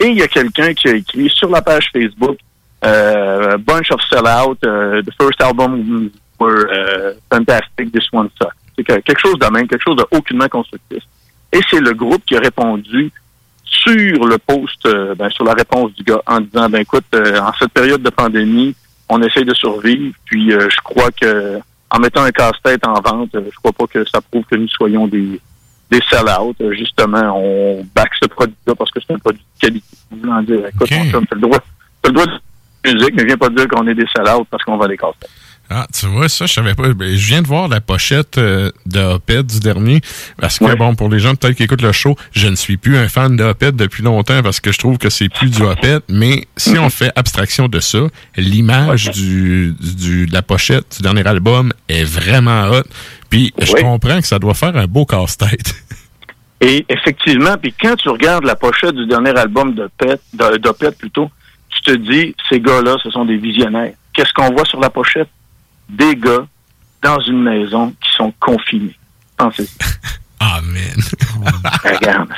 Et 0.00 0.06
il 0.06 0.16
y 0.18 0.22
a 0.22 0.28
quelqu'un 0.28 0.74
qui 0.74 0.88
a 0.88 0.94
écrit 0.94 1.28
sur 1.30 1.48
la 1.50 1.62
page 1.62 1.88
Facebook, 1.92 2.38
euh, 2.84 3.56
Bunch 3.58 3.90
of 3.90 4.00
Sellout, 4.08 4.56
euh, 4.64 5.02
the 5.02 5.10
first 5.20 5.40
album 5.42 6.10
were 6.40 6.66
euh, 6.72 7.14
fantastic, 7.32 7.92
this 7.92 8.04
one 8.12 8.28
sucks. 8.40 8.52
C'est 8.76 8.84
que- 8.84 9.00
quelque 9.00 9.20
chose 9.20 9.38
de 9.38 9.46
même, 9.52 9.66
quelque 9.66 9.82
chose 9.82 9.96
de 9.96 10.06
aucunement 10.10 10.48
constructif. 10.48 11.02
Et 11.52 11.60
c'est 11.70 11.80
le 11.80 11.94
groupe 11.94 12.22
qui 12.26 12.36
a 12.36 12.40
répondu 12.40 13.10
sur 13.64 14.24
le 14.26 14.38
post, 14.38 14.86
euh, 14.86 15.14
ben, 15.16 15.28
sur 15.30 15.44
la 15.44 15.52
réponse 15.54 15.92
du 15.94 16.02
gars 16.04 16.20
en 16.26 16.40
disant, 16.40 16.68
ben 16.68 16.80
écoute, 16.80 17.04
euh, 17.14 17.38
en 17.40 17.52
cette 17.58 17.72
période 17.72 18.02
de 18.02 18.10
pandémie, 18.10 18.74
on 19.08 19.22
essaie 19.22 19.44
de 19.44 19.54
survivre, 19.54 20.14
puis 20.24 20.52
euh, 20.52 20.68
je 20.70 20.80
crois 20.82 21.10
que 21.10 21.58
en 21.90 21.98
mettant 21.98 22.22
un 22.22 22.30
casse-tête 22.30 22.86
en 22.86 23.00
vente, 23.00 23.34
euh, 23.34 23.48
je 23.50 23.56
crois 23.56 23.72
pas 23.72 23.86
que 23.86 24.04
ça 24.04 24.20
prouve 24.20 24.44
que 24.44 24.56
nous 24.56 24.68
soyons 24.68 25.06
des 25.06 25.40
des 25.90 26.00
sell-out. 26.10 26.56
Euh, 26.60 26.72
Justement, 26.74 27.32
on 27.34 27.86
back 27.94 28.10
ce 28.20 28.28
produit-là 28.28 28.74
parce 28.74 28.90
que 28.90 29.00
c'est 29.00 29.14
un 29.14 29.18
produit 29.18 29.40
de 29.40 29.60
qualité. 29.60 29.86
Dire, 30.10 30.66
écoute, 30.66 30.88
chum, 30.88 31.26
t'as 31.26 31.34
le 31.34 31.40
droit, 31.40 31.58
t'as 32.02 32.10
le 32.10 32.14
droit 32.14 32.26
de 32.26 32.92
musique, 32.92 33.14
mais 33.14 33.24
viens 33.24 33.38
pas 33.38 33.48
dire 33.48 33.68
qu'on 33.68 33.86
est 33.86 33.94
des 33.94 34.06
sell-out 34.14 34.46
parce 34.50 34.62
qu'on 34.64 34.76
va 34.76 34.86
des 34.86 34.96
casse-têtes. 34.96 35.30
Ah, 35.70 35.86
tu 35.92 36.06
vois, 36.06 36.28
ça, 36.30 36.46
je 36.46 36.52
savais 36.54 36.74
pas. 36.74 36.88
Ben, 36.94 37.14
Je 37.14 37.26
viens 37.26 37.42
de 37.42 37.46
voir 37.46 37.68
la 37.68 37.80
pochette 37.82 38.38
euh, 38.38 38.70
de 38.86 39.42
du 39.42 39.60
dernier. 39.60 40.00
Parce 40.40 40.58
que, 40.58 40.74
bon, 40.76 40.94
pour 40.94 41.10
les 41.10 41.18
gens 41.18 41.34
peut-être 41.34 41.56
qui 41.56 41.64
écoutent 41.64 41.82
le 41.82 41.92
show, 41.92 42.16
je 42.32 42.48
ne 42.48 42.56
suis 42.56 42.78
plus 42.78 42.96
un 42.96 43.08
fan 43.08 43.36
de 43.36 43.54
depuis 43.72 44.02
longtemps 44.02 44.42
parce 44.42 44.60
que 44.60 44.72
je 44.72 44.78
trouve 44.78 44.96
que 44.96 45.10
c'est 45.10 45.28
plus 45.28 45.50
du 45.50 45.62
Opeth. 45.62 46.04
Mais 46.08 46.46
si 46.56 46.78
on 46.78 46.88
fait 46.88 47.12
abstraction 47.16 47.68
de 47.68 47.80
ça, 47.80 47.98
l'image 48.36 49.10
du, 49.10 49.74
du, 49.78 50.26
de 50.26 50.32
la 50.32 50.40
pochette 50.42 50.96
du 50.96 51.02
dernier 51.02 51.26
album 51.26 51.72
est 51.88 52.04
vraiment 52.04 52.70
hot. 52.70 52.84
Puis, 53.28 53.52
je 53.60 53.72
comprends 53.72 54.20
que 54.20 54.26
ça 54.26 54.38
doit 54.38 54.54
faire 54.54 54.74
un 54.76 54.86
beau 54.86 55.04
casse-tête. 55.04 55.74
Et 56.60 56.84
effectivement, 56.88 57.56
puis 57.60 57.72
quand 57.80 57.94
tu 57.96 58.08
regardes 58.08 58.44
la 58.44 58.56
pochette 58.56 58.94
du 58.94 59.06
dernier 59.06 59.30
album 59.38 59.74
de 59.74 59.88
Pet, 59.96 60.20
de- 60.32 60.56
d'Opeth 60.56 60.98
plutôt, 60.98 61.30
tu 61.70 61.82
te 61.82 61.96
dis, 61.96 62.34
ces 62.48 62.58
gars-là, 62.60 62.96
ce 63.02 63.10
sont 63.10 63.24
des 63.24 63.36
visionnaires. 63.36 63.92
Qu'est-ce 64.12 64.32
qu'on 64.32 64.50
voit 64.52 64.64
sur 64.64 64.80
la 64.80 64.90
pochette? 64.90 65.28
Des 65.88 66.16
gars 66.16 66.46
dans 67.02 67.20
une 67.20 67.42
maison 67.42 67.94
qui 68.02 68.10
sont 68.16 68.32
confinés. 68.40 68.96
Pensez. 69.36 69.68
Amen. 70.40 70.96
Regarde. 71.84 72.28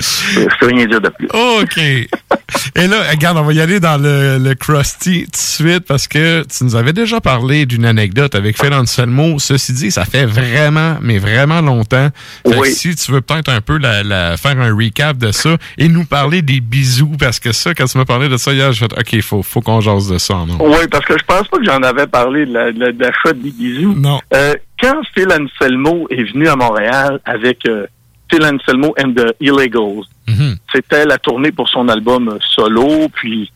Je 0.00 0.66
rien 0.66 0.86
dire 0.86 1.00
de 1.00 1.08
plus. 1.10 1.28
OK. 1.32 1.76
Et 1.78 2.86
là, 2.86 2.96
regarde, 3.10 3.36
on 3.38 3.42
va 3.42 3.52
y 3.52 3.60
aller 3.60 3.80
dans 3.80 4.00
le, 4.00 4.38
le 4.38 4.54
Krusty 4.54 5.24
tout 5.24 5.30
de 5.30 5.36
suite 5.36 5.80
parce 5.86 6.08
que 6.08 6.42
tu 6.42 6.64
nous 6.64 6.74
avais 6.74 6.92
déjà 6.92 7.20
parlé 7.20 7.66
d'une 7.66 7.84
anecdote 7.84 8.34
avec 8.34 8.58
Phil 8.60 8.72
Anselmo. 8.72 9.38
Ceci 9.38 9.72
dit, 9.72 9.90
ça 9.90 10.04
fait 10.04 10.24
vraiment, 10.24 10.96
mais 11.02 11.18
vraiment 11.18 11.60
longtemps. 11.60 12.08
Fait 12.48 12.58
que 12.60 12.66
si 12.70 12.94
tu 12.96 13.12
veux 13.12 13.20
peut-être 13.20 13.50
un 13.50 13.60
peu 13.60 13.78
la, 13.78 14.02
la- 14.02 14.36
faire 14.36 14.58
un 14.60 14.74
recap 14.74 15.18
de 15.18 15.32
ça 15.32 15.56
et 15.78 15.88
nous 15.88 16.04
parler 16.04 16.42
des 16.42 16.60
bisous 16.60 17.12
parce 17.18 17.38
que 17.38 17.52
ça, 17.52 17.74
quand 17.74 17.84
tu 17.86 17.98
m'as 17.98 18.04
parlé 18.04 18.28
de 18.28 18.36
ça 18.36 18.52
hier, 18.52 18.72
j'ai 18.72 18.86
fait 18.86 18.98
OK, 18.98 19.12
il 19.12 19.22
faut, 19.22 19.42
faut 19.42 19.60
qu'on 19.60 19.80
jase 19.80 20.08
de 20.08 20.18
ça. 20.18 20.34
Non? 20.46 20.58
Oui, 20.60 20.86
parce 20.90 21.04
que 21.04 21.18
je 21.18 21.24
pense 21.24 21.46
pas 21.48 21.58
que 21.58 21.64
j'en 21.64 21.82
avais 21.82 22.06
parlé 22.06 22.46
de 22.46 22.52
la, 22.54 22.72
de 22.72 22.80
la, 22.80 22.92
de 22.92 23.32
des 23.42 23.50
bisous. 23.50 23.94
Non. 23.94 24.20
Euh, 24.34 24.54
quand 24.80 25.00
Phil 25.14 25.28
Anselmo 25.30 26.06
est 26.10 26.32
venu 26.32 26.48
à 26.48 26.56
Montréal 26.56 27.20
avec 27.24 27.58
euh, 27.68 27.86
Phil 28.30 28.44
Anselmo 28.44 28.94
and 29.02 29.12
the 29.14 29.34
Illegals, 29.40 30.06
Mhm. 30.28 30.56
c'était 30.72 31.04
la 31.04 31.18
tournée 31.18 31.50
pour 31.52 31.68
son 31.68 31.88
album 31.88 32.28
euh, 32.28 32.38
solo. 32.54 33.08
Puis, 33.12 33.50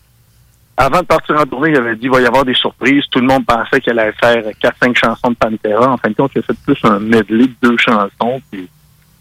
avant 0.76 1.00
de 1.00 1.06
partir 1.06 1.36
en 1.38 1.44
tournée, 1.46 1.70
il 1.70 1.76
avait 1.76 1.94
dit 1.94 2.06
il 2.06 2.10
va 2.10 2.20
y 2.20 2.26
avoir 2.26 2.44
des 2.44 2.54
surprises. 2.54 3.04
Tout 3.10 3.20
le 3.20 3.26
monde 3.26 3.46
pensait 3.46 3.80
qu'elle 3.80 3.98
allait 3.98 4.12
faire 4.20 4.42
4-5 4.60 4.96
chansons 4.96 5.30
de 5.30 5.36
Pantera. 5.36 5.92
En 5.92 5.96
fin 5.96 6.08
de 6.10 6.14
compte, 6.14 6.32
il 6.34 6.40
a 6.40 6.42
fait 6.42 6.58
plus 6.64 6.76
un 6.84 6.98
medley 6.98 7.46
de 7.46 7.54
deux 7.62 7.76
chansons. 7.78 8.42
Puis, 8.50 8.68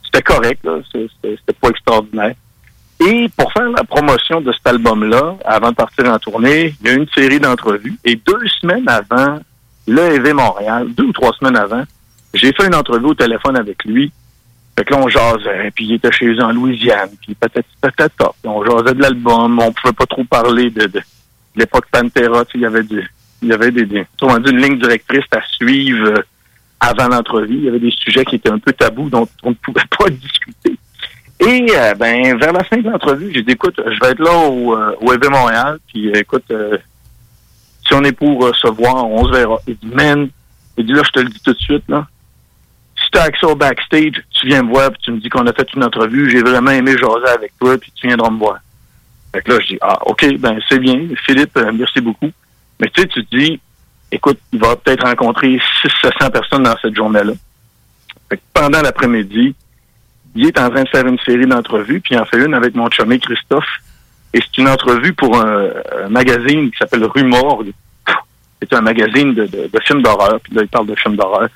c'était 0.04 0.24
correct, 0.24 0.66
c'était 0.92 1.54
pas 1.62 1.70
extraordinaire. 1.70 2.34
Et 3.06 3.30
pour 3.38 3.52
faire 3.54 3.70
la 3.70 3.84
promotion 3.84 4.40
de 4.42 4.52
cet 4.52 4.66
album-là, 4.66 5.36
avant 5.46 5.70
de 5.72 5.76
partir 5.76 6.06
en 6.12 6.18
tournée, 6.20 6.74
il 6.82 6.88
y 6.88 6.90
a 6.90 6.94
eu 6.94 6.98
une 6.98 7.10
série 7.10 7.40
d'entrevues. 7.40 7.98
Et 8.06 8.16
deux 8.16 8.48
semaines 8.62 8.88
avant, 8.88 9.40
l'EV 9.88 10.34
Montréal, 10.34 10.88
deux 10.96 11.06
ou 11.06 11.12
trois 11.12 11.34
semaines 11.34 11.58
avant, 11.58 11.84
j'ai 12.34 12.54
fait 12.54 12.66
une 12.66 12.76
entrevue 12.76 13.08
au 13.08 13.14
téléphone 13.14 13.58
avec 13.58 13.84
lui. 13.84 14.12
Fait 14.76 14.86
que 14.86 14.94
là, 14.94 15.00
on 15.02 15.08
jasait, 15.08 15.72
puis 15.76 15.86
il 15.86 15.94
était 15.94 16.12
chez 16.12 16.26
eux 16.26 16.42
en 16.42 16.52
Louisiane, 16.52 17.12
puis 17.22 17.36
peut-être 17.36 17.68
peut-être 17.80 18.16
top. 18.18 18.36
On 18.44 18.66
jasait 18.66 18.96
de 18.96 19.02
l'album, 19.02 19.60
on 19.60 19.72
pouvait 19.72 19.94
pas 19.94 20.06
trop 20.08 20.24
parler 20.24 20.72
de, 20.72 20.82
de, 20.82 20.88
de 20.88 21.02
l'époque 21.56 21.86
Pantera, 21.92 22.44
il 22.56 22.62
y 22.62 22.66
avait 22.66 22.84
il 23.44 23.50
y 23.50 23.54
avait 23.54 23.72
des, 23.72 23.86
des 23.86 24.02
dit, 24.02 24.50
une 24.50 24.58
ligne 24.58 24.80
directrice 24.80 25.26
à 25.32 25.42
suivre 25.46 26.08
euh, 26.08 26.22
avant 26.80 27.10
l'entrevue. 27.10 27.58
Il 27.58 27.66
y 27.66 27.68
avait 27.68 27.80
des 27.80 27.92
sujets 27.92 28.26
qui 28.26 28.36
étaient 28.36 28.50
un 28.50 28.60
peu 28.60 28.72
tabous 28.72 29.10
dont 29.10 29.28
on 29.44 29.50
ne 29.50 29.56
pouvait 29.56 29.82
pas 29.98 30.10
discuter. 30.10 30.78
Et 31.40 31.68
euh, 31.76 31.94
ben 31.96 32.38
vers 32.38 32.54
la 32.54 32.64
fin 32.64 32.78
de 32.78 32.90
l'entrevue, 32.90 33.32
j'ai 33.34 33.42
dit 33.42 33.52
écoute, 33.52 33.76
je 33.78 34.00
vais 34.00 34.12
être 34.12 34.20
là 34.20 34.32
au, 34.32 34.76
euh, 34.76 34.96
au 35.02 35.12
EV 35.12 35.30
Montréal, 35.30 35.80
puis 35.88 36.10
euh, 36.10 36.20
écoute, 36.20 36.46
euh, 36.52 36.78
si 37.86 37.94
on 37.94 38.04
est 38.04 38.14
pour 38.14 38.56
se 38.56 38.68
voir, 38.70 39.06
on 39.10 39.26
se 39.26 39.32
verra. 39.32 39.58
Il 39.68 39.76
dit 39.76 39.94
man, 39.94 40.30
il 40.78 40.86
dit 40.86 40.94
là, 40.94 41.02
je 41.04 41.12
te 41.12 41.20
le 41.20 41.30
dis 41.30 41.40
tout 41.42 41.54
de 41.54 41.60
suite 41.60 41.84
là. 41.90 42.08
Si 43.14 43.20
tu 43.20 43.26
as 43.26 43.28
accès 43.28 43.46
au 43.46 43.56
backstage, 43.56 44.24
tu 44.32 44.48
viens 44.48 44.64
me 44.64 44.70
voir, 44.70 44.90
puis 44.90 45.00
tu 45.04 45.12
me 45.12 45.20
dis 45.20 45.30
qu'on 45.30 45.46
a 45.46 45.54
fait 45.54 45.72
une 45.76 45.84
entrevue, 45.84 46.32
j'ai 46.32 46.42
vraiment 46.42 46.72
aimé 46.72 46.96
jaser 46.98 47.28
avec 47.32 47.54
toi, 47.60 47.78
puis 47.78 47.92
tu 47.94 48.08
viendras 48.08 48.32
me 48.32 48.40
voir. 48.40 48.58
Fait 49.32 49.42
que 49.44 49.52
là, 49.52 49.60
je 49.62 49.74
dis 49.74 49.78
ah 49.82 50.00
ok, 50.08 50.38
ben 50.40 50.60
c'est 50.68 50.80
bien, 50.80 51.00
Philippe, 51.24 51.56
euh, 51.58 51.72
merci 51.72 52.02
beaucoup. 52.02 52.32
Mais 52.80 52.88
tu 52.90 53.02
sais, 53.02 53.08
tu 53.08 53.24
te 53.24 53.38
dis, 53.38 53.60
écoute, 54.12 54.40
il 54.52 54.60
va 54.60 54.76
peut-être 54.76 55.06
rencontrer 55.06 55.60
600 56.02 56.32
personnes 56.32 56.64
dans 56.64 56.76
cette 56.82 56.96
journée-là. 56.96 57.34
Fait 58.30 58.38
que 58.38 58.42
pendant 58.52 58.82
l'après-midi, 58.82 59.54
il 60.36 60.48
est 60.48 60.60
en 60.60 60.72
train 60.72 60.84
de 60.84 60.90
faire 60.90 61.06
une 61.06 61.20
série 61.20 61.46
d'entrevues, 61.46 62.02
puis 62.02 62.16
il 62.16 62.20
en 62.20 62.26
fait 62.26 62.44
une 62.44 62.56
avec 62.56 62.74
mon 62.74 62.90
chumé 62.90 63.20
Christophe. 63.20 63.80
Et 64.34 64.40
c'est 64.42 64.58
une 64.60 64.70
entrevue 64.70 65.14
pour 65.14 65.40
un, 65.40 65.70
un 66.06 66.10
magazine 66.10 66.72
qui 66.72 66.78
s'appelle 66.80 67.06
Rue 67.06 67.24
Morgue. 67.24 67.74
C'est 68.70 68.76
un 68.78 68.82
magazine 68.82 69.34
de, 69.34 69.46
de- 69.46 69.70
de 69.72 69.80
films 69.86 70.02
d'horreur, 70.02 70.40
puis 70.44 70.54
là, 70.56 70.62
il 70.64 70.68
parle 70.68 70.88
de 70.88 70.96
films 70.96 71.16
d'horreur. 71.16 71.48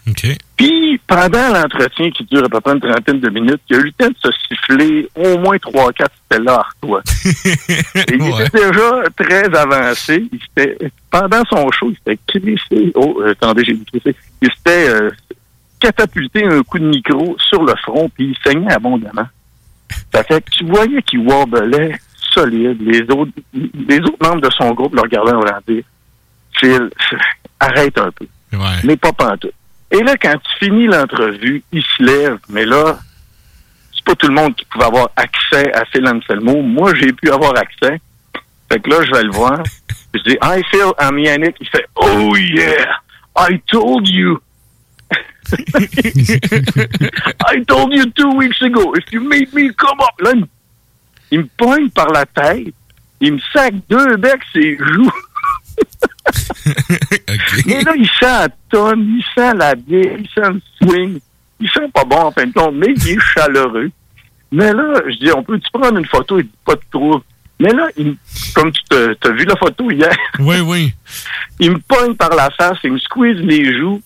Puis, 0.55 0.99
pendant 1.07 1.49
l'entretien 1.53 2.09
qui 2.11 2.23
dure 2.25 2.43
à 2.45 2.49
peu 2.49 2.59
près 2.59 2.73
une 2.73 2.79
trentaine 2.79 3.19
de 3.19 3.29
minutes, 3.29 3.61
il 3.69 3.75
a 3.75 3.79
eu 3.79 3.83
le 3.83 3.91
temps 3.91 4.07
de 4.09 4.15
se 4.19 4.29
siffler 4.47 5.07
au 5.15 5.37
moins 5.37 5.57
trois, 5.59 5.91
quatre 5.93 6.15
Stella 6.25 6.55
Artois. 6.55 7.01
Et 7.95 8.15
il 8.15 8.41
était 8.41 8.69
déjà 8.69 9.03
très 9.15 9.55
avancé. 9.55 10.27
Il 10.31 10.39
s'était, 10.39 10.77
pendant 11.11 11.43
son 11.49 11.69
show, 11.71 11.91
il 11.91 11.95
s'était 11.97 12.19
crissé. 12.27 12.91
Oh, 12.95 13.19
euh, 13.21 13.31
attendez, 13.31 13.63
j'ai 13.65 13.73
dit 13.73 13.85
crissé. 13.85 14.15
Il 14.41 14.49
s'était 14.51 14.89
euh, 14.89 15.09
catapulté 15.79 16.43
un 16.45 16.61
coup 16.63 16.79
de 16.79 16.85
micro 16.87 17.35
sur 17.39 17.63
le 17.63 17.73
front, 17.83 18.09
puis 18.09 18.33
il 18.35 18.37
saignait 18.51 18.73
abondamment. 18.73 19.27
Ça 20.13 20.23
fait 20.23 20.41
que 20.43 20.49
tu 20.51 20.65
voyais 20.65 21.01
qu'il 21.03 21.19
warblait 21.19 21.95
solide. 22.33 22.77
Les 22.81 23.01
autres, 23.03 23.31
les 23.53 23.99
autres 23.99 24.17
membres 24.27 24.41
de 24.41 24.49
son 24.51 24.71
groupe 24.73 24.95
le 24.95 25.01
regardaient 25.01 25.33
en 25.33 25.59
dire 25.67 25.83
Phil, 26.59 26.89
arrête 27.59 27.97
un 27.97 28.11
peu. 28.11 28.25
Mais 28.83 28.95
pas 28.97 29.11
pantoute. 29.13 29.53
Et 29.91 30.01
là, 30.03 30.15
quand 30.21 30.35
tu 30.37 30.65
finis 30.65 30.87
l'entrevue, 30.87 31.63
il 31.71 31.83
se 31.83 32.03
lève, 32.03 32.37
mais 32.49 32.65
là, 32.65 32.99
c'est 33.93 34.03
pas 34.03 34.15
tout 34.15 34.27
le 34.27 34.33
monde 34.33 34.55
qui 34.55 34.65
pouvait 34.65 34.85
avoir 34.85 35.09
accès 35.15 35.71
à 35.73 35.85
Phil 35.85 36.05
Anselmo. 36.07 36.61
Moi, 36.61 36.93
j'ai 36.95 37.13
pu 37.13 37.29
avoir 37.31 37.57
accès. 37.57 37.99
Fait 38.71 38.79
que 38.81 38.89
là, 38.89 38.97
je 39.05 39.11
vais 39.11 39.23
le 39.23 39.31
voir. 39.31 39.63
Je 40.13 40.21
dis, 40.31 40.37
Hi 40.41 40.61
Phil, 40.71 40.91
I'm 40.99 41.17
Yannick. 41.19 41.55
Il 41.59 41.67
fait, 41.69 41.85
Oh 41.95 42.35
yeah, 42.35 42.85
I 43.37 43.59
told 43.67 44.07
you. 44.07 44.39
I 47.45 47.63
told 47.67 47.93
you 47.93 48.09
two 48.11 48.31
weeks 48.35 48.61
ago, 48.61 48.93
if 48.95 49.11
you 49.11 49.21
made 49.21 49.53
me 49.53 49.71
come 49.73 49.99
up. 50.01 50.15
Là, 50.19 50.31
il 51.31 51.39
me- 51.41 51.49
pointe 51.57 51.93
par 51.93 52.07
la 52.11 52.25
tête. 52.25 52.73
Il 53.19 53.33
me 53.33 53.39
sac 53.53 53.73
deux 53.89 54.15
becs 54.17 54.43
ses 54.53 54.77
joues. 54.77 55.11
Mais 57.65 57.81
là, 57.83 57.93
il 57.97 58.05
sent 58.07 58.25
la 58.25 58.49
tonne, 58.69 59.17
il 59.19 59.23
sent 59.35 59.53
la 59.55 59.75
bière, 59.75 60.17
il 60.19 60.27
sent 60.33 60.49
le 60.51 60.61
swing. 60.87 61.19
Il 61.59 61.69
sent 61.69 61.89
pas 61.93 62.03
bon, 62.05 62.17
en 62.17 62.31
fin 62.31 62.45
de 62.45 62.53
compte, 62.53 62.75
mais 62.75 62.93
il 62.95 63.09
est 63.09 63.19
chaleureux. 63.33 63.89
Mais 64.51 64.71
là, 64.73 64.93
je 65.07 65.17
dis, 65.17 65.31
on 65.35 65.43
peut-tu 65.43 65.67
prendre 65.73 65.97
une 65.97 66.05
photo? 66.05 66.37
Il 66.39 66.43
dit, 66.45 66.51
pas 66.65 66.75
de 66.75 66.81
trouble? 66.91 67.23
Mais 67.59 67.71
là, 67.73 67.87
il, 67.97 68.15
comme 68.53 68.71
tu 68.71 68.79
as 68.95 69.31
vu 69.31 69.43
la 69.45 69.55
photo 69.55 69.89
hier, 69.89 70.15
Oui, 70.39 70.59
oui. 70.59 70.93
il 71.59 71.71
me 71.71 71.79
pogne 71.79 72.13
par 72.13 72.29
la 72.35 72.49
face, 72.51 72.77
il 72.83 72.91
me 72.93 72.99
squeeze 72.99 73.37
les 73.39 73.75
joues. 73.77 73.99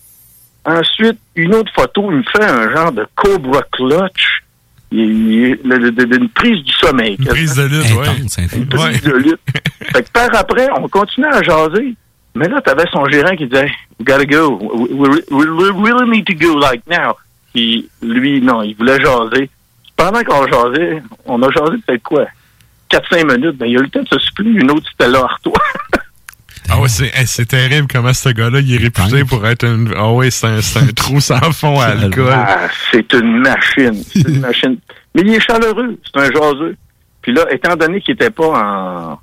Ensuite, 0.64 1.18
une 1.34 1.54
autre 1.54 1.70
photo, 1.74 2.10
il 2.10 2.18
me 2.18 2.22
fait 2.22 2.44
un 2.44 2.70
genre 2.72 2.92
de 2.92 3.06
cobra 3.14 3.62
clutch. 3.72 4.42
Il, 4.90 5.00
il- 5.00 5.58
une 5.64 6.28
prise 6.30 6.62
du 6.64 6.72
sommeil. 6.72 7.16
Une 7.18 7.26
prise 7.26 7.54
de 7.56 7.62
lutte, 7.64 7.92
ouais. 7.94 8.56
Une 8.56 8.66
prise 8.68 9.02
de 9.02 9.12
lutte. 9.12 9.40
fait 9.92 10.02
que 10.02 10.10
par 10.12 10.34
après, 10.34 10.68
on 10.78 10.88
continuait 10.88 11.28
à 11.28 11.42
jaser. 11.42 11.94
Mais 12.34 12.48
là, 12.48 12.60
t'avais 12.62 12.84
son 12.92 13.04
gérant 13.06 13.36
qui 13.36 13.46
disait, 13.46 13.70
We 13.98 14.06
gotta 14.06 14.24
go. 14.24 14.58
We, 14.90 15.22
we- 15.30 15.72
really 15.74 16.10
need 16.10 16.26
to 16.26 16.34
go, 16.34 16.58
like 16.58 16.82
now. 16.88 17.14
Puis 17.52 17.88
lui, 18.02 18.40
non, 18.40 18.62
il 18.62 18.74
voulait 18.74 19.00
jaser. 19.00 19.50
Pendant 19.96 20.22
qu'on 20.24 20.46
jasait, 20.46 21.02
on 21.26 21.42
a 21.42 21.50
jasé 21.50 21.76
peut-être 21.86 22.02
quoi? 22.02 22.26
4-5 22.90 23.36
minutes. 23.36 23.56
Ben, 23.58 23.66
il 23.66 23.76
a 23.76 23.80
eu 23.80 23.82
le 23.84 23.88
temps 23.90 24.02
de 24.02 24.08
se 24.08 24.18
supplir 24.18 24.56
une 24.56 24.70
autre 24.70 24.88
Stella 24.92 25.20
Artois. 25.20 25.52
Ah 26.70 26.80
ouais, 26.80 26.88
c'est 26.88 27.08
hey, 27.14 27.26
c'est 27.26 27.44
terrible 27.44 27.86
comment 27.92 28.12
ce 28.14 28.28
gars-là, 28.30 28.60
il 28.60 28.72
est 28.74 28.78
réputé 28.78 29.24
pour 29.24 29.46
être 29.46 29.64
un... 29.66 29.84
Ah 29.96 30.10
ouais, 30.12 30.30
c'est 30.30 30.46
un, 30.46 30.60
c'est 30.62 30.78
un 30.78 30.86
trou 30.86 31.20
sans 31.20 31.38
fond 31.52 31.78
à 31.80 31.86
alcool. 31.86 32.32
Ah, 32.32 32.68
c'est 32.90 33.12
une 33.12 33.40
machine. 33.40 34.02
C'est 34.10 34.26
une 34.28 34.40
machine. 34.40 34.78
Mais 35.14 35.22
il 35.22 35.34
est 35.34 35.40
chaleureux. 35.40 35.98
C'est 36.04 36.20
un 36.20 36.30
jaseux. 36.30 36.76
Puis 37.20 37.32
là, 37.34 37.44
étant 37.52 37.74
donné 37.76 38.00
qu'il 38.00 38.14
était 38.14 38.30
pas 38.30 38.46
en, 38.46 39.18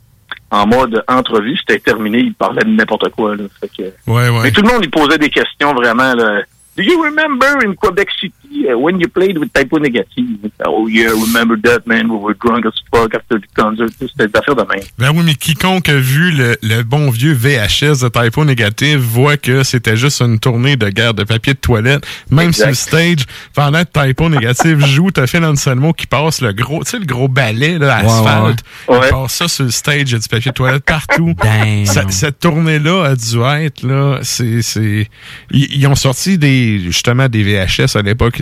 en 0.51 0.65
mode 0.67 1.03
entrevue, 1.07 1.55
c'était 1.57 1.80
terminé. 1.80 2.19
Il 2.19 2.34
parlait 2.34 2.63
de 2.63 2.69
n'importe 2.69 3.09
quoi. 3.09 3.35
Là. 3.35 3.43
Fait 3.59 3.67
que- 3.69 3.84
Ouais, 4.11 4.30
ouais. 4.30 4.39
Mais 4.43 4.51
tout 4.51 4.61
le 4.61 4.67
monde 4.69 4.81
lui 4.81 4.89
posait 4.89 5.17
des 5.17 5.30
questions 5.30 5.73
vraiment. 5.73 6.13
Là. 6.15 6.41
Do 6.77 6.84
you 6.84 7.01
remember 7.01 7.57
in 7.65 7.73
Quebec 7.76 8.09
City 8.19 8.34
uh, 8.51 8.77
when 8.77 8.99
you 8.99 9.07
played 9.07 9.38
with 9.38 9.51
typo 9.53 9.80
négative? 9.80 10.49
Oh 10.65 10.88
yeah, 10.88 11.09
remember 11.11 11.55
that, 11.63 11.85
man. 11.85 12.09
We 12.09 12.17
were 12.17 12.35
drunk 12.39 12.65
as 12.65 12.73
fuck 12.93 13.13
after 13.15 13.39
the 13.39 13.45
concert. 13.55 13.88
C'était 13.99 14.27
des 14.27 14.35
affaires 14.38 14.55
de 14.55 14.61
même. 14.63 14.84
Ben 14.97 15.11
oui, 15.15 15.23
mais 15.26 15.35
quiconque 15.35 15.89
a 15.89 15.97
vu 15.97 16.31
le, 16.31 16.57
le 16.61 16.84
bon 16.84 17.09
vieux 17.09 17.34
VHS 17.34 18.01
de 18.03 18.09
typo 18.09 18.45
négatif 18.45 18.97
voit 18.97 19.38
que 19.38 19.63
c'était 19.63 19.95
juste 19.97 20.21
une 20.21 20.39
tournée 20.39 20.76
de 20.76 20.89
guerre 20.89 21.13
de 21.13 21.23
papier 21.23 21.53
de 21.53 21.59
toilette. 21.59 22.05
Même 22.31 22.49
Exact. 22.49 22.57
sur 22.57 22.67
le 22.69 22.73
stage, 23.15 23.26
pendant 23.53 23.84
que 23.84 24.07
typo 24.07 24.30
négatif 24.30 24.77
joue, 24.85 25.11
t'as 25.11 25.27
Phil 25.27 25.43
Anselmo 25.43 25.93
qui 25.93 26.07
passe 26.07 26.41
le 26.41 26.51
gros, 26.53 26.84
tu 26.84 26.91
sais, 26.91 26.99
le 26.99 27.05
gros 27.05 27.27
balai, 27.27 27.77
là, 27.77 27.99
Ouais, 27.99 28.05
asphalte. 28.05 28.59
ouais, 28.88 28.99
Il 29.05 29.09
passe 29.09 29.34
ça 29.34 29.47
sur 29.47 29.65
le 29.65 29.71
stage, 29.71 30.01
il 30.07 30.11
y 30.11 30.15
a 30.15 30.19
du 30.19 30.27
papier 30.27 30.51
de 30.51 30.55
toilette 30.55 30.84
partout. 30.85 31.34
Ça- 31.85 32.03
cette 32.09 32.39
tournée-là 32.39 33.03
a 33.05 33.15
dû 33.15 33.39
être, 33.63 33.84
là, 33.84 34.19
c'est, 34.23 34.61
c'est, 34.61 35.07
ils, 35.51 35.76
ils 35.76 35.88
ont 35.88 35.95
sorti 35.95 36.38
des, 36.38 36.80
justement, 36.80 37.27
des 37.30 37.43
VHS 37.43 37.95
à 37.95 38.01
l'époque. 38.01 38.39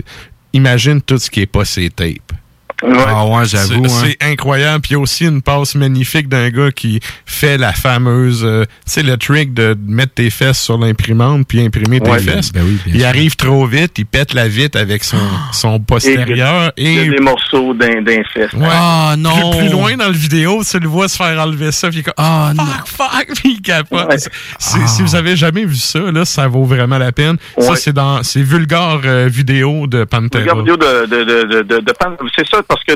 Imagine 0.52 1.02
tout 1.02 1.18
ce 1.18 1.30
qui 1.30 1.42
est 1.42 1.46
pas 1.46 1.64
ces. 1.64 1.90
Ah 2.82 3.26
ouais, 3.26 3.44
j'avoue, 3.44 3.86
C'est 3.88 3.92
hein. 4.06 4.12
c'est 4.20 4.26
incroyable. 4.30 4.80
Puis 4.82 4.90
il 4.90 4.94
y 4.94 4.96
a 4.96 5.00
aussi 5.00 5.24
une 5.24 5.42
passe 5.42 5.74
magnifique 5.74 6.28
d'un 6.28 6.48
gars 6.50 6.70
qui 6.70 7.00
fait 7.26 7.58
la 7.58 7.72
fameuse, 7.72 8.42
euh, 8.44 8.64
tu 8.64 8.70
sais, 8.86 9.02
le 9.02 9.16
trick 9.16 9.52
de 9.54 9.76
mettre 9.86 10.14
tes 10.14 10.30
fesses 10.30 10.60
sur 10.60 10.78
l'imprimante 10.78 11.46
puis 11.48 11.60
imprimer 11.60 12.00
tes 12.00 12.18
fesses. 12.18 12.52
Ben 12.52 12.62
oui, 12.64 12.78
il 12.86 13.00
sûr. 13.00 13.08
arrive 13.08 13.36
trop 13.36 13.66
vite, 13.66 13.92
il 13.98 14.06
pète 14.06 14.32
la 14.34 14.46
vitre 14.48 14.78
avec 14.78 15.02
son, 15.04 15.18
son 15.52 15.80
postérieur 15.80 16.72
Il 16.76 16.92
y 16.92 16.98
et 16.98 17.08
a 17.08 17.10
des 17.10 17.20
morceaux 17.20 17.74
d'un 17.74 18.00
d'un 18.02 18.22
fest. 18.32 18.54
Ouais. 18.54 18.66
Ah, 18.70 19.14
non. 19.18 19.50
Plus, 19.52 19.58
plus 19.60 19.68
loin 19.70 19.96
dans 19.96 20.06
le 20.08 20.12
vidéo, 20.12 20.62
tu 20.68 20.78
le 20.78 20.88
vois 20.88 21.08
se 21.08 21.16
faire 21.16 21.38
enlever 21.40 21.72
ça, 21.72 21.88
puis 21.88 21.98
il 21.98 22.00
est 22.00 22.04
comme, 22.04 22.14
Ah, 22.16 22.52
fuck, 22.86 23.08
fuck, 23.10 23.26
puis 23.36 23.54
il 23.54 23.60
capote. 23.62 24.08
Ouais. 24.08 24.16
Si 24.58 25.02
vous 25.02 25.14
avez 25.14 25.36
jamais 25.36 25.64
vu 25.64 25.76
ça, 25.76 25.98
là, 26.12 26.24
ça 26.24 26.46
vaut 26.48 26.64
vraiment 26.64 26.98
la 26.98 27.12
peine. 27.12 27.36
Ça, 27.58 27.74
c'est 27.76 27.92
dans, 27.92 28.22
c'est 28.22 28.42
vulgar 28.42 29.00
euh, 29.04 29.28
vidéo 29.30 29.86
de 29.86 30.04
Pantera. 30.04 30.42
Regarde 30.42 30.58
vidéo 30.60 30.76
de, 30.76 31.06
de, 31.06 31.24
de, 31.24 31.42
de, 31.44 31.62
de, 31.62 31.80
de 31.80 31.92
Pan- 31.92 32.16
C'est 32.36 32.46
ça, 32.48 32.62
parce 32.68 32.84
que 32.84 32.92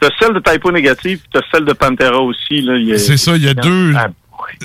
t'as 0.00 0.08
celle 0.20 0.32
de 0.34 0.40
typo 0.40 0.70
négative, 0.72 1.20
t'as 1.32 1.40
celle 1.52 1.64
de 1.64 1.72
Pantera 1.72 2.20
aussi. 2.20 2.66
C'est 2.98 3.16
ça, 3.16 3.36
il 3.36 3.44
y 3.44 3.48
a 3.48 3.54
deux. 3.54 3.92
Ah, 3.96 4.08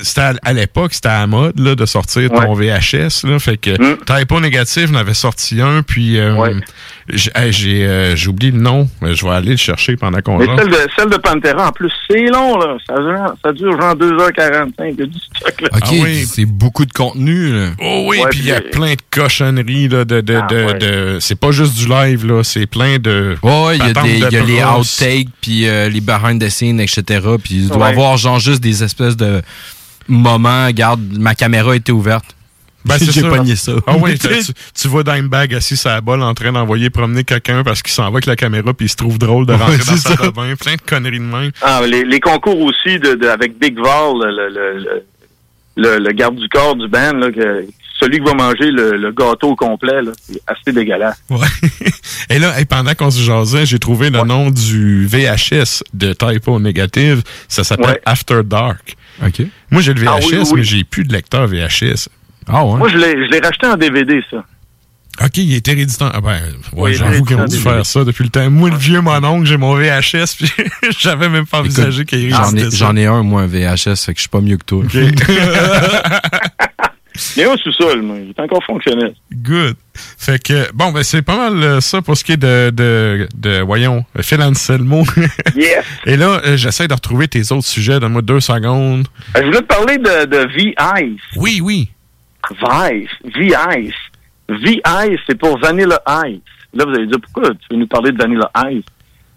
C'était 0.02 0.22
à, 0.22 0.34
à 0.44 0.54
l'époque, 0.54 0.94
c'était 0.94 1.08
à 1.10 1.20
la 1.22 1.28
mode 1.28 1.60
là, 1.60 1.76
de 1.76 1.86
sortir 1.86 2.30
ton 2.30 2.54
VHS. 2.54 3.24
Là, 3.26 3.40
fait 3.40 3.58
que 3.58 3.72
Mm. 3.72 3.98
Typo 4.06 4.40
Négatif 4.40 4.92
en 4.92 4.96
avait 4.96 5.14
sorti 5.14 5.62
un, 5.62 5.82
puis 5.82 6.20
euh, 6.20 6.36
hey, 6.46 6.56
j'ai, 7.10 7.86
euh, 7.86 8.16
j'ai 8.16 8.28
oublié 8.30 8.52
le 8.52 8.60
nom. 8.60 8.88
mais 9.02 9.16
Je 9.16 9.26
vais 9.26 9.32
aller 9.32 9.52
le 9.52 9.58
chercher 9.58 9.96
pendant 9.98 10.20
qu'on 10.22 10.40
celle 10.40 10.70
de, 10.70 10.78
celle 10.98 11.10
de 11.10 11.18
Pantera, 11.18 11.68
en 11.70 11.72
plus, 11.72 11.92
c'est 12.10 12.26
long, 12.28 12.58
là. 12.58 12.78
Ça 12.88 12.96
dure, 12.96 13.34
ça 13.44 13.52
dure 13.54 13.82
genre 13.82 13.96
2h45. 13.96 14.72
Il 14.80 15.00
y 15.00 15.04
a 15.04 15.06
du 15.06 15.20
stock, 15.20 15.62
là. 15.62 15.70
OK, 15.74 15.80
Ah 15.84 15.88
oui. 15.92 16.26
c'est 16.26 16.46
beaucoup 16.46 16.86
de 16.86 16.94
contenu. 16.94 17.52
Là. 17.52 17.70
Oh 17.82 18.06
oui, 18.08 18.20
Ouais, 18.20 18.30
puis 18.30 18.40
il 18.40 18.46
y 18.46 18.52
a 18.52 18.62
plein 18.62 18.94
de 18.94 19.02
cochonneries 19.10 19.88
là, 19.90 20.06
de, 20.06 20.22
de, 20.22 20.36
Ah, 20.36 20.48
de, 20.48 20.56
ouais. 20.66 20.74
de- 20.80 21.18
c'est 21.20 21.36
pas 21.40 21.52
juste 21.52 21.76
du 21.78 21.88
live 21.88 22.26
là, 22.26 22.44
c'est 22.44 22.68
plein 22.68 22.98
de 23.00 23.36
Ouais, 23.44 23.66
ouais, 23.66 23.78
il 23.78 23.86
y 23.86 23.90
a, 23.90 23.94
des, 24.04 24.20
y 24.20 24.38
a 24.38 24.44
les 24.44 24.64
outtakes, 24.64 25.30
puis 25.42 25.68
euh, 25.68 25.90
les 25.90 26.02
behind 26.02 26.42
the 26.42 26.50
scenes, 26.50 26.80
etc. 26.80 27.04
Puis 27.44 27.56
il 27.56 27.68
doit 27.68 27.78
y 27.78 27.82
Ouais. 27.82 27.88
avoir 27.90 28.18
genre 28.18 28.40
juste 28.40 28.62
des 28.62 28.84
espèces 28.84 29.18
de 29.18 29.42
moments. 30.08 30.68
Regarde, 30.68 31.02
ma 31.20 31.36
caméra 31.36 31.76
était 31.76 31.92
ouverte. 31.92 32.36
Ben, 32.84 32.98
c'est 32.98 33.12
J'ai 33.12 33.22
ça. 33.22 33.30
pogné 33.30 33.56
ça. 33.56 33.74
Ah 33.88 33.96
oui, 34.00 34.18
tu, 34.20 34.28
tu 34.74 34.88
vois 34.88 35.04
Dimebag 35.04 35.54
assis 35.54 35.78
sur 35.78 35.90
la 35.90 36.02
balle 36.02 36.22
en 36.24 36.34
train 36.34 36.52
d'envoyer 36.52 36.90
promener 36.90 37.24
quelqu'un 37.24 37.64
parce 37.64 37.82
qu'il 37.82 37.94
s'en 37.94 38.04
va 38.04 38.10
avec 38.10 38.26
la 38.26 38.36
caméra 38.36 38.74
puis 38.74 38.88
il 38.88 38.90
se 38.90 38.96
trouve 38.96 39.18
drôle 39.20 39.46
de 39.46 39.54
rentrer 39.54 39.72
Ouais, 39.74 39.78
dans 39.78 39.98
sa 39.98 40.16
ça. 40.16 40.26
de 40.26 40.30
bain. 40.30 40.56
Plein 40.60 40.76
de 40.76 40.82
conneries 40.82 41.20
de 41.20 41.24
même. 41.24 41.52
Ah, 41.62 41.82
les, 41.88 42.04
les 42.04 42.20
concours 42.20 42.60
aussi 42.60 43.00
de, 43.00 43.14
de- 43.16 43.28
avec 43.28 43.60
Big 43.60 43.78
Val, 43.78 44.14
le, 44.16 44.50
le, 44.50 44.80
le, 44.80 45.04
le, 45.78 46.00
le 46.00 46.12
garde 46.14 46.36
du 46.36 46.50
corps 46.50 46.76
du 46.76 46.88
band, 46.88 47.14
là, 47.14 47.32
que, 47.32 47.66
celui 48.00 48.18
qui 48.18 48.26
va 48.26 48.34
manger 48.34 48.72
le, 48.72 48.98
le 48.98 49.12
gâteau 49.12 49.50
au 49.50 49.56
complet, 49.56 50.02
là, 50.02 50.12
c'est 50.24 50.42
assez 50.48 50.72
dégueulasse. 50.74 51.22
Ouais. 51.30 51.48
Et 52.32 52.40
là, 52.40 52.58
hey, 52.60 52.66
pendant 52.66 52.96
qu'on 52.96 53.12
se 53.12 53.22
jasait, 53.22 53.68
j'ai 53.68 53.78
trouvé 53.78 54.10
le 54.10 54.24
nom 54.24 54.50
du 54.50 55.06
VHS 55.06 55.84
de 55.94 56.14
Typo 56.14 56.60
Négative. 56.60 57.22
Ça 57.48 57.64
s'appelle 57.64 57.86
Ouais. 57.86 58.02
After 58.06 58.42
Dark. 58.44 58.96
OK. 59.24 59.44
Moi, 59.70 59.82
j'ai 59.84 59.94
le 59.94 60.02
VHS, 60.02 60.08
Ah 60.10 60.16
oui, 60.20 60.26
oui, 60.32 60.38
oui. 60.40 60.52
mais 60.56 60.64
j'ai 60.64 60.84
plus 60.84 61.04
de 61.04 61.14
lecteur 61.14 61.46
VHS. 61.48 62.10
Ah 62.48 62.66
ouais? 62.66 62.78
Moi, 62.78 62.90
je 62.90 62.98
l'ai 62.98 63.12
je 63.26 63.32
l'ai 63.32 63.40
racheté 63.40 63.68
en 63.68 63.76
DVD, 63.78 64.22
ça. 64.30 64.44
OK, 65.24 65.38
il 65.38 65.54
est 65.54 65.68
héréditaire. 65.68 66.12
Ah 66.14 66.22
ben, 66.22 66.30
ouais, 66.32 66.40
Oui, 66.74 66.94
j'avoue 66.96 67.24
qu'ils 67.26 67.36
ont 67.38 67.46
dû 67.46 67.58
faire 67.58 67.86
ça 67.86 68.04
depuis 68.04 68.24
le 68.24 68.30
temps. 68.30 68.50
Moi, 68.50 68.70
le 68.70 68.78
vieux 68.78 69.02
mon 69.02 69.24
oncle, 69.24 69.46
j'ai 69.46 69.58
mon 69.58 69.76
VHS, 69.76 70.36
puis 70.38 70.50
j'avais 71.00 71.30
même 71.30 71.46
pas 71.46 71.60
envisagé 71.60 72.06
qu'il 72.06 72.24
existait 72.26 72.70
ça. 72.72 72.78
j'en 72.78 72.96
ai 72.96 73.06
un, 73.06 73.22
moi, 73.22 73.42
un 73.44 73.48
VHS, 73.48 73.98
fait 74.06 74.14
que 74.14 74.18
je 74.18 74.22
suis 74.22 74.30
pas 74.30 74.42
mieux 74.42 74.58
que 74.58 74.66
toi. 74.66 74.84
Il 77.36 77.42
y 77.42 77.44
a 77.44 77.52
un 77.52 77.58
sous-sol, 77.58 78.02
moi. 78.02 78.16
Il 78.24 78.30
est 78.30 78.40
encore 78.40 78.64
fonctionnel. 78.64 79.14
Good. 79.34 79.76
Fait 80.18 80.42
que, 80.42 80.72
bon, 80.72 80.92
ben, 80.94 81.04
c'est 81.04 81.22
pas 81.22 81.36
mal 81.36 81.62
euh, 81.62 81.82
ça 81.82 82.02
pour 82.02 82.16
ce 82.18 82.24
qui 82.24 82.32
est 82.32 82.38
de, 82.38 82.72
de, 82.74 83.28
de 83.36 83.60
voyons, 83.60 84.06
Phil 84.22 84.42
Anselmo. 84.42 85.04
Yes! 85.56 85.84
Et 86.06 86.16
là, 86.16 86.42
euh, 86.46 86.56
j'essaie 86.58 86.88
de 86.88 86.94
retrouver 86.94 87.28
tes 87.28 87.52
autres 87.52 87.68
sujets. 87.68 88.00
Donne-moi 88.00 88.22
deux 88.22 88.40
secondes. 88.40 89.08
Euh, 89.36 89.42
Je 89.42 89.46
voulais 89.46 89.60
te 89.60 89.66
parler 89.66 89.98
de, 89.98 90.26
de 90.26 90.38
V-Ice. 90.56 91.20
Oui, 91.36 91.60
oui. 91.62 91.90
Vice. 92.50 93.10
V-Ice. 93.24 93.94
V-Ice, 94.50 95.20
c'est 95.28 95.38
pour 95.38 95.58
Vanilla 95.60 96.02
Ice. 96.28 96.42
Là, 96.74 96.86
vous 96.86 96.94
allez 96.94 97.08
dire, 97.08 97.20
pourquoi 97.22 97.50
tu 97.52 97.68
veux 97.72 97.78
nous 97.78 97.88
parler 97.88 98.12
de 98.12 98.18
Vanilla 98.18 98.50
Ice? 98.70 98.86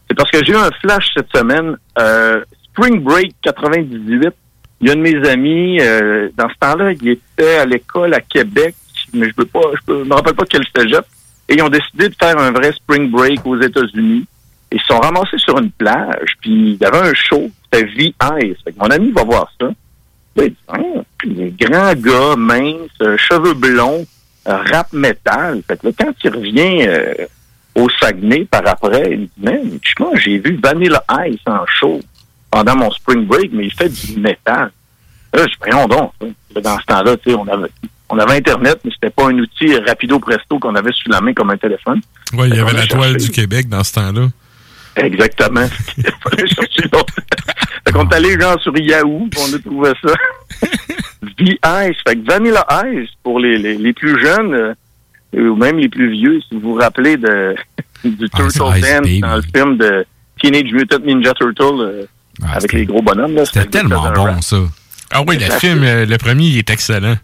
C'est 0.08 0.14
parce 0.14 0.30
que 0.30 0.44
j'ai 0.44 0.52
eu 0.52 0.56
un 0.56 0.70
flash 0.80 1.10
cette 1.14 1.34
semaine. 1.34 1.76
Euh, 1.98 2.42
Spring 2.64 3.00
Break 3.00 3.34
98, 3.42 4.34
il 4.80 4.88
y 4.88 4.90
a 4.90 4.94
de 4.94 5.00
mes 5.00 5.28
amis, 5.28 5.78
euh, 5.80 6.28
dans 6.36 6.48
ce 6.48 6.54
temps-là, 6.60 6.92
il 6.92 7.08
était 7.08 7.56
à 7.56 7.64
l'école 7.64 8.12
à 8.14 8.20
Québec, 8.20 8.74
mais 9.12 9.28
je 9.28 9.32
peux 9.32 10.04
me 10.04 10.12
rappelle 10.12 10.34
pas 10.34 10.44
quel 10.44 10.64
cégep. 10.76 11.04
Et 11.48 11.54
ils 11.54 11.62
ont 11.62 11.68
décidé 11.68 12.08
de 12.08 12.14
faire 12.14 12.38
un 12.38 12.50
vrai 12.50 12.72
Spring 12.72 13.10
Break 13.10 13.46
aux 13.46 13.60
États-Unis. 13.60 14.26
Ils 14.72 14.80
se 14.80 14.86
sont 14.86 14.98
ramassés 14.98 15.38
sur 15.38 15.56
une 15.58 15.70
plage, 15.70 16.34
puis 16.40 16.72
il 16.72 16.76
y 16.80 16.84
avait 16.84 16.98
un 16.98 17.14
show, 17.14 17.48
c'était 17.64 17.84
V-Ice. 17.84 18.58
Mon 18.76 18.90
ami 18.90 19.12
va 19.12 19.22
voir 19.22 19.50
ça. 19.60 19.68
Il 20.36 20.54
un 21.40 21.48
grand 21.58 21.94
gars, 21.94 22.36
mince, 22.36 22.90
euh, 23.00 23.16
cheveux 23.16 23.54
blonds, 23.54 24.04
euh, 24.48 24.56
rap 24.56 24.92
métal. 24.92 25.62
Fait 25.66 25.78
que 25.78 25.86
là, 25.86 25.92
quand 25.98 26.12
il 26.22 26.30
revient 26.30 26.86
euh, 26.86 27.26
au 27.74 27.88
Saguenay 28.00 28.44
par 28.44 28.66
après, 28.66 29.12
il 29.12 29.20
me 29.20 29.24
dit, 29.24 29.30
man, 29.38 29.78
moi, 30.00 30.10
j'ai 30.16 30.38
vu 30.38 30.58
Vanilla 30.62 31.02
Ice 31.28 31.40
en 31.46 31.64
show 31.66 32.00
pendant 32.50 32.76
mon 32.76 32.90
spring 32.90 33.26
break, 33.26 33.50
mais 33.52 33.66
il 33.66 33.72
fait 33.72 33.88
du 33.88 34.20
métal. 34.20 34.70
Là, 35.32 35.42
je 35.42 35.44
dis, 35.44 35.56
voyons 35.60 35.86
donc. 35.86 36.12
Dans 36.60 36.78
ce 36.78 36.84
temps-là, 36.84 37.16
tu 37.16 37.30
sais, 37.30 37.36
on 37.36 37.48
avait, 37.48 37.70
on 38.08 38.18
avait 38.18 38.36
Internet, 38.36 38.80
mais 38.84 38.90
c'était 38.92 39.10
pas 39.10 39.28
un 39.28 39.38
outil 39.38 39.76
rapido 39.78 40.18
presto 40.20 40.58
qu'on 40.58 40.74
avait 40.74 40.92
sous 40.92 41.10
la 41.10 41.20
main 41.20 41.32
comme 41.32 41.50
un 41.50 41.56
téléphone. 41.56 42.00
Ouais, 42.32 42.48
il 42.48 42.56
y 42.56 42.60
avait 42.60 42.72
la 42.72 42.86
toile 42.86 43.16
du 43.16 43.30
Québec 43.30 43.68
dans 43.68 43.82
ce 43.82 43.94
temps-là. 43.94 44.28
Exactement. 44.96 45.68
Il 45.98 46.04
fallait 46.22 46.46
chercher 46.48 46.82
l'autre. 46.92 47.14
fait 47.86 47.92
qu'on 47.92 48.08
est 48.08 48.14
allé 48.14 48.40
genre 48.40 48.60
sur 48.60 48.76
Yahoo, 48.76 49.28
on 49.38 49.54
a 49.54 49.58
trouvé 49.58 49.90
ça. 50.04 50.12
V-Ice. 51.38 51.96
Fait 52.06 52.16
que 52.16 52.26
Vanilla 52.26 52.66
Ice, 52.86 53.10
pour 53.22 53.40
les, 53.40 53.58
les, 53.58 53.76
les 53.76 53.92
plus 53.92 54.20
jeunes, 54.20 54.54
euh, 54.54 55.48
ou 55.50 55.56
même 55.56 55.78
les 55.78 55.88
plus 55.88 56.10
vieux, 56.10 56.40
si 56.48 56.54
vous 56.54 56.60
vous 56.60 56.74
rappelez 56.74 57.16
de, 57.16 57.54
du 58.04 58.28
Turtle 58.30 58.78
Ice 58.78 58.82
Dance 58.82 59.20
dans 59.20 59.36
le 59.36 59.42
film 59.54 59.76
de 59.78 60.06
Teenage 60.40 60.72
Mutant 60.72 60.98
Ninja 61.04 61.32
Turtle, 61.34 61.64
euh, 61.80 62.06
avec 62.52 62.72
les 62.72 62.84
gros 62.86 63.02
bonhommes. 63.02 63.34
là, 63.34 63.44
C'était 63.46 63.66
tellement 63.66 64.10
bon, 64.12 64.40
ça. 64.42 64.58
Ah 65.12 65.22
oui, 65.26 65.38
le 65.38 65.50
film, 65.58 65.82
euh, 65.82 66.06
le 66.06 66.16
premier, 66.18 66.46
il 66.46 66.58
est 66.58 66.70
excellent. 66.70 67.16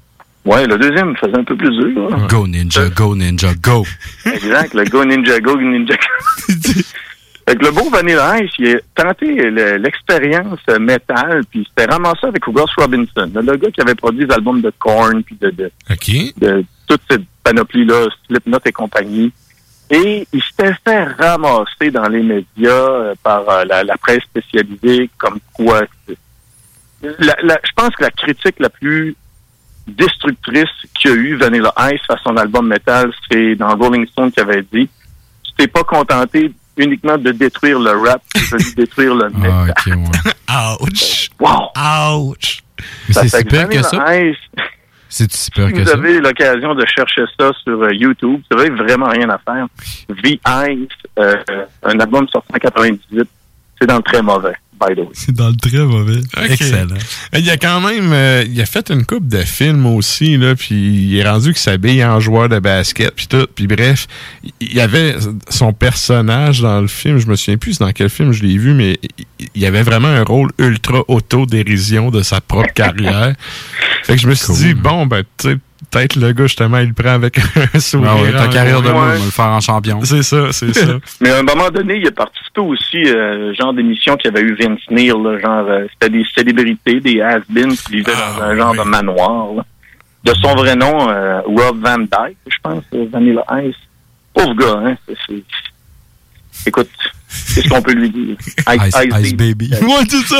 Ouais, 0.44 0.66
le 0.66 0.78
deuxième 0.78 1.14
faisait 1.16 1.36
un 1.36 1.44
peu 1.44 1.55
plus 1.56 1.70
dur. 1.70 2.09
là. 2.09 2.16
Go 2.28 2.47
Ninja, 2.47 2.88
go 2.88 3.14
Ninja, 3.14 3.52
go. 3.62 3.84
Exact, 4.24 4.72
le 4.74 4.84
Go 4.84 5.05
Ninja 5.05 5.38
Go 5.40 5.56
Ninja 5.60 5.94
Go. 5.94 6.80
Fait 7.48 7.56
que 7.56 7.64
le 7.64 7.70
beau 7.72 7.88
Vanilla 7.90 8.38
Ice, 8.42 8.50
il 8.58 8.76
a 8.76 8.78
tenté 8.94 9.26
le- 9.34 9.76
l'expérience 9.78 10.58
euh, 10.68 10.78
métal, 10.78 11.42
puis 11.50 11.60
il 11.60 11.66
s'était 11.66 11.90
ramassé 11.92 12.26
avec 12.26 12.44
Russ 12.44 12.70
Robinson, 12.78 13.30
le 13.34 13.56
gars 13.56 13.70
qui 13.70 13.80
avait 13.80 13.94
produit 13.94 14.26
les 14.26 14.32
albums 14.34 14.60
de 14.60 14.72
Korn, 14.78 15.22
puis 15.22 15.36
de, 15.40 15.50
de, 15.50 15.70
de 16.38 16.64
toute 16.86 17.00
cette 17.10 17.22
panoplie-là, 17.44 18.06
Slipknot 18.26 18.58
et 18.66 18.72
compagnie. 18.72 19.32
Et 19.90 20.26
il 20.32 20.42
s'était 20.42 20.74
fait 20.84 21.04
ramasser 21.04 21.90
dans 21.90 22.08
les 22.08 22.22
médias 22.22 22.70
euh, 22.70 23.14
par 23.24 23.48
euh, 23.48 23.64
la, 23.64 23.82
la 23.82 23.96
presse 23.96 24.22
spécialisée, 24.22 25.10
comme 25.18 25.38
quoi... 25.52 25.82
La- 27.02 27.36
la- 27.42 27.58
je 27.64 27.72
pense 27.74 27.90
que 27.96 28.02
la 28.04 28.10
critique 28.10 28.56
la 28.60 28.68
plus 28.68 29.16
destructrice 29.88 30.68
qu'il 30.94 31.10
y 31.10 31.14
a 31.14 31.16
eu 31.16 31.34
Vanilla 31.36 31.72
Ice 31.92 32.00
à 32.08 32.16
son 32.22 32.36
album 32.36 32.68
Metal, 32.68 33.10
c'est 33.30 33.54
dans 33.56 33.74
Rolling 33.76 34.06
Stone 34.06 34.30
qui 34.30 34.40
avait 34.40 34.62
dit 34.62 34.88
Tu 35.44 35.52
t'es 35.56 35.66
pas 35.66 35.82
contenté 35.82 36.52
uniquement 36.81 37.19
de 37.19 37.31
détruire 37.32 37.78
le 37.78 37.90
rap, 37.93 38.23
tu 38.35 38.40
veux 38.44 38.59
détruire 38.77 39.15
le 39.15 39.28
métal. 39.31 39.74
Ouch! 40.81 41.28
Wow! 41.39 41.69
Ouch! 42.31 42.62
Mais 43.09 43.15
c'est 43.15 43.28
si 43.28 43.44
que 43.44 43.48
pire 43.48 43.69
que 43.69 43.82
ça? 43.82 44.16
Ice, 44.20 44.36
C'est 45.09 45.31
si 45.32 45.51
pire 45.51 45.66
si 45.69 45.73
que 45.74 45.78
vous 45.81 45.86
ça? 45.86 45.93
avez 45.94 46.20
l'occasion 46.20 46.74
de 46.74 46.85
chercher 46.86 47.23
ça 47.39 47.51
sur 47.62 47.82
euh, 47.82 47.93
YouTube, 47.93 48.40
vous 48.51 48.59
avez 48.59 48.70
vraiment 48.70 49.09
rien 49.09 49.28
à 49.31 49.39
faire. 49.39 49.66
V-Ice, 50.09 50.89
euh, 51.19 51.36
un 51.82 52.01
album 52.01 52.27
sorti 52.28 52.48
en 52.55 52.59
98, 52.59 53.28
c'est 53.81 53.86
dans 53.86 53.97
le 53.97 54.02
très 54.02 54.23
mauvais, 54.23 54.55
by 54.81 54.94
the 54.94 54.98
way. 55.01 55.09
C'est 55.12 55.35
dans 55.35 55.48
le 55.51 55.57
très 55.57 55.78
mauvais. 55.85 56.20
Excellent. 56.48 56.94
Il 57.35 57.44
y 57.44 57.51
a 57.51 57.57
quand 57.57 57.81
même, 57.81 58.12
euh, 58.12 58.44
il 58.48 58.61
a 58.61 58.66
fait 58.66 58.90
une 58.90 59.05
coupe 59.05 59.28
de 59.28 59.39
films 59.43 59.86
aussi 59.86 60.36
là, 60.36 60.55
puis 60.55 60.74
il 60.77 61.16
est 61.19 61.28
rendu 61.28 61.48
qu'il 61.52 61.59
s'habille 61.61 62.05
en 62.05 62.19
joueur 62.20 62.48
de 62.48 62.59
basket, 62.59 63.15
puis 63.15 63.27
tout, 63.27 63.47
puis 63.55 63.66
bref, 63.66 64.07
il 64.61 64.73
y 64.74 64.81
avait 64.81 65.15
son 65.48 65.73
personnage 65.73 66.61
dans 66.61 66.81
le 66.81 66.89
film, 66.89 67.19
je 67.19 67.27
me 67.27 67.36
souviens 67.36 67.59
plus 67.59 67.78
dans 67.78 67.93
quel 67.93 68.09
film 68.11 68.32
je 68.32 68.43
l'ai 68.43 68.57
vu, 68.59 68.73
mais 68.74 68.98
il- 69.39 69.47
il 69.55 69.62
y 69.62 69.66
avait 69.66 69.82
vraiment 69.82 70.09
un 70.09 70.23
rôle 70.23 70.51
ultra 70.59 71.02
auto-dérision 71.09 72.11
de 72.11 72.23
sa 72.23 72.40
propre 72.40 72.73
carrière. 72.73 73.35
Fait 74.05 74.15
que 74.16 74.20
je 74.20 74.28
me 74.28 74.35
suis 74.35 74.52
dit 74.55 74.74
bon 74.74 75.07
ben 75.07 75.23
tu 75.39 75.48
sais 75.51 75.57
peut-être 75.90 76.16
le 76.16 76.32
gars 76.32 76.44
justement 76.46 76.78
il 76.78 76.88
le 76.88 76.94
prend 76.94 77.10
avec 77.10 77.38
un 77.74 77.78
sourire. 77.80 78.10
Ah 78.12 78.22
ouais, 78.22 78.32
ta 78.32 78.48
carrière 78.48 78.80
de 78.82 78.88
Ouais. 78.88 78.92
moi, 78.94 79.02
on 79.04 79.08
va 79.08 79.14
le 79.24 79.30
faire 79.30 79.44
en 79.46 79.60
champion. 79.60 80.00
C'est 80.04 80.22
ça, 80.22 80.52
c'est 80.52 80.72
ça. 80.74 80.86
Mais 81.20 81.30
à 81.30 81.38
un 81.38 81.42
moment 81.42 81.68
donné, 81.70 81.96
il 81.96 82.06
a 82.06 82.10
participé 82.12 82.60
aussi 82.60 82.98
euh, 83.04 83.54
genre 83.54 83.72
d'émission 83.74 84.16
qui 84.16 84.28
avait 84.28 84.40
eu 84.42 84.54
Vince 84.54 84.80
Neil, 84.90 85.08
là, 85.08 85.38
genre 85.38 85.66
euh, 85.68 85.86
c'était 85.92 86.10
des 86.10 86.24
célébrités, 86.34 87.00
des 87.00 87.20
has-beens 87.20 87.74
qui 87.76 87.96
vivaient 87.96 88.12
dans 88.14 88.42
un 88.42 88.56
genre 88.56 88.74
de 88.74 88.82
manoir. 88.88 89.54
là. 89.56 89.64
De 90.22 90.34
son 90.34 90.54
vrai 90.54 90.76
nom, 90.76 91.08
euh, 91.10 91.40
Rob 91.46 91.80
Van 91.82 91.98
Dyke, 91.98 92.36
je 92.46 92.56
pense, 92.62 92.84
euh, 92.94 93.06
Vanilla 93.10 93.42
Ice. 93.64 93.74
Pauvre 94.34 94.54
gars, 94.54 94.80
hein. 94.84 94.96
Écoute, 96.66 96.90
qu'est-ce 97.54 97.68
qu'on 97.68 97.80
peut 97.80 97.92
lui 97.94 98.10
dire? 98.10 98.36
Ice- 98.68 99.20
Ice 99.22 99.34
Baby. 99.34 99.70
Ouais, 99.80 100.04
c'est 100.08 100.26
ça. 100.26 100.36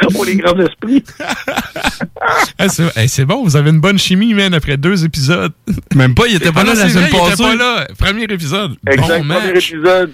oh, 0.14 0.24
les 0.24 0.36
grands 0.36 0.58
esprits. 0.58 1.02
Ah, 2.58 2.68
c'est 2.68 2.96
hey, 2.96 3.08
c'est 3.08 3.24
bon, 3.24 3.42
vous 3.44 3.56
avez 3.56 3.70
une 3.70 3.80
bonne 3.80 3.98
chimie, 3.98 4.34
man, 4.34 4.54
après 4.54 4.76
deux 4.76 5.04
épisodes. 5.04 5.52
Même 5.94 6.14
pas, 6.14 6.26
il 6.28 6.36
était 6.36 6.52
pas 6.52 6.60
Ah 6.62 6.64
là 6.64 6.74
la 6.74 6.82
c'est 6.88 6.90
semaine 6.90 7.08
vrai, 7.08 7.10
il 7.12 7.18
était 7.18 7.30
passée. 7.30 7.42
pas 7.42 7.54
là. 7.56 7.86
Premier 7.98 8.24
épisode. 8.24 8.76
Exact, 8.86 9.00
bon 9.22 9.34
premier 9.34 9.52
match. 9.52 9.72
épisode. 9.72 10.12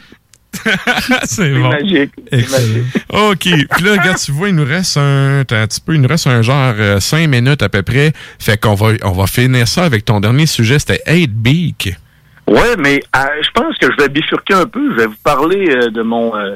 c'est 0.52 1.26
C'est 1.26 1.52
bon. 1.54 1.68
magique. 1.68 2.12
c'est 2.32 2.50
magique. 2.50 2.84
OK. 3.12 3.38
Puis 3.40 3.84
là, 3.84 3.92
regarde, 3.92 4.18
tu 4.18 4.32
vois, 4.32 4.48
il 4.48 4.54
nous 4.54 4.64
reste 4.64 4.96
un, 4.96 5.44
petit 5.46 5.80
peu, 5.80 5.94
il 5.94 6.00
nous 6.00 6.08
reste 6.08 6.26
un 6.26 6.40
genre 6.42 6.74
euh, 6.78 6.98
cinq 7.00 7.28
minutes 7.28 7.62
à 7.62 7.68
peu 7.68 7.82
près. 7.82 8.12
Fait 8.38 8.58
qu'on 8.58 8.74
va, 8.74 8.92
on 9.02 9.12
va 9.12 9.26
finir 9.26 9.68
ça 9.68 9.84
avec 9.84 10.04
ton 10.04 10.20
dernier 10.20 10.46
sujet, 10.46 10.78
c'était 10.78 11.02
8 11.06 11.26
Beak. 11.28 11.96
Ouais, 12.48 12.76
mais 12.78 13.02
euh, 13.16 13.20
je 13.42 13.50
pense 13.50 13.76
que 13.78 13.88
je 13.90 13.96
vais 14.02 14.08
bifurquer 14.08 14.54
un 14.54 14.66
peu. 14.66 14.92
Je 14.92 14.96
vais 15.00 15.06
vous 15.06 15.16
parler 15.24 15.68
euh, 15.68 15.90
de 15.90 16.00
mon 16.02 16.34
euh, 16.36 16.54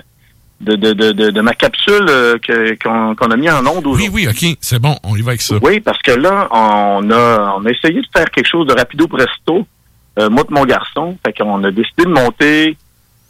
de, 0.61 0.77
de, 0.77 0.93
de, 0.93 1.13
de, 1.13 1.31
de 1.31 1.41
ma 1.41 1.55
capsule 1.55 2.07
euh, 2.09 2.39
que- 2.39 2.75
qu'on 2.83 3.15
qu'on 3.15 3.31
a 3.31 3.37
mis 3.37 3.49
en 3.51 3.67
onde 3.67 3.87
aujourd'hui. 3.87 4.09
Oui, 4.13 4.27
oui, 4.27 4.51
OK. 4.53 4.59
C'est 4.61 4.79
bon, 4.79 4.97
on 5.05 5.17
y 5.17 5.23
va 5.23 5.31
avec 5.31 5.41
ça. 5.43 5.57
Oui, 5.63 5.81
parce 5.81 6.01
que 6.03 6.13
là, 6.13 6.49
on 6.51 7.11
a, 7.11 7.55
on 7.59 7.65
a 7.65 7.71
essayé 7.71 8.01
de 8.01 8.07
faire 8.15 8.31
quelque 8.31 8.49
chose 8.49 8.67
de 8.67 8.75
rapido 8.75 9.09
presto, 9.09 9.67
euh, 10.19 10.29
moi 10.29 10.45
et 10.49 10.53
mon 10.53 10.65
garçon. 10.67 11.17
Fait 11.25 11.33
qu'on 11.33 11.65
a 11.65 11.71
décidé 11.71 12.05
de 12.05 12.11
monter 12.11 12.77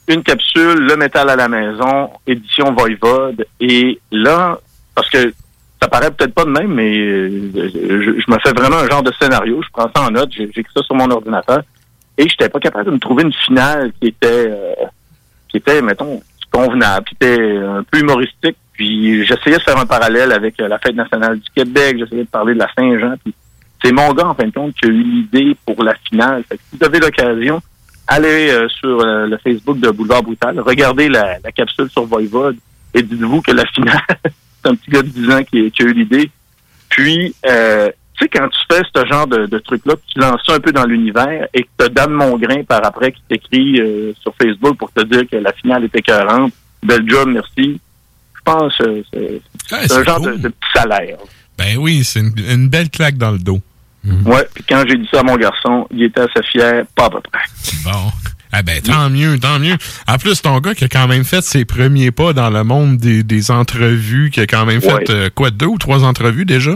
une 0.09 0.23
capsule, 0.25 0.81
le 0.81 0.97
métal 0.97 1.31
à 1.31 1.37
la 1.37 1.49
maison, 1.49 2.11
édition 2.27 2.73
Voivode. 2.73 3.47
Et 3.61 4.01
là, 4.11 4.59
parce 4.97 5.09
que 5.09 5.33
ça 5.81 5.89
paraît 5.89 6.11
peut-être 6.11 6.35
pas 6.35 6.45
de 6.45 6.51
même, 6.51 6.75
mais 6.75 6.99
euh, 6.99 7.51
je, 7.55 8.21
je 8.21 8.31
me 8.31 8.39
fais 8.41 8.53
vraiment 8.53 8.79
un 8.79 8.89
genre 8.89 9.05
de 9.05 9.13
scénario. 9.21 9.63
Je 9.63 9.69
prends 9.73 9.89
ça 9.95 10.03
en 10.03 10.11
note, 10.11 10.31
j'ai- 10.37 10.51
j'écris 10.53 10.73
ça 10.75 10.83
sur 10.83 10.97
mon 10.97 11.09
ordinateur. 11.11 11.63
Et 12.19 12.29
j'étais 12.29 12.49
pas 12.49 12.59
capable 12.59 12.87
de 12.87 12.91
me 12.91 12.99
trouver 12.99 13.23
une 13.23 13.33
finale 13.33 13.93
qui 14.01 14.09
était, 14.09 14.27
euh, 14.49 14.75
qui 15.49 15.57
était, 15.59 15.81
mettons, 15.81 16.21
convenable, 16.51 17.07
qui 17.07 17.15
était 17.15 17.57
un 17.57 17.83
peu 17.83 17.99
humoristique. 17.99 18.57
Puis 18.73 19.27
j'essayais 19.27 19.59
de 19.59 19.63
faire 19.63 19.79
un 19.79 19.87
parallèle 19.87 20.33
avec 20.33 20.59
euh, 20.61 20.69
la 20.69 20.79
fête 20.79 20.95
nationale 20.95 21.39
du 21.39 21.49
Québec, 21.55 21.99
j'essayais 21.99 22.25
de 22.25 22.29
parler 22.29 22.55
de 22.55 22.61
la 22.61 22.69
Saint-Jean. 22.75 23.15
Puis 23.23 23.35
c'est 23.83 23.93
mon 23.93 24.13
gars, 24.13 24.29
en 24.29 24.35
fin 24.35 24.47
de 24.47 24.53
compte, 24.53 24.75
qui 24.75 24.87
a 24.87 24.89
eu 24.89 25.03
l'idée 25.03 25.57
pour 25.67 25.83
la 25.83 25.95
finale. 25.95 26.45
Fait 26.49 26.57
que 26.57 26.63
si 26.71 26.79
vous 26.79 26.87
avez 26.87 26.99
l'occasion, 26.99 27.61
allez 28.07 28.51
euh, 28.51 28.69
sur 28.69 29.01
euh, 29.01 29.27
le 29.27 29.37
Facebook 29.39 29.79
de 29.79 29.91
Boulevard 29.91 30.23
Brutal, 30.23 30.59
regardez 30.61 31.09
la, 31.09 31.39
la 31.45 31.53
capsule 31.53 31.91
sur 31.91 32.05
Voivode 32.05 32.57
et 32.95 33.03
dites-vous 33.03 33.43
que 33.43 33.53
la 33.53 33.67
finale, 33.67 34.01
c'est 34.25 34.71
un 34.71 34.75
petit 34.75 34.91
gars 34.91 35.03
de 35.03 35.09
10 35.09 35.31
ans 35.31 35.43
qui, 35.45 35.71
qui 35.71 35.83
a 35.83 35.87
eu 35.87 35.93
l'idée. 35.93 36.31
Puis, 36.89 37.35
euh, 37.47 37.91
tu 38.21 38.25
sais, 38.27 38.29
quand 38.29 38.49
tu 38.49 38.59
fais 38.71 38.83
ce 38.95 39.07
genre 39.07 39.27
de, 39.27 39.47
de 39.47 39.59
truc-là, 39.59 39.95
tu 40.13 40.19
lances 40.19 40.41
ça 40.47 40.55
un 40.55 40.61
peu 40.61 40.73
dans 40.73 40.85
l'univers 40.85 41.47
et 41.55 41.63
que 41.63 41.69
tu 41.79 41.85
as 41.87 41.89
Dan 41.89 42.11
Mongrain 42.11 42.63
par 42.65 42.85
après 42.85 43.13
qui 43.13 43.23
t'écrit 43.29 43.81
euh, 43.81 44.13
sur 44.21 44.35
Facebook 44.41 44.77
pour 44.77 44.93
te 44.93 45.03
dire 45.05 45.23
que 45.31 45.37
la 45.37 45.53
finale 45.55 45.85
était 45.85 46.01
écœurante, 46.01 46.53
bel 46.83 47.09
job, 47.09 47.29
merci. 47.33 47.81
Je 48.35 48.41
pense 48.45 48.77
que 48.77 49.03
c'est 49.13 49.19
Ouais, 49.73 49.79
c'est 49.83 49.89
c'est 49.89 49.97
un 49.99 50.05
genre 50.05 50.21
cool. 50.21 50.33
de, 50.33 50.39
de 50.43 50.49
petit 50.49 50.71
salaire. 50.75 51.17
Ben 51.59 51.77
oui, 51.79 52.03
c'est 52.05 52.21
une, 52.21 52.33
une 52.51 52.69
belle 52.69 52.91
claque 52.91 53.17
dans 53.17 53.31
le 53.31 53.39
dos. 53.39 53.61
Ouais, 54.25 54.49
puis 54.55 54.65
quand 54.69 54.83
j'ai 54.89 54.97
dit 54.97 55.07
ça 55.13 55.21
à 55.21 55.23
mon 55.23 55.37
garçon, 55.37 55.87
il 55.91 56.03
était 56.05 56.21
assez 56.23 56.43
fier, 56.51 56.85
pas 56.97 57.05
à 57.07 57.11
peu 57.11 57.21
près. 57.21 57.43
Bon. 57.85 58.11
Ah 58.53 58.63
ben, 58.63 58.81
tant 58.83 59.09
mieux, 59.11 59.39
tant 59.39 59.59
mieux. 59.61 59.77
En 60.09 60.17
plus, 60.19 60.41
ton 60.43 60.59
gars 60.59 60.75
qui 60.75 60.85
a 60.85 60.89
quand 60.89 61.07
même 61.07 61.23
fait 61.23 61.43
ses 61.43 61.65
premiers 61.65 62.11
pas 62.11 62.33
dans 62.33 62.51
le 62.51 62.65
monde 62.65 62.97
des, 62.97 63.23
des 63.23 63.51
entrevues, 63.53 64.31
qui 64.31 64.41
a 64.41 64.47
quand 64.47 64.65
même 64.67 64.81
fait, 64.81 64.93
Ouais. 64.93 65.11
euh, 65.11 65.31
quoi, 65.33 65.51
deux 65.51 65.67
ou 65.67 65.79
trois 65.79 66.03
entrevues 66.03 66.47
déjà? 66.47 66.73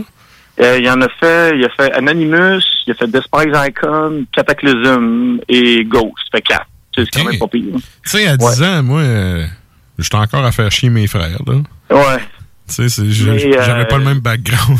Euh, 0.61 0.77
il 0.79 0.89
en 0.89 1.01
a 1.01 1.09
fait, 1.09 1.57
il 1.57 1.65
a 1.65 1.69
fait 1.69 1.91
Anonymous, 1.93 2.61
il 2.87 2.91
a 2.91 2.93
fait 2.95 3.07
Despise 3.07 3.53
Icon, 3.53 4.25
Cataclysm 4.31 5.39
et 5.49 5.83
Ghost. 5.83 6.13
Fait 6.31 6.41
quatre. 6.41 6.67
C'est 6.95 7.09
quand 7.11 7.25
même 7.29 7.39
pas 7.39 7.47
pire. 7.47 7.63
Tu 7.75 8.09
sais, 8.09 8.27
à 8.27 8.37
10 8.37 8.63
ans, 8.63 8.83
moi, 8.83 9.01
euh, 9.01 9.45
j'étais 9.99 10.15
encore 10.15 10.45
à 10.45 10.51
faire 10.53 10.71
chier 10.71 10.89
mes 10.89 11.07
frères, 11.07 11.39
là. 11.45 11.55
Ouais. 11.89 12.19
Tu 12.73 12.89
sais, 12.89 13.01
Mais, 13.03 13.11
j'avais 13.11 13.81
euh, 13.81 13.85
pas 13.85 13.97
le 13.97 14.05
même 14.05 14.19
background. 14.19 14.79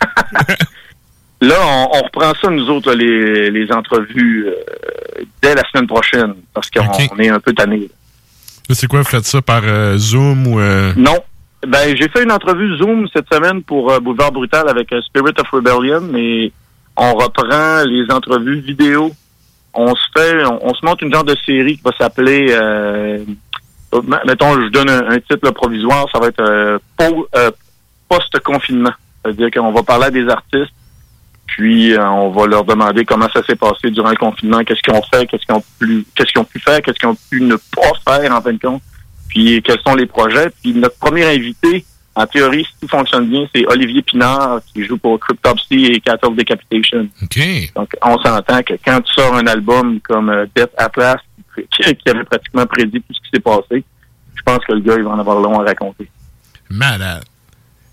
là, 1.40 1.54
on, 1.62 1.88
on 1.92 2.02
reprend 2.02 2.32
ça, 2.40 2.50
nous 2.50 2.68
autres, 2.68 2.90
là, 2.90 2.96
les, 2.96 3.50
les 3.50 3.70
entrevues, 3.72 4.46
euh, 4.48 5.22
dès 5.40 5.54
la 5.54 5.62
semaine 5.70 5.86
prochaine, 5.86 6.34
parce 6.52 6.68
qu'on 6.70 6.86
on 7.12 7.18
est 7.20 7.28
un 7.28 7.40
peu 7.40 7.52
tannés. 7.52 7.88
C'est 8.70 8.86
quoi, 8.88 9.00
vous 9.02 9.08
faites 9.08 9.26
ça 9.26 9.42
par 9.42 9.62
euh, 9.64 9.96
Zoom 9.96 10.46
ou... 10.46 10.58
euh, 10.58 10.92
Non. 10.96 11.22
Ben, 11.66 11.96
j'ai 11.96 12.08
fait 12.08 12.22
une 12.22 12.32
entrevue 12.32 12.76
Zoom 12.76 13.06
cette 13.14 13.32
semaine 13.32 13.62
pour 13.62 13.90
euh, 13.90 14.00
Boulevard 14.00 14.32
Brutal 14.32 14.68
avec 14.68 14.92
euh, 14.92 15.00
Spirit 15.02 15.34
of 15.38 15.48
Rebellion, 15.50 16.00
mais 16.00 16.52
on 16.96 17.14
reprend 17.14 17.82
les 17.86 18.10
entrevues 18.10 18.60
vidéo. 18.60 19.12
On 19.72 19.94
se 19.94 20.02
fait, 20.16 20.44
on, 20.46 20.72
se 20.74 20.84
monte 20.84 21.02
une 21.02 21.12
genre 21.12 21.24
de 21.24 21.34
série 21.44 21.76
qui 21.76 21.82
va 21.82 21.90
s'appeler, 21.98 22.46
euh, 22.50 23.24
mettons, 24.26 24.60
je 24.60 24.68
donne 24.68 24.88
un, 24.88 25.18
titre 25.18 25.50
provisoire, 25.50 26.06
ça 26.12 26.20
va 26.20 26.28
être 26.28 26.78
po- 26.96 27.26
post-confinement. 28.08 28.92
C'est-à-dire 29.24 29.50
qu'on 29.50 29.72
va 29.72 29.82
parler 29.82 30.04
à 30.04 30.10
des 30.12 30.28
artistes, 30.28 30.72
puis 31.46 31.92
on 31.98 32.30
va 32.30 32.46
leur 32.46 32.62
demander 32.62 33.04
comment 33.04 33.28
ça 33.34 33.42
s'est 33.42 33.56
passé 33.56 33.90
durant 33.90 34.10
le 34.10 34.16
confinement, 34.16 34.62
qu'est-ce 34.62 34.80
qu'ils 34.80 34.94
ont 34.94 35.02
fait, 35.12 35.26
qu'est-ce 35.26 35.44
qu'ils 35.44 35.56
ont 35.56 35.64
pu, 35.80 36.06
qu'est-ce 36.14 36.30
qu'ils 36.30 36.40
ont 36.40 36.44
pu 36.44 36.60
faire, 36.60 36.80
qu'est-ce 36.80 36.98
qu'ils 37.00 37.08
ont 37.08 37.18
pu 37.28 37.40
ne 37.40 37.56
pas 37.56 38.12
faire 38.12 38.30
en 38.32 38.40
fin 38.40 38.52
de 38.52 38.60
compte, 38.60 38.82
puis 39.34 39.60
quels 39.62 39.80
sont 39.84 39.96
les 39.96 40.06
projets? 40.06 40.48
Puis 40.62 40.72
notre 40.74 40.96
premier 40.96 41.24
invité, 41.24 41.84
en 42.14 42.26
théorie, 42.26 42.64
si 42.64 42.70
tout 42.80 42.88
fonctionne 42.88 43.28
bien, 43.28 43.44
c'est 43.52 43.66
Olivier 43.66 44.00
Pinard 44.02 44.60
qui 44.72 44.84
joue 44.86 44.96
pour 44.96 45.18
Cryptopsy 45.18 45.86
et 45.86 46.00
Cattle 46.00 46.36
Decapitation. 46.36 47.08
OK. 47.22 47.40
Donc 47.74 47.90
on 48.02 48.16
s'entend 48.22 48.62
que 48.62 48.74
quand 48.84 49.00
tu 49.00 49.12
sors 49.12 49.34
un 49.34 49.46
album 49.48 49.98
comme 50.00 50.30
euh, 50.30 50.46
Death 50.54 50.70
Atlas, 50.78 51.18
qui, 51.72 51.82
avait 52.08 52.24
pratiquement 52.24 52.66
prédit 52.66 53.00
tout 53.00 53.12
ce 53.14 53.20
qui 53.20 53.30
s'est 53.34 53.40
passé, 53.40 53.82
je 54.36 54.42
pense 54.44 54.64
que 54.64 54.72
le 54.72 54.80
gars, 54.80 54.94
il 54.96 55.02
va 55.04 55.10
en 55.10 55.18
avoir 55.18 55.40
long 55.40 55.60
à 55.60 55.64
raconter. 55.64 56.08
Malade. 56.70 57.24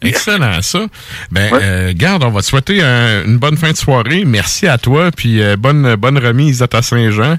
Excellent, 0.04 0.62
ça. 0.62 0.86
Ben, 1.32 1.52
euh, 1.54 1.94
garde, 1.96 2.24
on 2.24 2.30
va 2.32 2.42
te 2.42 2.46
souhaiter 2.48 2.82
un- 2.82 3.24
une 3.26 3.38
bonne 3.38 3.58
fin 3.58 3.72
de 3.72 3.78
soirée. 3.78 4.24
Merci 4.26 4.68
à 4.68 4.78
toi, 4.80 5.12
puis 5.12 5.42
euh, 5.42 5.56
bonne, 5.58 5.96
bonne 5.96 6.18
remise 6.18 6.64
à 6.64 6.68
ta 6.68 6.82
Saint-Jean. 6.82 7.38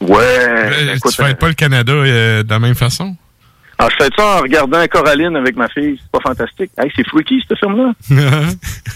Ouais. 0.00 0.18
Euh, 0.20 0.94
écoute, 0.94 1.12
tu 1.16 1.22
fêtes 1.22 1.38
pas 1.38 1.48
le 1.48 1.54
Canada 1.54 1.92
de 1.92 2.48
la 2.48 2.58
même 2.60 2.74
façon? 2.76 3.16
Alors, 3.78 3.90
je 3.90 4.04
fais 4.04 4.10
ça 4.16 4.38
en 4.38 4.40
regardant 4.40 4.86
Coraline 4.86 5.36
avec 5.36 5.54
ma 5.56 5.68
fille. 5.68 5.98
C'est 6.02 6.10
pas 6.10 6.20
fantastique. 6.20 6.70
Hey, 6.78 6.90
c'est 6.96 7.06
freaky, 7.08 7.44
cette 7.46 7.58
film-là. 7.58 7.92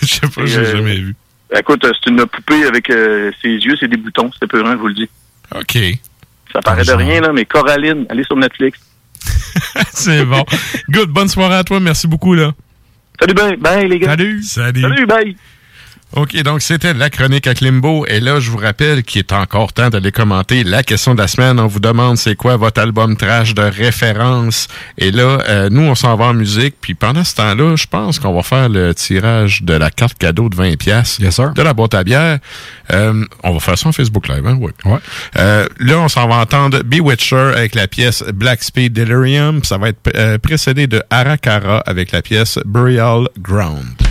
Je 0.03 0.07
sais 0.07 0.21
pas, 0.35 0.47
j'ai 0.47 0.59
Euh, 0.59 0.77
jamais 0.77 0.95
vu. 0.97 1.15
Écoute, 1.55 1.85
euh, 1.85 1.93
c'est 2.03 2.11
une 2.11 2.25
poupée 2.27 2.65
avec 2.65 2.89
euh, 2.91 3.31
ses 3.43 3.49
yeux, 3.51 3.77
c'est 3.79 3.89
des 3.89 3.97
boutons. 3.99 4.31
C'est 4.41 4.47
peurant, 4.49 4.73
je 4.73 4.77
vous 4.79 4.89
le 4.89 4.95
dis. 4.95 5.09
OK. 5.55 5.79
Ça 6.53 6.61
paraît 6.63 6.85
de 6.85 6.93
rien, 6.93 7.21
là, 7.21 7.31
mais 7.33 7.45
Coraline, 7.45 8.07
allez 8.09 8.25
sur 8.25 8.37
Netflix. 8.37 8.79
C'est 9.93 10.25
bon. 10.25 10.45
Good, 10.89 11.11
bonne 11.11 11.29
soirée 11.29 11.57
à 11.57 11.65
toi. 11.65 11.79
Merci 11.81 12.07
beaucoup, 12.09 12.35
là. 12.35 12.53
Salut, 13.21 13.35
bye, 13.35 13.57
bye 13.57 13.89
les 13.89 13.99
gars. 13.99 14.09
Salut. 14.11 14.43
Salut. 14.43 14.81
Salut, 14.81 15.07
bye. 15.07 15.37
OK, 16.17 16.43
donc 16.43 16.61
c'était 16.61 16.93
la 16.93 17.09
chronique 17.09 17.47
à 17.47 17.55
Klimbo. 17.55 18.05
Et 18.07 18.19
là, 18.19 18.41
je 18.41 18.51
vous 18.51 18.57
rappelle 18.57 19.05
qu'il 19.05 19.21
est 19.21 19.33
encore 19.33 19.73
temps 19.73 19.91
d'aller 19.91 20.11
commenter 20.11 20.65
la 20.65 20.83
question 20.83 21.15
de 21.15 21.21
la 21.21 21.29
semaine. 21.29 21.61
On 21.61 21.69
vous 21.69 21.79
demande 21.79 22.17
c'est 22.17 22.35
quoi 22.35 22.57
votre 22.57 22.81
album 22.81 23.17
trash 23.17 23.55
de 23.55 23.63
référence. 23.63 24.67
Et 24.99 25.13
là, 25.13 25.39
euh, 25.49 25.69
nous, 25.71 25.83
on 25.83 25.95
s'en 25.95 26.17
va 26.17 26.27
en 26.27 26.35
musique. 26.35 26.75
Puis 26.81 26.95
pendant 26.95 27.23
ce 27.23 27.37
temps-là, 27.37 27.77
je 27.77 27.87
pense 27.87 28.19
qu'on 28.19 28.35
va 28.35 28.43
faire 28.43 28.69
le 28.69 28.93
tirage 28.93 29.63
de 29.63 29.73
la 29.73 29.91
carte 29.91 30.19
cadeau 30.19 30.49
de 30.49 30.57
20 30.57 30.77
pièces 30.79 31.21
de 31.21 31.63
la 31.63 31.75
boîte 31.75 31.95
à 31.95 32.03
bière. 32.03 32.41
Euh, 32.93 33.25
on 33.45 33.53
va 33.53 33.61
faire 33.61 33.79
ça 33.79 33.91
en 33.91 33.93
Facebook 33.93 34.27
Live, 34.27 34.45
hein? 34.45 34.59
Oui. 34.61 34.73
Euh, 35.37 35.69
là, 35.79 36.01
on 36.01 36.09
s'en 36.09 36.27
va 36.27 36.39
entendre 36.39 36.83
Bewitcher 36.83 37.53
avec 37.55 37.77
la 37.77 37.87
pièce 37.87 38.25
Black 38.35 38.65
Speed 38.65 38.95
Delirium. 38.95 39.63
Ça 39.63 39.79
va 39.79 39.91
être 39.91 40.39
précédé 40.39 40.89
de 40.89 41.01
Arakara 41.11 41.85
avec 41.87 42.11
la 42.11 42.21
pièce 42.21 42.59
Burial 42.65 43.29
Ground. 43.39 44.10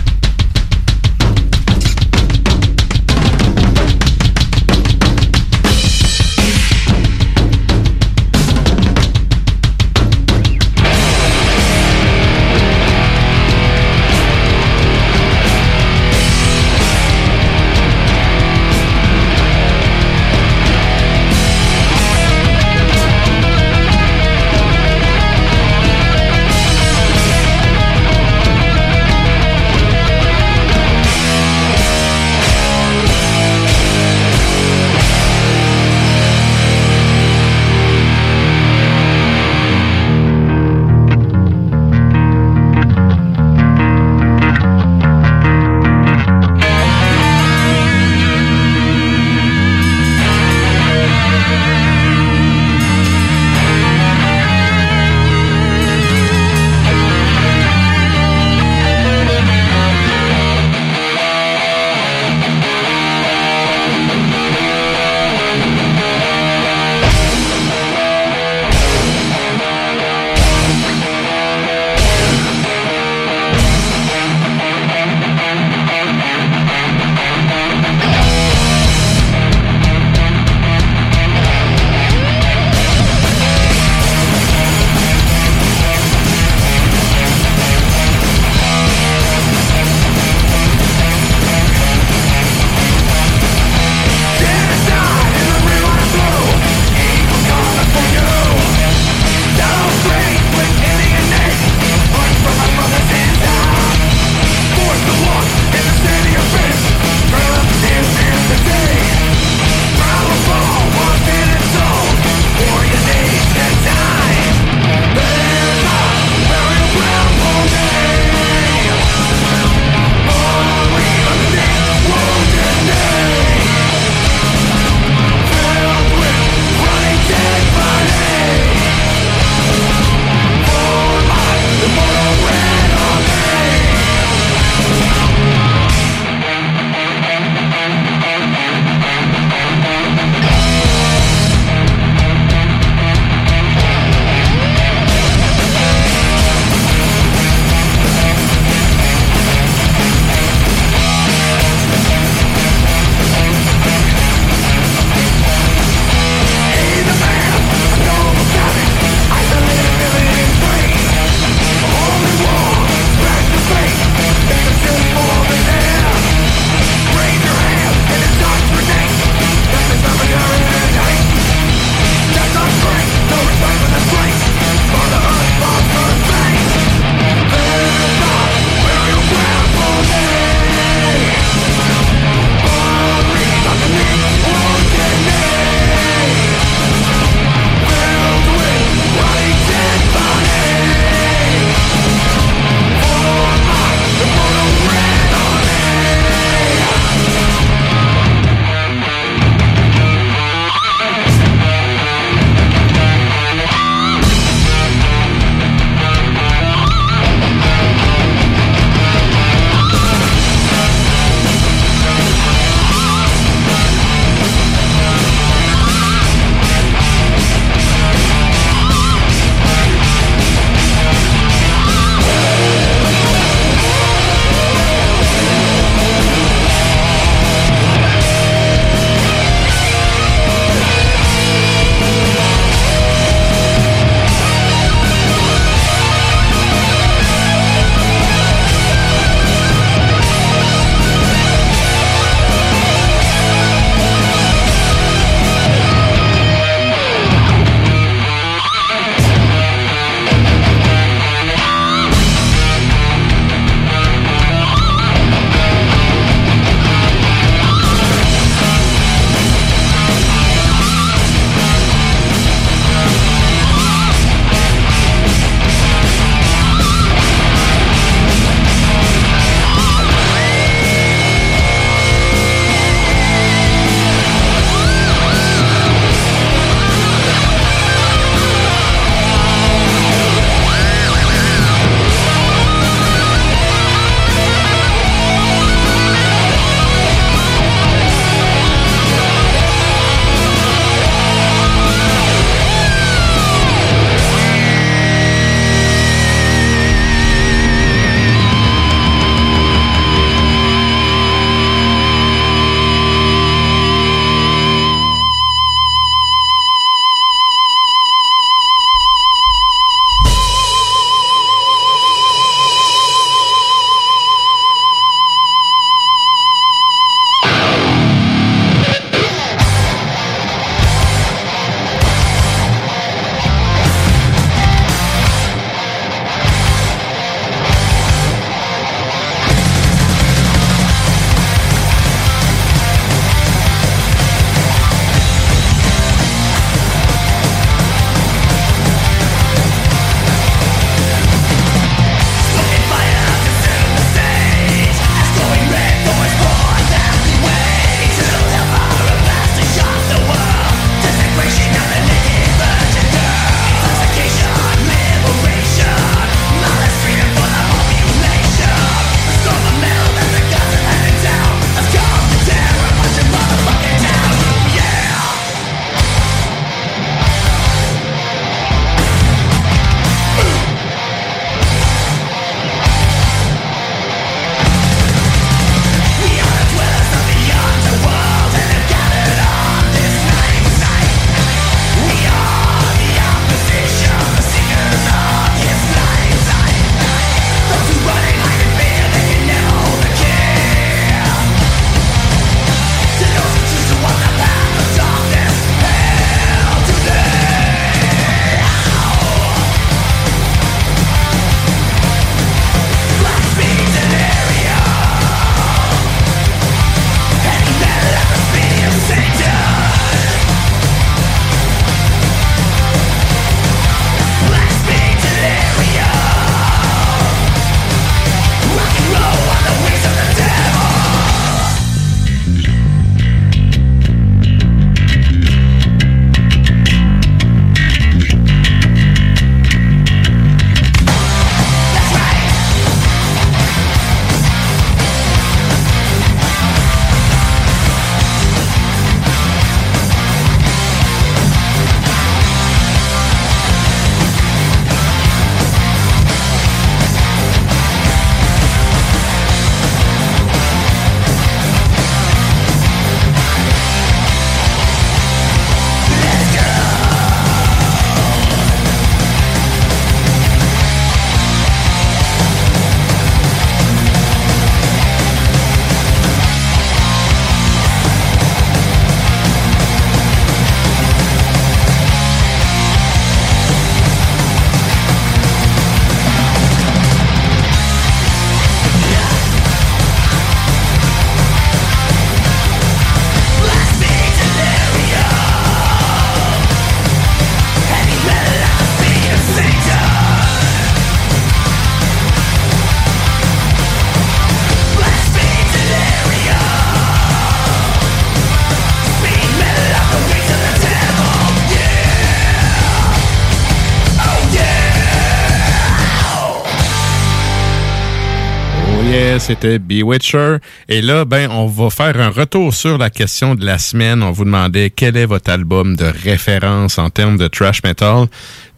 C'était 509.50 509.80
Bewitcher. 509.80 510.58
Et 510.88 511.02
là, 511.02 511.24
ben, 511.24 511.50
on 511.50 511.66
va 511.66 511.90
faire 511.90 512.20
un 512.20 512.30
retour 512.30 512.72
sur 512.72 512.98
la 512.98 513.10
question 513.10 513.56
de 513.56 513.66
la 513.66 513.78
semaine. 513.78 514.22
On 514.22 514.30
vous 514.30 514.44
demandait 514.44 514.90
quel 514.90 515.16
est 515.16 515.26
votre 515.26 515.50
album 515.50 515.96
de 515.96 516.04
référence 516.04 516.98
en 516.98 517.10
termes 517.10 517.36
de 517.36 517.48
trash 517.48 517.82
metal. 517.82 518.26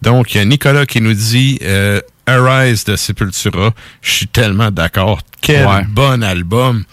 Donc, 0.01 0.35
il 0.35 0.39
y 0.39 0.41
a 0.41 0.47
Nicolas 0.47 0.87
qui 0.87 1.03
nous 1.03 1.13
dit 1.13 1.59
euh, 1.61 2.01
Arise 2.27 2.85
de 2.85 2.97
Sepultura. 2.97 3.73
Je 4.01 4.11
suis 4.11 4.27
tellement 4.29 4.71
d'accord. 4.71 5.21
Quel 5.41 5.67
Ouais. 5.67 5.85
bon 5.89 6.23
album. 6.23 6.85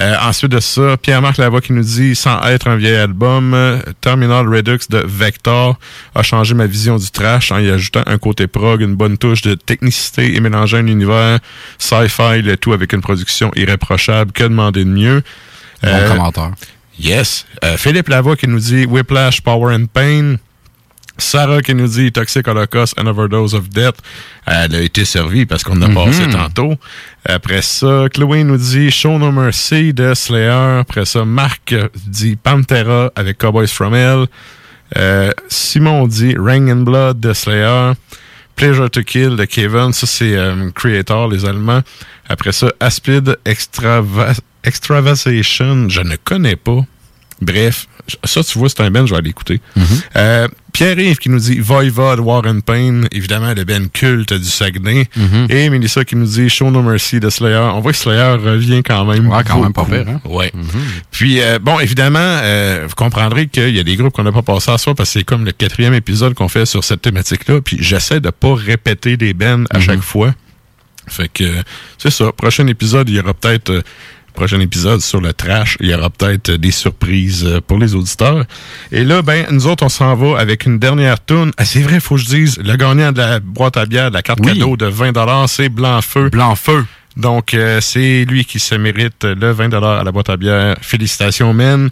Euh, 0.00 0.16
ensuite 0.22 0.50
de 0.52 0.60
ça, 0.60 0.96
Pierre-Marc 0.96 1.36
Lavoie 1.36 1.60
qui 1.60 1.74
nous 1.74 1.82
dit, 1.82 2.16
sans 2.16 2.42
être 2.46 2.66
un 2.68 2.76
vieil 2.76 2.96
album, 2.96 3.52
euh, 3.52 3.78
Terminal 4.00 4.48
Redux 4.48 4.78
de 4.88 5.04
Vector 5.06 5.78
a 6.14 6.22
changé 6.22 6.54
ma 6.54 6.66
vision 6.66 6.96
du 6.96 7.10
trash 7.10 7.52
en 7.52 7.58
y 7.58 7.68
ajoutant 7.70 8.02
un 8.06 8.16
côté 8.16 8.46
prog, 8.46 8.80
une 8.80 8.94
bonne 8.94 9.18
touche 9.18 9.42
de 9.42 9.54
technicité 9.54 10.34
et 10.34 10.40
mélangeant 10.40 10.78
un 10.78 10.86
univers 10.86 11.40
sci-fi, 11.78 12.40
le 12.40 12.56
tout 12.56 12.72
avec 12.72 12.94
une 12.94 13.02
production 13.02 13.50
irréprochable. 13.56 14.32
Que 14.32 14.44
demander 14.44 14.84
de 14.84 14.90
mieux? 14.90 15.22
Bon 15.82 16.08
commentaire. 16.08 16.52
Yes. 16.98 17.44
Euh, 17.64 17.76
Philippe 17.76 18.08
Lavoie 18.08 18.36
qui 18.36 18.46
nous 18.46 18.58
dit 18.60 18.84
Whiplash, 18.86 19.40
Power 19.42 19.74
and 19.74 19.86
Pain. 19.92 20.36
Sarah 21.20 21.62
qui 21.62 21.74
nous 21.74 21.86
dit 21.86 22.10
Toxic 22.12 22.46
Holocaust, 22.48 22.94
An 22.98 23.06
Overdose 23.06 23.54
of 23.54 23.68
Death. 23.68 23.96
Elle 24.46 24.74
a 24.74 24.80
été 24.80 25.04
servie 25.04 25.46
parce 25.46 25.62
qu'on 25.62 25.80
a 25.82 25.88
Mhm. 25.88 25.94
passé 25.94 26.28
tantôt. 26.30 26.74
Après 27.24 27.62
ça, 27.62 28.06
Chloé 28.12 28.42
nous 28.44 28.56
dit 28.56 28.90
Show 28.90 29.18
No 29.18 29.30
Mercy 29.30 29.92
de 29.92 30.14
Slayer. 30.14 30.80
Après 30.80 31.04
ça, 31.04 31.24
Marc 31.24 31.74
dit 32.06 32.36
Pantera 32.36 33.10
avec 33.14 33.38
Cowboys 33.38 33.68
From 33.68 33.94
Hell. 33.94 34.26
Euh, 34.96 35.30
Simon 35.48 36.06
dit 36.08 36.34
Ring 36.38 36.70
and 36.70 36.82
Blood 36.82 37.20
de 37.20 37.32
Slayer. 37.32 37.92
Pleasure 38.56 38.90
to 38.90 39.02
Kill 39.02 39.36
de 39.36 39.44
Kevin. 39.44 39.92
Ça, 39.92 40.06
c'est 40.06 40.34
euh, 40.36 40.70
Creator, 40.74 41.28
les 41.28 41.44
Allemands. 41.44 41.82
Après 42.28 42.52
ça, 42.52 42.72
Aspid 42.80 43.36
Extrava 43.44 44.32
Extravasation. 44.64 45.88
Je 45.88 46.00
ne 46.00 46.16
connais 46.16 46.56
pas. 46.56 46.80
Bref, 47.40 47.86
ça, 48.24 48.42
tu 48.44 48.58
vois, 48.58 48.68
c'est 48.68 48.80
un 48.80 48.90
Ben, 48.90 49.06
je 49.06 49.12
vais 49.12 49.18
aller 49.18 49.30
écouter. 49.30 49.60
Euh, 50.16 50.48
Pierre-Yves 50.72 51.18
qui 51.18 51.28
nous 51.30 51.38
dit 51.40 51.58
Voivod, 51.58 52.20
War 52.20 52.42
and 52.46 52.60
Pain, 52.60 53.02
évidemment, 53.10 53.52
le 53.54 53.64
Ben 53.64 53.88
culte 53.88 54.32
du 54.32 54.44
Saguenay. 54.44 55.08
Et 55.48 55.68
Melissa 55.68 56.04
qui 56.04 56.16
nous 56.16 56.26
dit 56.26 56.48
Show 56.48 56.70
No 56.70 56.82
Mercy 56.82 57.20
de 57.20 57.28
Slayer. 57.28 57.56
On 57.56 57.80
voit 57.80 57.92
que 57.92 57.98
Slayer 57.98 58.36
revient 58.42 58.82
quand 58.82 59.04
même. 59.04 59.28
Ouais, 59.28 59.42
quand 59.44 59.60
même 59.60 59.72
pas 59.72 59.84
pire, 59.84 60.06
hein? 60.08 60.20
Ouais. 60.24 60.52
Puis, 61.10 61.40
euh, 61.40 61.58
bon, 61.58 61.78
évidemment, 61.80 62.18
euh, 62.20 62.86
vous 62.88 62.94
comprendrez 62.94 63.48
qu'il 63.48 63.74
y 63.74 63.80
a 63.80 63.84
des 63.84 63.96
groupes 63.96 64.12
qu'on 64.12 64.22
n'a 64.22 64.32
pas 64.32 64.42
passé 64.42 64.70
à 64.70 64.78
soi 64.78 64.94
parce 64.94 65.12
que 65.12 65.18
c'est 65.18 65.24
comme 65.24 65.44
le 65.44 65.52
quatrième 65.52 65.94
épisode 65.94 66.34
qu'on 66.34 66.48
fait 66.48 66.66
sur 66.66 66.84
cette 66.84 67.02
thématique-là. 67.02 67.60
Puis, 67.60 67.78
j'essaie 67.80 68.20
de 68.20 68.30
pas 68.30 68.54
répéter 68.54 69.16
des 69.16 69.34
bands 69.34 69.64
à 69.70 69.80
chaque 69.80 70.02
fois. 70.02 70.34
Fait 71.08 71.28
que, 71.28 71.44
c'est 71.98 72.10
ça. 72.10 72.30
Prochain 72.30 72.66
épisode, 72.68 73.08
il 73.08 73.16
y 73.16 73.20
aura 73.20 73.34
peut-être... 73.34 73.82
prochain 74.40 74.60
épisode 74.60 75.02
sur 75.02 75.20
le 75.20 75.34
trash, 75.34 75.76
il 75.80 75.90
y 75.90 75.94
aura 75.94 76.08
peut-être 76.08 76.48
euh, 76.48 76.56
des 76.56 76.70
surprises 76.70 77.44
euh, 77.44 77.60
pour 77.60 77.76
les 77.76 77.94
auditeurs. 77.94 78.46
Et 78.90 79.04
là, 79.04 79.20
ben, 79.20 79.44
nous 79.50 79.66
autres, 79.66 79.84
on 79.84 79.90
s'en 79.90 80.14
va 80.14 80.38
avec 80.40 80.64
une 80.64 80.78
dernière 80.78 81.20
tourne. 81.22 81.50
Ah, 81.58 81.66
c'est 81.66 81.82
vrai, 81.82 82.00
faut 82.00 82.14
que 82.14 82.22
je 82.22 82.26
dise, 82.26 82.58
le 82.58 82.74
gagnant 82.76 83.12
de 83.12 83.18
la 83.18 83.38
boîte 83.38 83.76
à 83.76 83.84
bière, 83.84 84.08
de 84.08 84.14
la 84.14 84.22
carte 84.22 84.40
Oui. 84.42 84.54
cadeau 84.58 84.78
de 84.78 84.86
20 84.86 85.46
c'est 85.46 85.68
Blanc-Feu. 85.68 86.30
Blanc-Feu. 86.30 86.86
Donc, 87.20 87.52
euh, 87.54 87.80
c'est 87.82 88.24
lui 88.24 88.44
qui 88.46 88.58
se 88.58 88.74
mérite 88.74 89.24
le 89.24 89.50
20 89.52 89.74
à 89.74 90.02
la 90.02 90.10
boîte 90.12 90.30
à 90.30 90.36
bière. 90.36 90.76
Félicitations, 90.80 91.52
men. 91.52 91.90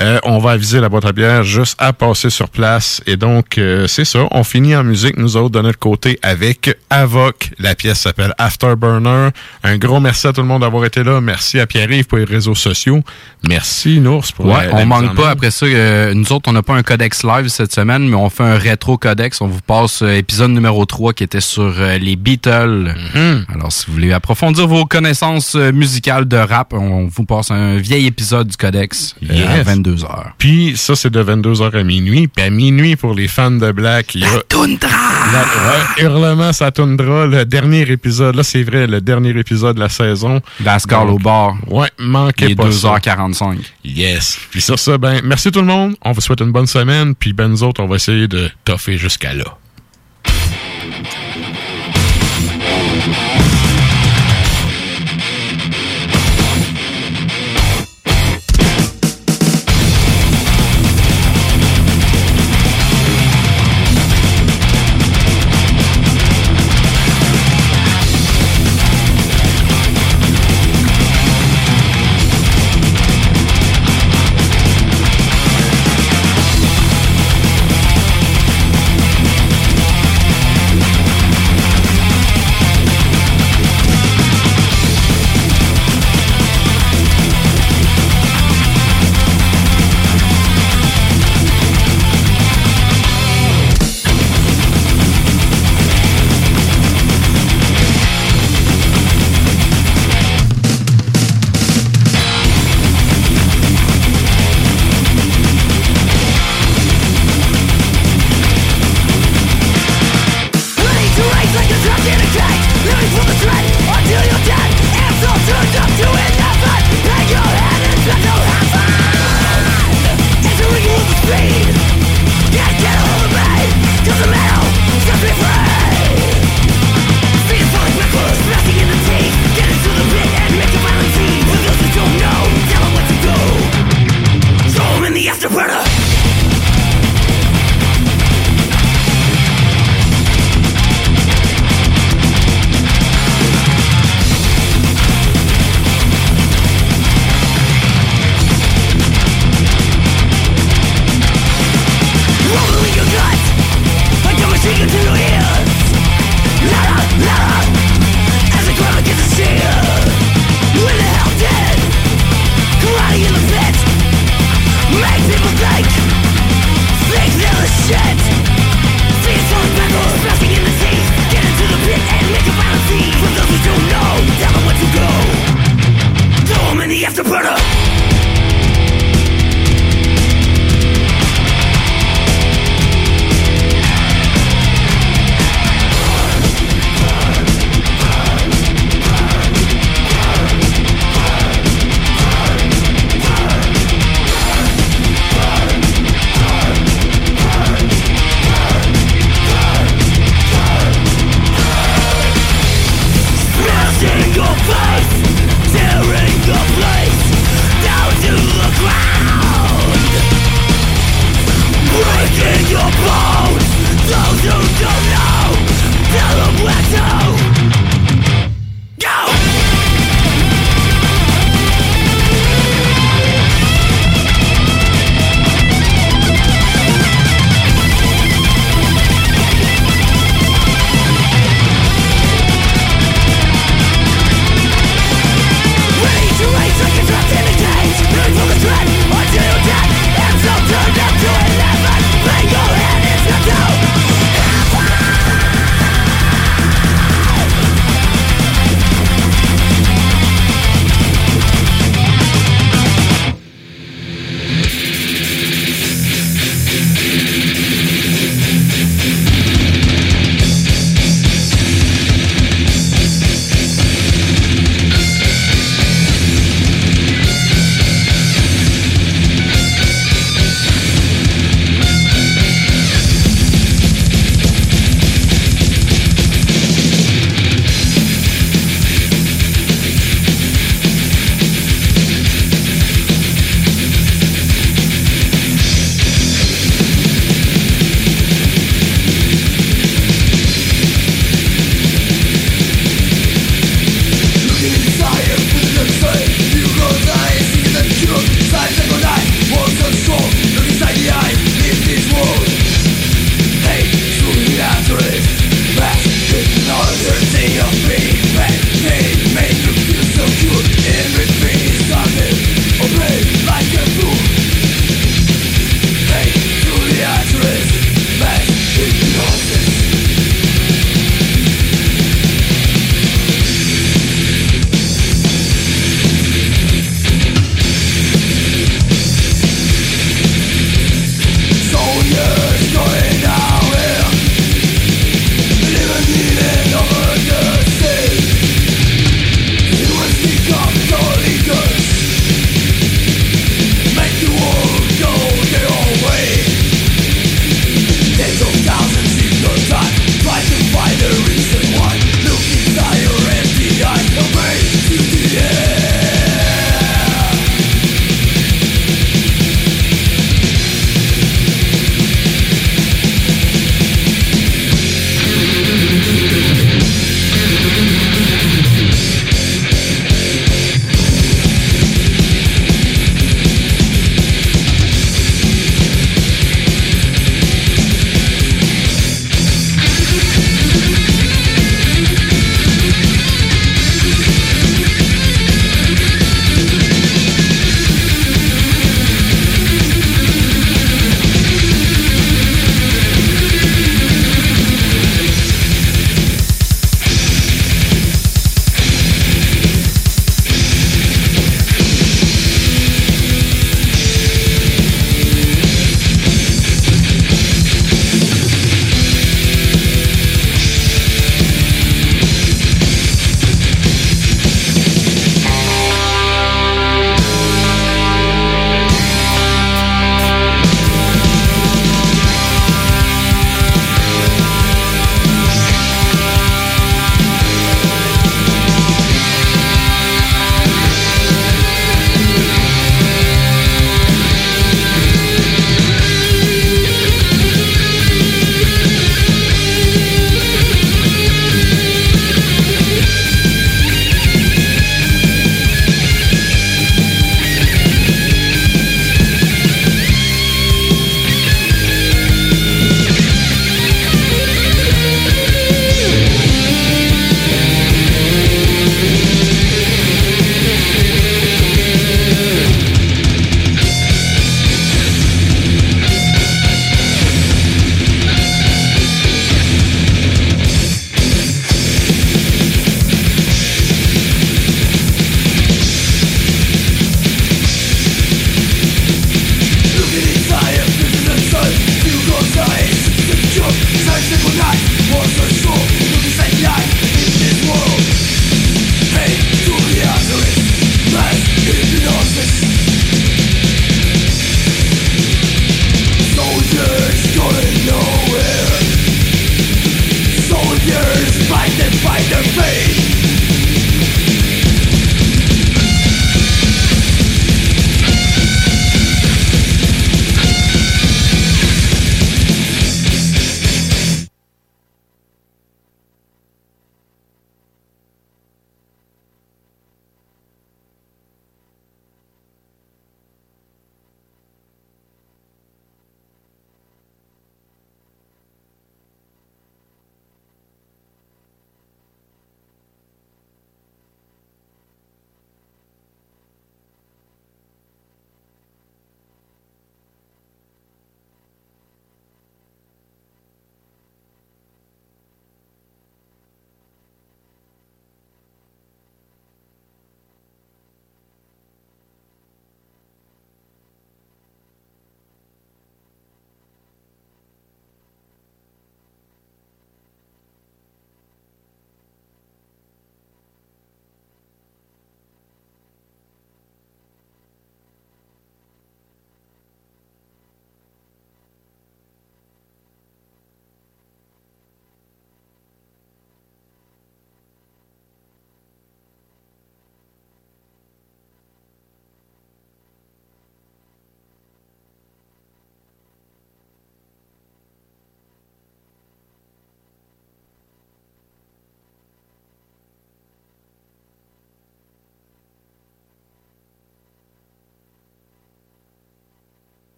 Euh, 0.00 0.18
on 0.24 0.38
va 0.38 0.50
aviser 0.52 0.80
la 0.80 0.88
boîte 0.88 1.04
à 1.04 1.12
bière 1.12 1.44
juste 1.44 1.76
à 1.78 1.92
passer 1.92 2.28
sur 2.28 2.48
place. 2.48 3.00
Et 3.06 3.16
donc, 3.16 3.56
euh, 3.58 3.86
c'est 3.86 4.04
ça. 4.04 4.26
On 4.32 4.42
finit 4.42 4.74
en 4.74 4.82
musique, 4.82 5.16
nous 5.16 5.36
autres, 5.36 5.50
de 5.50 5.60
notre 5.60 5.78
côté, 5.78 6.18
avec 6.22 6.76
Avoc. 6.90 7.50
La 7.58 7.74
pièce 7.76 8.00
s'appelle 8.00 8.34
Afterburner. 8.38 9.28
Un 9.62 9.78
gros 9.78 10.00
merci 10.00 10.26
à 10.26 10.32
tout 10.32 10.40
le 10.40 10.48
monde 10.48 10.62
d'avoir 10.62 10.84
été 10.84 11.04
là. 11.04 11.20
Merci 11.20 11.60
à 11.60 11.66
Pierre-Yves 11.66 12.06
pour 12.06 12.18
les 12.18 12.24
réseaux 12.24 12.54
sociaux. 12.56 13.00
Merci, 13.46 14.00
Nours, 14.00 14.24
pour 14.34 14.46
Ouais, 14.46 14.66
la- 14.66 14.74
on 14.74 14.86
manque 14.86 15.14
pas 15.14 15.30
après 15.30 15.50
ça. 15.52 15.66
nous 16.14 16.32
autres, 16.32 16.48
on 16.48 16.52
n'a 16.52 16.62
pas 16.62 16.74
un 16.74 16.82
codex 16.82 17.22
live 17.22 17.48
cette 17.48 17.72
semaine, 17.72 18.08
mais 18.08 18.16
on 18.16 18.28
fait 18.30 18.42
un 18.42 18.58
rétro 18.58 18.98
codex. 18.98 19.40
On 19.40 19.46
vous 19.46 19.60
passe 19.60 20.02
épisode 20.02 20.50
numéro 20.50 20.84
3 20.84 21.12
qui 21.12 21.22
était 21.22 21.40
sur 21.40 21.72
les 22.00 22.16
Beatles. 22.16 22.94
Mhm. 23.14 23.46
Alors, 23.54 23.70
si 23.70 23.86
vous 23.86 23.92
voulez 23.92 24.12
approfondir 24.12 24.63
vos 24.66 24.84
connaissances 24.84 25.54
euh, 25.54 25.72
musicales 25.72 26.26
de 26.26 26.36
rap, 26.36 26.72
on 26.72 27.06
vous 27.06 27.24
passe 27.24 27.50
un 27.50 27.76
vieil 27.78 28.06
épisode 28.06 28.48
du 28.48 28.56
codex 28.56 29.14
euh, 29.22 29.46
à 29.48 29.58
Yes. 29.58 29.66
22h. 29.66 30.06
Puis 30.38 30.74
ça, 30.76 30.94
c'est 30.96 31.10
de 31.10 31.22
22h 31.22 31.78
à 31.78 31.82
minuit. 31.82 32.28
Puis 32.28 32.44
à 32.44 32.50
minuit, 32.50 32.96
pour 32.96 33.14
les 33.14 33.28
fans 33.28 33.50
de 33.50 33.70
Black, 33.72 34.14
il 34.14 34.22
y 34.22 34.24
a... 34.24 34.42
Tundra! 34.48 34.88
ouais, 34.88 36.02
Hurlement, 36.04 36.52
ça 36.52 36.70
tundra. 36.70 37.26
Le 37.26 37.44
dernier 37.44 37.82
épisode, 37.90 38.36
là, 38.36 38.42
c'est 38.42 38.62
vrai, 38.62 38.86
le 38.86 39.00
dernier 39.00 39.30
épisode 39.38 39.76
de 39.76 39.80
la 39.80 39.88
saison. 39.88 40.40
Lascar 40.64 41.06
Donc, 41.06 41.16
au 41.16 41.18
bar. 41.18 41.54
Ouais, 41.68 41.88
manquez 41.98 42.46
Il 42.46 42.50
est 42.52 42.54
pas 42.54 42.70
ça. 42.70 42.96
2h45. 42.98 43.58
Yes. 43.84 44.38
Puis 44.50 44.60
sur 44.60 44.78
ça, 44.78 44.98
ben, 44.98 45.20
merci 45.24 45.50
tout 45.50 45.60
le 45.60 45.66
monde. 45.66 45.94
On 46.02 46.12
vous 46.12 46.20
souhaite 46.20 46.40
une 46.40 46.52
bonne 46.52 46.66
semaine. 46.66 47.14
Puis 47.14 47.32
ben, 47.32 47.48
nous 47.48 47.62
autres, 47.62 47.82
on 47.82 47.86
va 47.86 47.96
essayer 47.96 48.28
de 48.28 48.50
toffer 48.64 48.98
jusqu'à 48.98 49.32
là. 49.34 49.44